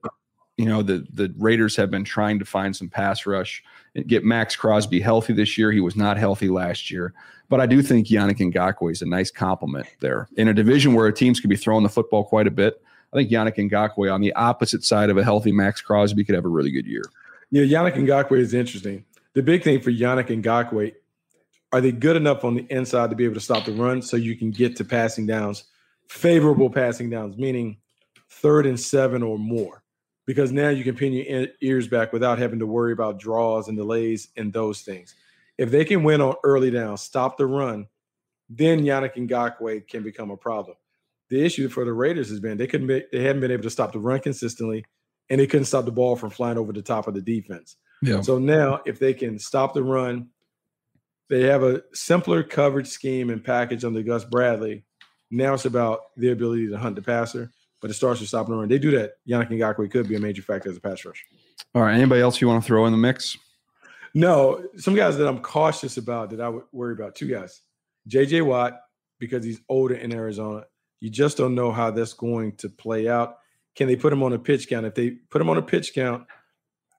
you 0.56 0.66
know 0.66 0.82
the 0.82 1.06
the 1.12 1.32
Raiders 1.38 1.76
have 1.76 1.90
been 1.90 2.04
trying 2.04 2.38
to 2.38 2.44
find 2.44 2.74
some 2.74 2.88
pass 2.88 3.26
rush 3.26 3.62
and 3.94 4.06
get 4.06 4.24
Maxx 4.24 4.54
Crosby 4.54 5.00
healthy 5.00 5.32
this 5.32 5.58
year. 5.58 5.72
He 5.72 5.80
was 5.80 5.96
not 5.96 6.16
healthy 6.16 6.48
last 6.48 6.90
year, 6.90 7.14
but 7.48 7.60
I 7.60 7.66
do 7.66 7.82
think 7.82 8.06
Yannick 8.08 8.38
Ngakoue 8.38 8.92
is 8.92 9.02
a 9.02 9.06
nice 9.06 9.30
complement 9.30 9.86
there 10.00 10.28
in 10.36 10.48
a 10.48 10.54
division 10.54 10.94
where 10.94 11.10
teams 11.10 11.40
could 11.40 11.50
be 11.50 11.56
throwing 11.56 11.82
the 11.82 11.88
football 11.88 12.24
quite 12.24 12.46
a 12.46 12.50
bit. 12.50 12.82
I 13.12 13.18
think 13.18 13.30
Yannick 13.30 13.56
Ngakoue 13.56 14.12
on 14.12 14.22
the 14.22 14.32
opposite 14.32 14.84
side 14.84 15.10
of 15.10 15.18
a 15.18 15.24
healthy 15.24 15.52
Maxx 15.52 15.82
Crosby 15.82 16.24
could 16.24 16.34
have 16.34 16.46
a 16.46 16.48
really 16.48 16.70
good 16.70 16.86
year. 16.86 17.04
Yeah, 17.50 17.64
Yannick 17.64 17.94
Ngakoue 17.94 18.38
is 18.38 18.54
interesting. 18.54 19.04
The 19.34 19.42
big 19.42 19.62
thing 19.62 19.80
for 19.80 19.90
Yannick 19.90 20.28
Ngakoue, 20.28 20.94
are 21.72 21.80
they 21.80 21.92
good 21.92 22.16
enough 22.16 22.44
on 22.44 22.54
the 22.54 22.66
inside 22.70 23.10
to 23.10 23.16
be 23.16 23.24
able 23.24 23.34
to 23.34 23.40
stop 23.40 23.66
the 23.66 23.72
run 23.72 24.00
so 24.00 24.16
you 24.16 24.36
can 24.36 24.50
get 24.50 24.76
to 24.76 24.84
passing 24.84 25.26
downs, 25.26 25.64
favorable 26.08 26.70
passing 26.70 27.10
downs, 27.10 27.36
meaning 27.36 27.78
third 28.30 28.66
and 28.66 28.80
seven 28.80 29.22
or 29.22 29.38
more? 29.38 29.82
Because 30.24 30.52
now 30.52 30.70
you 30.70 30.84
can 30.84 30.94
pin 30.94 31.12
your 31.12 31.48
ears 31.60 31.88
back 31.88 32.12
without 32.12 32.38
having 32.38 32.60
to 32.60 32.66
worry 32.66 32.92
about 32.92 33.18
draws 33.18 33.68
and 33.68 33.76
delays 33.76 34.28
and 34.36 34.52
those 34.52 34.82
things. 34.82 35.14
If 35.58 35.70
they 35.70 35.84
can 35.84 36.02
win 36.02 36.22
on 36.22 36.34
early 36.44 36.70
down, 36.70 36.96
stop 36.96 37.36
the 37.36 37.46
run, 37.46 37.88
then 38.48 38.82
Yannick 38.82 39.16
Ngakoue 39.16 39.86
can 39.86 40.02
become 40.02 40.30
a 40.30 40.36
problem 40.36 40.76
the 41.32 41.42
issue 41.42 41.66
for 41.70 41.86
the 41.86 41.92
Raiders 41.94 42.28
has 42.28 42.40
been 42.40 42.58
they 42.58 42.66
couldn't 42.66 42.86
be, 42.86 43.04
they 43.10 43.22
haven't 43.22 43.40
been 43.40 43.50
able 43.50 43.62
to 43.62 43.70
stop 43.70 43.92
the 43.92 43.98
run 43.98 44.20
consistently, 44.20 44.84
and 45.30 45.40
they 45.40 45.46
couldn't 45.46 45.64
stop 45.64 45.86
the 45.86 45.90
ball 45.90 46.14
from 46.14 46.28
flying 46.28 46.58
over 46.58 46.74
the 46.74 46.82
top 46.82 47.08
of 47.08 47.14
the 47.14 47.22
defense. 47.22 47.76
Yeah. 48.02 48.20
So 48.20 48.38
now, 48.38 48.82
if 48.84 48.98
they 48.98 49.14
can 49.14 49.38
stop 49.38 49.72
the 49.72 49.82
run, 49.82 50.28
they 51.30 51.44
have 51.44 51.62
a 51.62 51.84
simpler 51.94 52.42
coverage 52.42 52.88
scheme 52.88 53.30
and 53.30 53.42
package 53.42 53.82
under 53.82 54.02
Gus 54.02 54.24
Bradley. 54.24 54.84
Now 55.30 55.54
it's 55.54 55.64
about 55.64 56.00
their 56.18 56.32
ability 56.32 56.68
to 56.68 56.76
hunt 56.76 56.96
the 56.96 57.02
passer, 57.02 57.50
but 57.80 57.90
it 57.90 57.94
starts 57.94 58.20
with 58.20 58.28
stopping 58.28 58.52
the 58.52 58.60
run. 58.60 58.68
They 58.68 58.78
do 58.78 58.90
that. 58.90 59.12
Yannick 59.26 59.48
Ngakoue 59.48 59.90
could 59.90 60.08
be 60.08 60.16
a 60.16 60.20
major 60.20 60.42
factor 60.42 60.68
as 60.68 60.76
a 60.76 60.80
pass 60.82 61.02
rush. 61.06 61.24
All 61.74 61.80
right. 61.80 61.94
Anybody 61.94 62.20
else 62.20 62.42
you 62.42 62.48
want 62.48 62.62
to 62.62 62.66
throw 62.66 62.84
in 62.84 62.92
the 62.92 62.98
mix? 62.98 63.38
No. 64.12 64.66
Some 64.76 64.94
guys 64.94 65.16
that 65.16 65.26
I'm 65.26 65.40
cautious 65.40 65.96
about 65.96 66.28
that 66.30 66.42
I 66.42 66.50
would 66.50 66.64
worry 66.72 66.92
about. 66.92 67.14
Two 67.14 67.28
guys. 67.28 67.62
JJ 68.10 68.44
Watt, 68.44 68.78
because 69.18 69.42
he's 69.42 69.62
older 69.70 69.94
in 69.94 70.12
Arizona. 70.12 70.64
You 71.02 71.10
just 71.10 71.36
don't 71.36 71.56
know 71.56 71.72
how 71.72 71.90
that's 71.90 72.12
going 72.12 72.52
to 72.58 72.68
play 72.68 73.08
out. 73.08 73.38
Can 73.74 73.88
they 73.88 73.96
put 73.96 74.12
him 74.12 74.22
on 74.22 74.34
a 74.34 74.38
pitch 74.38 74.68
count? 74.68 74.86
If 74.86 74.94
they 74.94 75.10
put 75.10 75.42
him 75.42 75.50
on 75.50 75.58
a 75.58 75.62
pitch 75.62 75.94
count, 75.94 76.28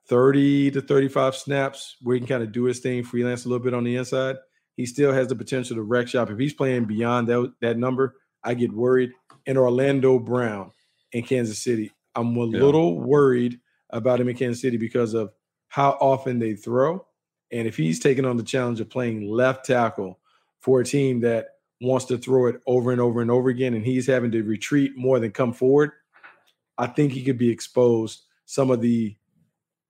30 0.10 0.72
to 0.72 0.82
35 0.82 1.38
snaps 1.38 1.96
where 2.02 2.16
he 2.16 2.20
can 2.20 2.28
kind 2.28 2.44
of 2.44 2.52
do 2.52 2.66
his 2.66 2.80
thing, 2.80 3.06
freelance 3.06 3.46
a 3.46 3.48
little 3.48 3.64
bit 3.64 3.74
on 3.74 3.86
the 3.86 3.96
inside, 3.96 4.36
he 4.76 4.86
still 4.86 5.14
has 5.14 5.30
the 5.30 5.38
potential 5.38 5.78
to 5.78 5.84
wreck 5.84 6.10
shop. 6.10 6.30
If 6.30 6.38
he's 6.38 6.54
playing 6.54 6.84
beyond 6.84 7.30
that, 7.30 7.54
that 7.62 7.78
number, 7.78 8.16
I 8.44 8.56
get 8.56 8.74
worried. 8.74 9.12
And 9.48 9.58
Orlando 9.58 10.20
Brown 10.20 10.72
in 11.14 11.24
Kansas 11.24 11.64
City, 11.64 11.94
I'm 12.14 12.36
a 12.36 12.46
yeah. 12.48 12.60
little 12.60 13.00
worried 13.00 13.62
about 13.90 14.20
him 14.20 14.28
in 14.28 14.36
Kansas 14.36 14.62
City 14.62 14.76
because 14.76 15.14
of 15.14 15.32
how 15.70 15.92
often 15.92 16.40
they 16.40 16.56
throw. 16.56 17.06
And 17.54 17.70
if 17.70 17.78
he's 17.78 18.02
taking 18.02 18.26
on 18.26 18.36
the 18.36 18.44
challenge 18.44 18.82
of 18.82 18.90
playing 18.90 19.30
left 19.30 19.66
tackle 19.66 20.20
for 20.60 20.82
a 20.82 20.86
team 20.86 21.22
that 21.22 21.52
wants 21.84 22.06
to 22.06 22.18
throw 22.18 22.48
it 22.48 22.62
over 22.66 22.92
and 22.92 23.02
over 23.02 23.22
and 23.22 23.30
over 23.30 23.50
again, 23.50 23.74
and 23.74 23.86
he's 23.86 24.08
having 24.08 24.32
to 24.32 24.44
retreat 24.44 24.94
more 24.96 25.20
than 25.20 25.32
come 25.32 25.54
forward, 25.54 25.92
I 26.78 26.88
think 26.88 27.12
he 27.12 27.24
could 27.24 27.38
be 27.38 27.50
exposed 27.50 28.24
some 28.46 28.72
of 28.72 28.82
the 28.82 29.16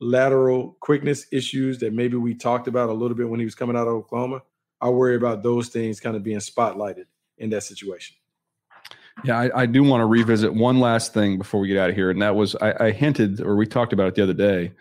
lateral 0.01 0.75
quickness 0.81 1.27
issues 1.31 1.79
that 1.79 1.93
maybe 1.93 2.17
we 2.17 2.33
talked 2.33 2.67
about 2.67 2.89
a 2.89 2.93
little 2.93 3.15
bit 3.15 3.29
when 3.29 3.39
he 3.39 3.45
was 3.45 3.55
coming 3.55 3.75
out 3.75 3.87
of 3.87 3.93
Oklahoma. 3.93 4.41
I 4.81 4.89
worry 4.89 5.15
about 5.15 5.43
those 5.43 5.69
things 5.69 5.99
kind 5.99 6.15
of 6.15 6.23
being 6.23 6.39
spotlighted 6.39 7.05
in 7.37 7.49
that 7.51 7.63
situation. 7.63 8.17
Yeah, 9.23 9.39
I, 9.39 9.61
I 9.61 9.65
do 9.65 9.83
want 9.83 10.01
to 10.01 10.05
revisit 10.05 10.53
one 10.53 10.79
last 10.79 11.13
thing 11.13 11.37
before 11.37 11.59
we 11.59 11.67
get 11.67 11.77
out 11.77 11.89
of 11.89 11.95
here, 11.95 12.09
and 12.09 12.21
that 12.21 12.35
was 12.35 12.55
I, 12.55 12.87
I 12.87 12.91
hinted 12.91 13.39
or 13.39 13.55
we 13.55 13.65
talked 13.65 13.93
about 13.93 14.07
it 14.07 14.15
the 14.15 14.23
other 14.23 14.33
day 14.33 14.73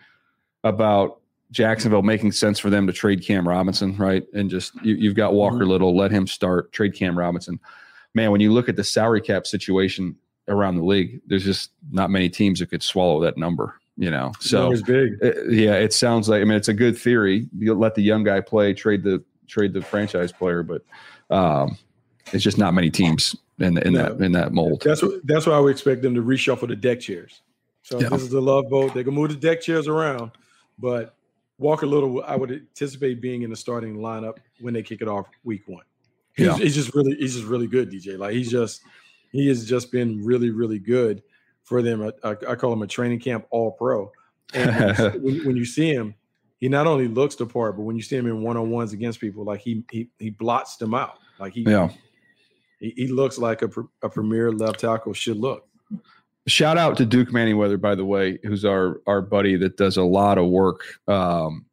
about 0.63 1.21
Jacksonville 1.53 2.01
making 2.01 2.31
sense 2.31 2.57
for 2.57 2.71
them 2.71 2.87
to 2.87 2.93
trade 2.93 3.23
Cam 3.23 3.47
Robinson, 3.47 3.95
right? 3.97 4.23
And 4.33 4.49
just 4.49 4.73
you, 4.83 5.07
have 5.07 5.15
got 5.15 5.33
Walker 5.33 5.57
mm-hmm. 5.57 5.69
Little, 5.69 5.95
let 5.95 6.11
him 6.11 6.25
start, 6.25 6.71
trade 6.73 6.95
Cam 6.95 7.17
Robinson. 7.17 7.59
Man, 8.15 8.31
when 8.31 8.41
you 8.41 8.51
look 8.51 8.69
at 8.69 8.75
the 8.75 8.83
salary 8.83 9.21
cap 9.21 9.45
situation 9.45 10.15
around 10.47 10.77
the 10.77 10.83
league, 10.83 11.21
there's 11.27 11.45
just 11.45 11.71
not 11.91 12.09
many 12.09 12.27
teams 12.27 12.59
that 12.59 12.71
could 12.71 12.81
swallow 12.81 13.21
that 13.21 13.37
number. 13.37 13.79
You 13.95 14.09
know, 14.09 14.31
so 14.39 14.71
big. 14.87 15.19
It, 15.21 15.51
yeah, 15.51 15.75
it 15.75 15.93
sounds 15.93 16.27
like 16.27 16.41
I 16.41 16.45
mean 16.45 16.57
it's 16.57 16.67
a 16.67 16.73
good 16.73 16.97
theory. 16.97 17.47
You 17.55 17.75
let 17.75 17.93
the 17.93 18.01
young 18.01 18.23
guy 18.23 18.41
play, 18.41 18.73
trade 18.73 19.03
the 19.03 19.23
trade 19.47 19.73
the 19.73 19.83
franchise 19.83 20.31
player, 20.31 20.63
but 20.63 20.81
um, 21.29 21.77
it's 22.31 22.43
just 22.43 22.57
not 22.57 22.73
many 22.73 22.89
teams 22.89 23.35
in 23.59 23.77
in 23.77 23.93
yeah. 23.93 24.09
that 24.09 24.19
in 24.19 24.31
that 24.31 24.51
mold. 24.51 24.81
That's 24.83 25.03
what 25.03 25.25
that's 25.27 25.45
why 25.45 25.59
we 25.59 25.69
expect 25.69 26.01
them 26.01 26.15
to 26.15 26.23
reshuffle 26.23 26.67
the 26.67 26.75
deck 26.75 27.01
chairs. 27.01 27.43
So 27.83 27.99
yeah. 27.99 28.09
this 28.09 28.23
is 28.23 28.29
the 28.29 28.41
love 28.41 28.67
boat. 28.67 28.95
They 28.95 29.03
can 29.03 29.13
move 29.13 29.29
the 29.29 29.35
deck 29.35 29.61
chairs 29.61 29.87
around, 29.87 30.31
but 30.79 31.15
Walker 31.57 31.85
Little, 31.85 32.23
I 32.23 32.35
would 32.35 32.51
anticipate 32.51 33.21
being 33.21 33.43
in 33.43 33.49
the 33.49 33.55
starting 33.55 33.97
lineup 33.97 34.37
when 34.59 34.73
they 34.73 34.83
kick 34.83 35.01
it 35.01 35.07
off 35.07 35.27
week 35.43 35.63
one. 35.67 35.83
He's, 36.35 36.47
yeah. 36.47 36.57
he's 36.57 36.75
just 36.75 36.93
really, 36.95 37.15
he's 37.15 37.35
just 37.35 37.45
really 37.45 37.67
good, 37.67 37.91
DJ. 37.91 38.17
Like 38.17 38.33
he's 38.33 38.49
just, 38.49 38.81
he 39.31 39.47
has 39.47 39.67
just 39.67 39.91
been 39.91 40.23
really, 40.23 40.49
really 40.49 40.79
good 40.79 41.21
for 41.63 41.81
them. 41.81 42.11
I, 42.23 42.29
I 42.29 42.55
call 42.55 42.73
him 42.73 42.81
a 42.81 42.87
training 42.87 43.19
camp 43.19 43.45
All 43.49 43.71
Pro. 43.71 44.11
And 44.53 44.97
when, 45.23 45.37
when, 45.45 45.55
you 45.55 45.65
see 45.65 45.93
him, 45.93 46.15
he 46.59 46.69
not 46.69 46.87
only 46.87 47.07
looks 47.07 47.35
the 47.35 47.45
part, 47.45 47.75
but 47.75 47.83
when 47.83 47.95
you 47.95 48.01
see 48.01 48.15
him 48.15 48.27
in 48.27 48.41
one 48.41 48.57
on 48.57 48.69
ones 48.69 48.93
against 48.93 49.19
people, 49.19 49.43
like 49.43 49.61
he 49.61 49.83
he 49.91 50.09
he 50.19 50.29
blots 50.29 50.77
them 50.77 50.93
out. 50.93 51.19
Like 51.39 51.53
he 51.53 51.61
yeah. 51.61 51.89
he, 52.79 52.93
he 52.95 53.07
looks 53.07 53.37
like 53.37 53.61
a, 53.61 53.69
a 54.01 54.09
premier 54.09 54.51
left 54.51 54.79
tackle 54.79 55.13
should 55.13 55.37
look. 55.37 55.67
Shout 56.45 56.77
out 56.77 56.97
to 56.97 57.05
Duke 57.05 57.29
Manyweather, 57.29 57.79
by 57.79 57.95
the 57.95 58.03
way, 58.03 58.37
who's 58.43 58.65
our 58.65 59.01
our 59.07 59.21
buddy 59.21 59.55
that 59.57 59.77
does 59.77 59.95
a 59.95 60.03
lot 60.03 60.37
of 60.37 60.47
work 60.47 60.83
um, 61.07 61.65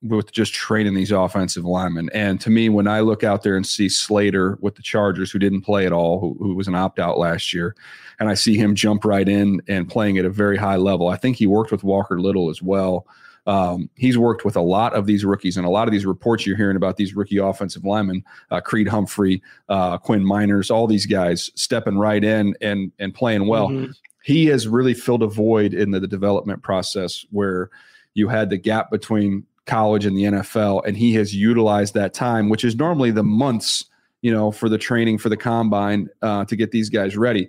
with 0.00 0.30
just 0.30 0.54
training 0.54 0.94
these 0.94 1.10
offensive 1.10 1.64
linemen. 1.64 2.08
And 2.14 2.40
to 2.40 2.50
me, 2.50 2.68
when 2.68 2.86
I 2.86 3.00
look 3.00 3.24
out 3.24 3.42
there 3.42 3.56
and 3.56 3.66
see 3.66 3.88
Slater 3.88 4.58
with 4.60 4.76
the 4.76 4.82
Chargers, 4.82 5.32
who 5.32 5.40
didn't 5.40 5.62
play 5.62 5.86
at 5.86 5.92
all, 5.92 6.20
who, 6.20 6.36
who 6.38 6.54
was 6.54 6.68
an 6.68 6.76
opt 6.76 7.00
out 7.00 7.18
last 7.18 7.52
year, 7.52 7.74
and 8.20 8.28
I 8.28 8.34
see 8.34 8.56
him 8.56 8.76
jump 8.76 9.04
right 9.04 9.28
in 9.28 9.60
and 9.66 9.88
playing 9.88 10.18
at 10.18 10.24
a 10.24 10.30
very 10.30 10.56
high 10.56 10.76
level, 10.76 11.08
I 11.08 11.16
think 11.16 11.36
he 11.36 11.48
worked 11.48 11.72
with 11.72 11.82
Walker 11.82 12.20
Little 12.20 12.48
as 12.48 12.62
well. 12.62 13.06
Um, 13.44 13.90
he's 13.96 14.16
worked 14.16 14.44
with 14.44 14.54
a 14.54 14.60
lot 14.60 14.94
of 14.94 15.06
these 15.06 15.24
rookies 15.24 15.56
and 15.56 15.66
a 15.66 15.70
lot 15.70 15.88
of 15.88 15.92
these 15.92 16.06
reports 16.06 16.46
you're 16.46 16.56
hearing 16.56 16.76
about 16.76 16.96
these 16.96 17.16
rookie 17.16 17.38
offensive 17.38 17.84
linemen, 17.84 18.22
uh, 18.52 18.60
Creed 18.60 18.86
Humphrey, 18.86 19.42
uh, 19.68 19.98
Quinn 19.98 20.22
Meinerz, 20.22 20.70
all 20.70 20.86
these 20.86 21.06
guys 21.06 21.50
stepping 21.56 21.98
right 21.98 22.22
in 22.22 22.54
and 22.60 22.92
and 23.00 23.12
playing 23.12 23.48
well. 23.48 23.68
Mm-hmm 23.68 23.90
he 24.22 24.46
has 24.46 24.68
really 24.68 24.94
filled 24.94 25.22
a 25.22 25.26
void 25.26 25.74
in 25.74 25.90
the, 25.90 26.00
the 26.00 26.08
development 26.08 26.62
process 26.62 27.26
where 27.30 27.70
you 28.14 28.28
had 28.28 28.50
the 28.50 28.58
gap 28.58 28.90
between 28.90 29.44
college 29.66 30.04
and 30.04 30.16
the 30.16 30.24
NFL, 30.24 30.86
and 30.86 30.96
he 30.96 31.14
has 31.14 31.34
utilized 31.34 31.94
that 31.94 32.14
time, 32.14 32.48
which 32.48 32.64
is 32.64 32.76
normally 32.76 33.10
the 33.10 33.22
months, 33.22 33.84
you 34.20 34.32
know, 34.32 34.50
for 34.50 34.68
the 34.68 34.78
training 34.78 35.18
for 35.18 35.28
the 35.28 35.36
combine 35.36 36.08
uh, 36.20 36.44
to 36.46 36.56
get 36.56 36.70
these 36.70 36.88
guys 36.88 37.16
ready. 37.16 37.48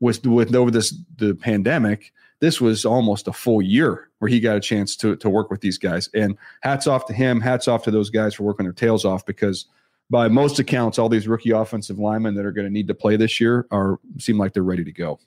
With 0.00 0.26
with 0.26 0.54
over 0.54 0.70
this 0.70 0.94
the 1.16 1.34
pandemic, 1.34 2.12
this 2.40 2.60
was 2.60 2.84
almost 2.84 3.28
a 3.28 3.32
full 3.32 3.62
year 3.62 4.10
where 4.18 4.28
he 4.28 4.40
got 4.40 4.56
a 4.56 4.60
chance 4.60 4.96
to 4.96 5.16
to 5.16 5.30
work 5.30 5.50
with 5.50 5.60
these 5.60 5.78
guys. 5.78 6.10
And 6.14 6.36
hats 6.60 6.86
off 6.86 7.06
to 7.06 7.12
him, 7.12 7.40
hats 7.40 7.68
off 7.68 7.84
to 7.84 7.90
those 7.90 8.10
guys 8.10 8.34
for 8.34 8.42
working 8.42 8.64
their 8.64 8.72
tails 8.72 9.04
off 9.04 9.24
because 9.24 9.66
by 10.10 10.28
most 10.28 10.58
accounts, 10.58 10.98
all 10.98 11.08
these 11.08 11.26
rookie 11.26 11.50
offensive 11.50 11.98
linemen 11.98 12.34
that 12.34 12.44
are 12.44 12.52
going 12.52 12.66
to 12.66 12.72
need 12.72 12.88
to 12.88 12.94
play 12.94 13.16
this 13.16 13.40
year 13.40 13.66
are 13.70 13.98
seem 14.18 14.36
like 14.36 14.52
they're 14.52 14.62
ready 14.62 14.84
to 14.84 14.92
go. 14.92 15.18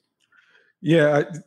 Yeah, 0.82 1.18
I, 1.18 1.38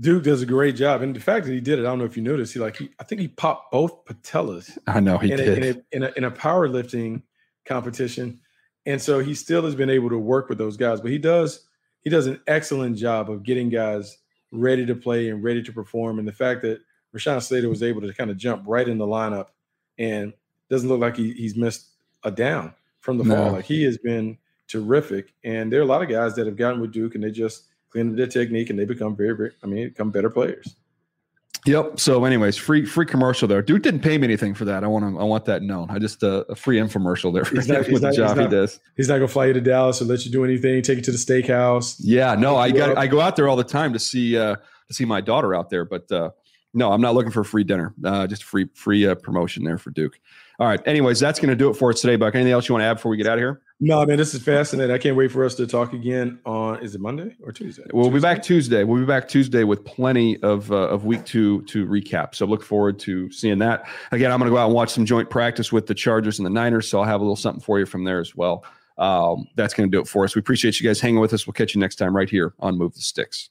Duke 0.00 0.24
does 0.24 0.42
a 0.42 0.46
great 0.46 0.76
job, 0.76 1.02
and 1.02 1.14
the 1.14 1.20
fact 1.20 1.46
that 1.46 1.52
he 1.52 1.60
did 1.60 1.78
it, 1.78 1.82
I 1.82 1.84
don't 1.84 1.98
know 1.98 2.04
if 2.04 2.16
you 2.16 2.22
noticed. 2.22 2.52
He 2.52 2.60
like 2.60 2.76
he, 2.76 2.90
I 3.00 3.04
think 3.04 3.20
he 3.20 3.28
popped 3.28 3.72
both 3.72 4.04
patellas. 4.04 4.76
I 4.86 5.00
know 5.00 5.18
he 5.18 5.32
in 5.32 5.38
did 5.38 5.48
a, 5.48 5.56
in, 5.56 5.62
a, 5.62 5.96
in, 5.96 6.02
a, 6.02 6.12
in 6.18 6.24
a 6.24 6.30
powerlifting 6.30 7.22
competition, 7.64 8.40
and 8.84 9.00
so 9.00 9.20
he 9.20 9.34
still 9.34 9.64
has 9.64 9.74
been 9.74 9.90
able 9.90 10.10
to 10.10 10.18
work 10.18 10.48
with 10.48 10.58
those 10.58 10.76
guys. 10.76 11.00
But 11.00 11.10
he 11.10 11.18
does 11.18 11.66
he 12.02 12.10
does 12.10 12.26
an 12.26 12.40
excellent 12.46 12.96
job 12.96 13.30
of 13.30 13.42
getting 13.42 13.68
guys 13.68 14.18
ready 14.52 14.86
to 14.86 14.94
play 14.94 15.28
and 15.28 15.42
ready 15.42 15.62
to 15.62 15.72
perform. 15.72 16.18
And 16.18 16.28
the 16.28 16.32
fact 16.32 16.62
that 16.62 16.80
Rashawn 17.14 17.42
Slater 17.42 17.68
was 17.68 17.82
able 17.82 18.00
to 18.02 18.12
kind 18.12 18.30
of 18.30 18.36
jump 18.36 18.62
right 18.66 18.88
in 18.88 18.98
the 18.98 19.06
lineup 19.06 19.48
and 19.98 20.32
doesn't 20.70 20.88
look 20.88 21.00
like 21.00 21.16
he, 21.16 21.32
he's 21.32 21.56
missed 21.56 21.88
a 22.22 22.30
down 22.30 22.74
from 23.00 23.18
the 23.18 23.24
no. 23.24 23.34
fall. 23.34 23.52
Like 23.52 23.64
he 23.64 23.82
has 23.84 23.98
been 23.98 24.38
terrific. 24.68 25.32
And 25.44 25.72
there 25.72 25.80
are 25.80 25.84
a 25.84 25.86
lot 25.86 26.02
of 26.02 26.08
guys 26.08 26.34
that 26.36 26.46
have 26.46 26.56
gotten 26.56 26.80
with 26.80 26.92
Duke 26.92 27.14
and 27.14 27.24
they 27.24 27.30
just 27.30 27.64
clean 27.96 28.16
their 28.16 28.26
technique, 28.26 28.70
and 28.70 28.78
they 28.78 28.84
become 28.84 29.16
very, 29.16 29.36
very 29.36 29.52
I 29.62 29.66
mean, 29.66 29.88
become 29.88 30.10
better 30.10 30.30
players. 30.30 30.74
Yep. 31.64 31.98
So, 31.98 32.24
anyways, 32.24 32.56
free 32.56 32.84
free 32.84 33.06
commercial 33.06 33.48
there. 33.48 33.60
Dude 33.60 33.82
didn't 33.82 34.00
pay 34.00 34.18
me 34.18 34.24
anything 34.24 34.54
for 34.54 34.64
that. 34.66 34.84
I 34.84 34.86
want 34.86 35.04
to 35.04 35.20
I 35.20 35.24
want 35.24 35.46
that 35.46 35.62
known. 35.62 35.90
I 35.90 35.98
just 35.98 36.22
uh, 36.22 36.44
a 36.48 36.54
free 36.54 36.78
infomercial 36.78 37.32
there 37.32 37.44
He's 37.44 37.68
not, 37.68 37.88
with 37.90 38.02
the 38.02 38.12
job 38.12 38.38
he 38.38 38.46
does. 38.46 38.78
He's 38.96 39.08
not 39.08 39.16
gonna 39.16 39.28
fly 39.28 39.46
you 39.46 39.52
to 39.54 39.60
Dallas 39.60 40.00
or 40.00 40.04
let 40.04 40.24
you 40.24 40.30
do 40.30 40.44
anything. 40.44 40.82
Take 40.82 40.98
you 40.98 41.02
to 41.04 41.10
the 41.10 41.18
steakhouse. 41.18 41.96
Yeah. 41.98 42.34
No, 42.36 42.56
I 42.56 42.70
got 42.70 42.90
up. 42.90 42.98
I 42.98 43.08
go 43.08 43.20
out 43.20 43.34
there 43.34 43.48
all 43.48 43.56
the 43.56 43.64
time 43.64 43.92
to 43.94 43.98
see 43.98 44.38
uh 44.38 44.56
to 44.88 44.94
see 44.94 45.04
my 45.04 45.20
daughter 45.20 45.54
out 45.54 45.70
there, 45.70 45.84
but 45.84 46.10
uh 46.12 46.30
no, 46.72 46.92
I'm 46.92 47.00
not 47.00 47.14
looking 47.14 47.32
for 47.32 47.40
a 47.40 47.44
free 47.44 47.64
dinner. 47.64 47.94
Uh, 48.04 48.26
just 48.26 48.44
free 48.44 48.68
free 48.74 49.06
uh, 49.06 49.14
promotion 49.14 49.64
there 49.64 49.78
for 49.78 49.90
Duke. 49.90 50.20
All 50.58 50.66
right. 50.66 50.80
Anyways, 50.86 51.20
that's 51.20 51.38
going 51.38 51.50
to 51.50 51.56
do 51.56 51.68
it 51.68 51.74
for 51.74 51.90
us 51.90 52.00
today. 52.00 52.16
Buck, 52.16 52.34
anything 52.34 52.52
else 52.52 52.68
you 52.68 52.74
want 52.74 52.82
to 52.82 52.86
add 52.86 52.94
before 52.94 53.10
we 53.10 53.16
get 53.16 53.26
out 53.26 53.34
of 53.34 53.40
here? 53.40 53.60
No, 53.78 54.04
man, 54.06 54.16
this 54.16 54.32
is 54.32 54.42
fascinating. 54.42 54.94
I 54.94 54.96
can't 54.96 55.16
wait 55.16 55.30
for 55.30 55.44
us 55.44 55.54
to 55.56 55.66
talk 55.66 55.92
again 55.92 56.38
on. 56.46 56.82
Is 56.82 56.94
it 56.94 57.00
Monday 57.00 57.36
or 57.42 57.52
Tuesday? 57.52 57.84
We'll 57.92 58.10
be 58.10 58.20
back 58.20 58.42
Tuesday. 58.42 58.84
We'll 58.84 59.00
be 59.00 59.06
back 59.06 59.28
Tuesday 59.28 59.64
with 59.64 59.84
plenty 59.84 60.42
of 60.42 60.72
uh, 60.72 60.88
of 60.88 61.04
week 61.04 61.26
two 61.26 61.60
to 61.64 61.86
recap. 61.86 62.34
So 62.34 62.46
look 62.46 62.62
forward 62.62 62.98
to 63.00 63.30
seeing 63.30 63.58
that. 63.58 63.86
Again, 64.12 64.32
I'm 64.32 64.38
going 64.38 64.50
to 64.50 64.54
go 64.54 64.58
out 64.58 64.66
and 64.66 64.74
watch 64.74 64.90
some 64.90 65.04
joint 65.04 65.28
practice 65.28 65.72
with 65.72 65.88
the 65.88 65.94
Chargers 65.94 66.38
and 66.38 66.46
the 66.46 66.50
Niners. 66.50 66.88
So 66.88 67.00
I'll 67.00 67.04
have 67.04 67.20
a 67.20 67.24
little 67.24 67.36
something 67.36 67.60
for 67.60 67.78
you 67.78 67.84
from 67.84 68.04
there 68.04 68.20
as 68.20 68.34
well. 68.34 68.64
Um, 68.96 69.46
that's 69.56 69.74
going 69.74 69.90
to 69.90 69.94
do 69.94 70.00
it 70.00 70.08
for 70.08 70.24
us. 70.24 70.34
We 70.34 70.40
appreciate 70.40 70.80
you 70.80 70.88
guys 70.88 70.98
hanging 70.98 71.20
with 71.20 71.34
us. 71.34 71.46
We'll 71.46 71.52
catch 71.52 71.74
you 71.74 71.80
next 71.82 71.96
time 71.96 72.16
right 72.16 72.30
here 72.30 72.54
on 72.60 72.78
Move 72.78 72.94
the 72.94 73.00
Sticks. 73.00 73.50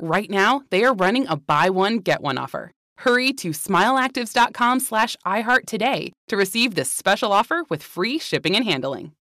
Right 0.00 0.30
now, 0.30 0.62
they 0.70 0.82
are 0.84 0.94
running 0.94 1.26
a 1.28 1.36
buy 1.36 1.68
one, 1.68 1.98
get 1.98 2.22
one 2.22 2.38
offer. 2.38 2.70
Hurry 2.98 3.34
to 3.34 3.50
smileactives.com 3.50 4.80
slash 4.80 5.14
iHeart 5.26 5.66
today 5.66 6.12
to 6.28 6.36
receive 6.38 6.74
this 6.74 6.90
special 6.90 7.32
offer 7.32 7.64
with 7.68 7.82
free 7.82 8.18
shipping 8.18 8.56
and 8.56 8.64
handling. 8.64 9.12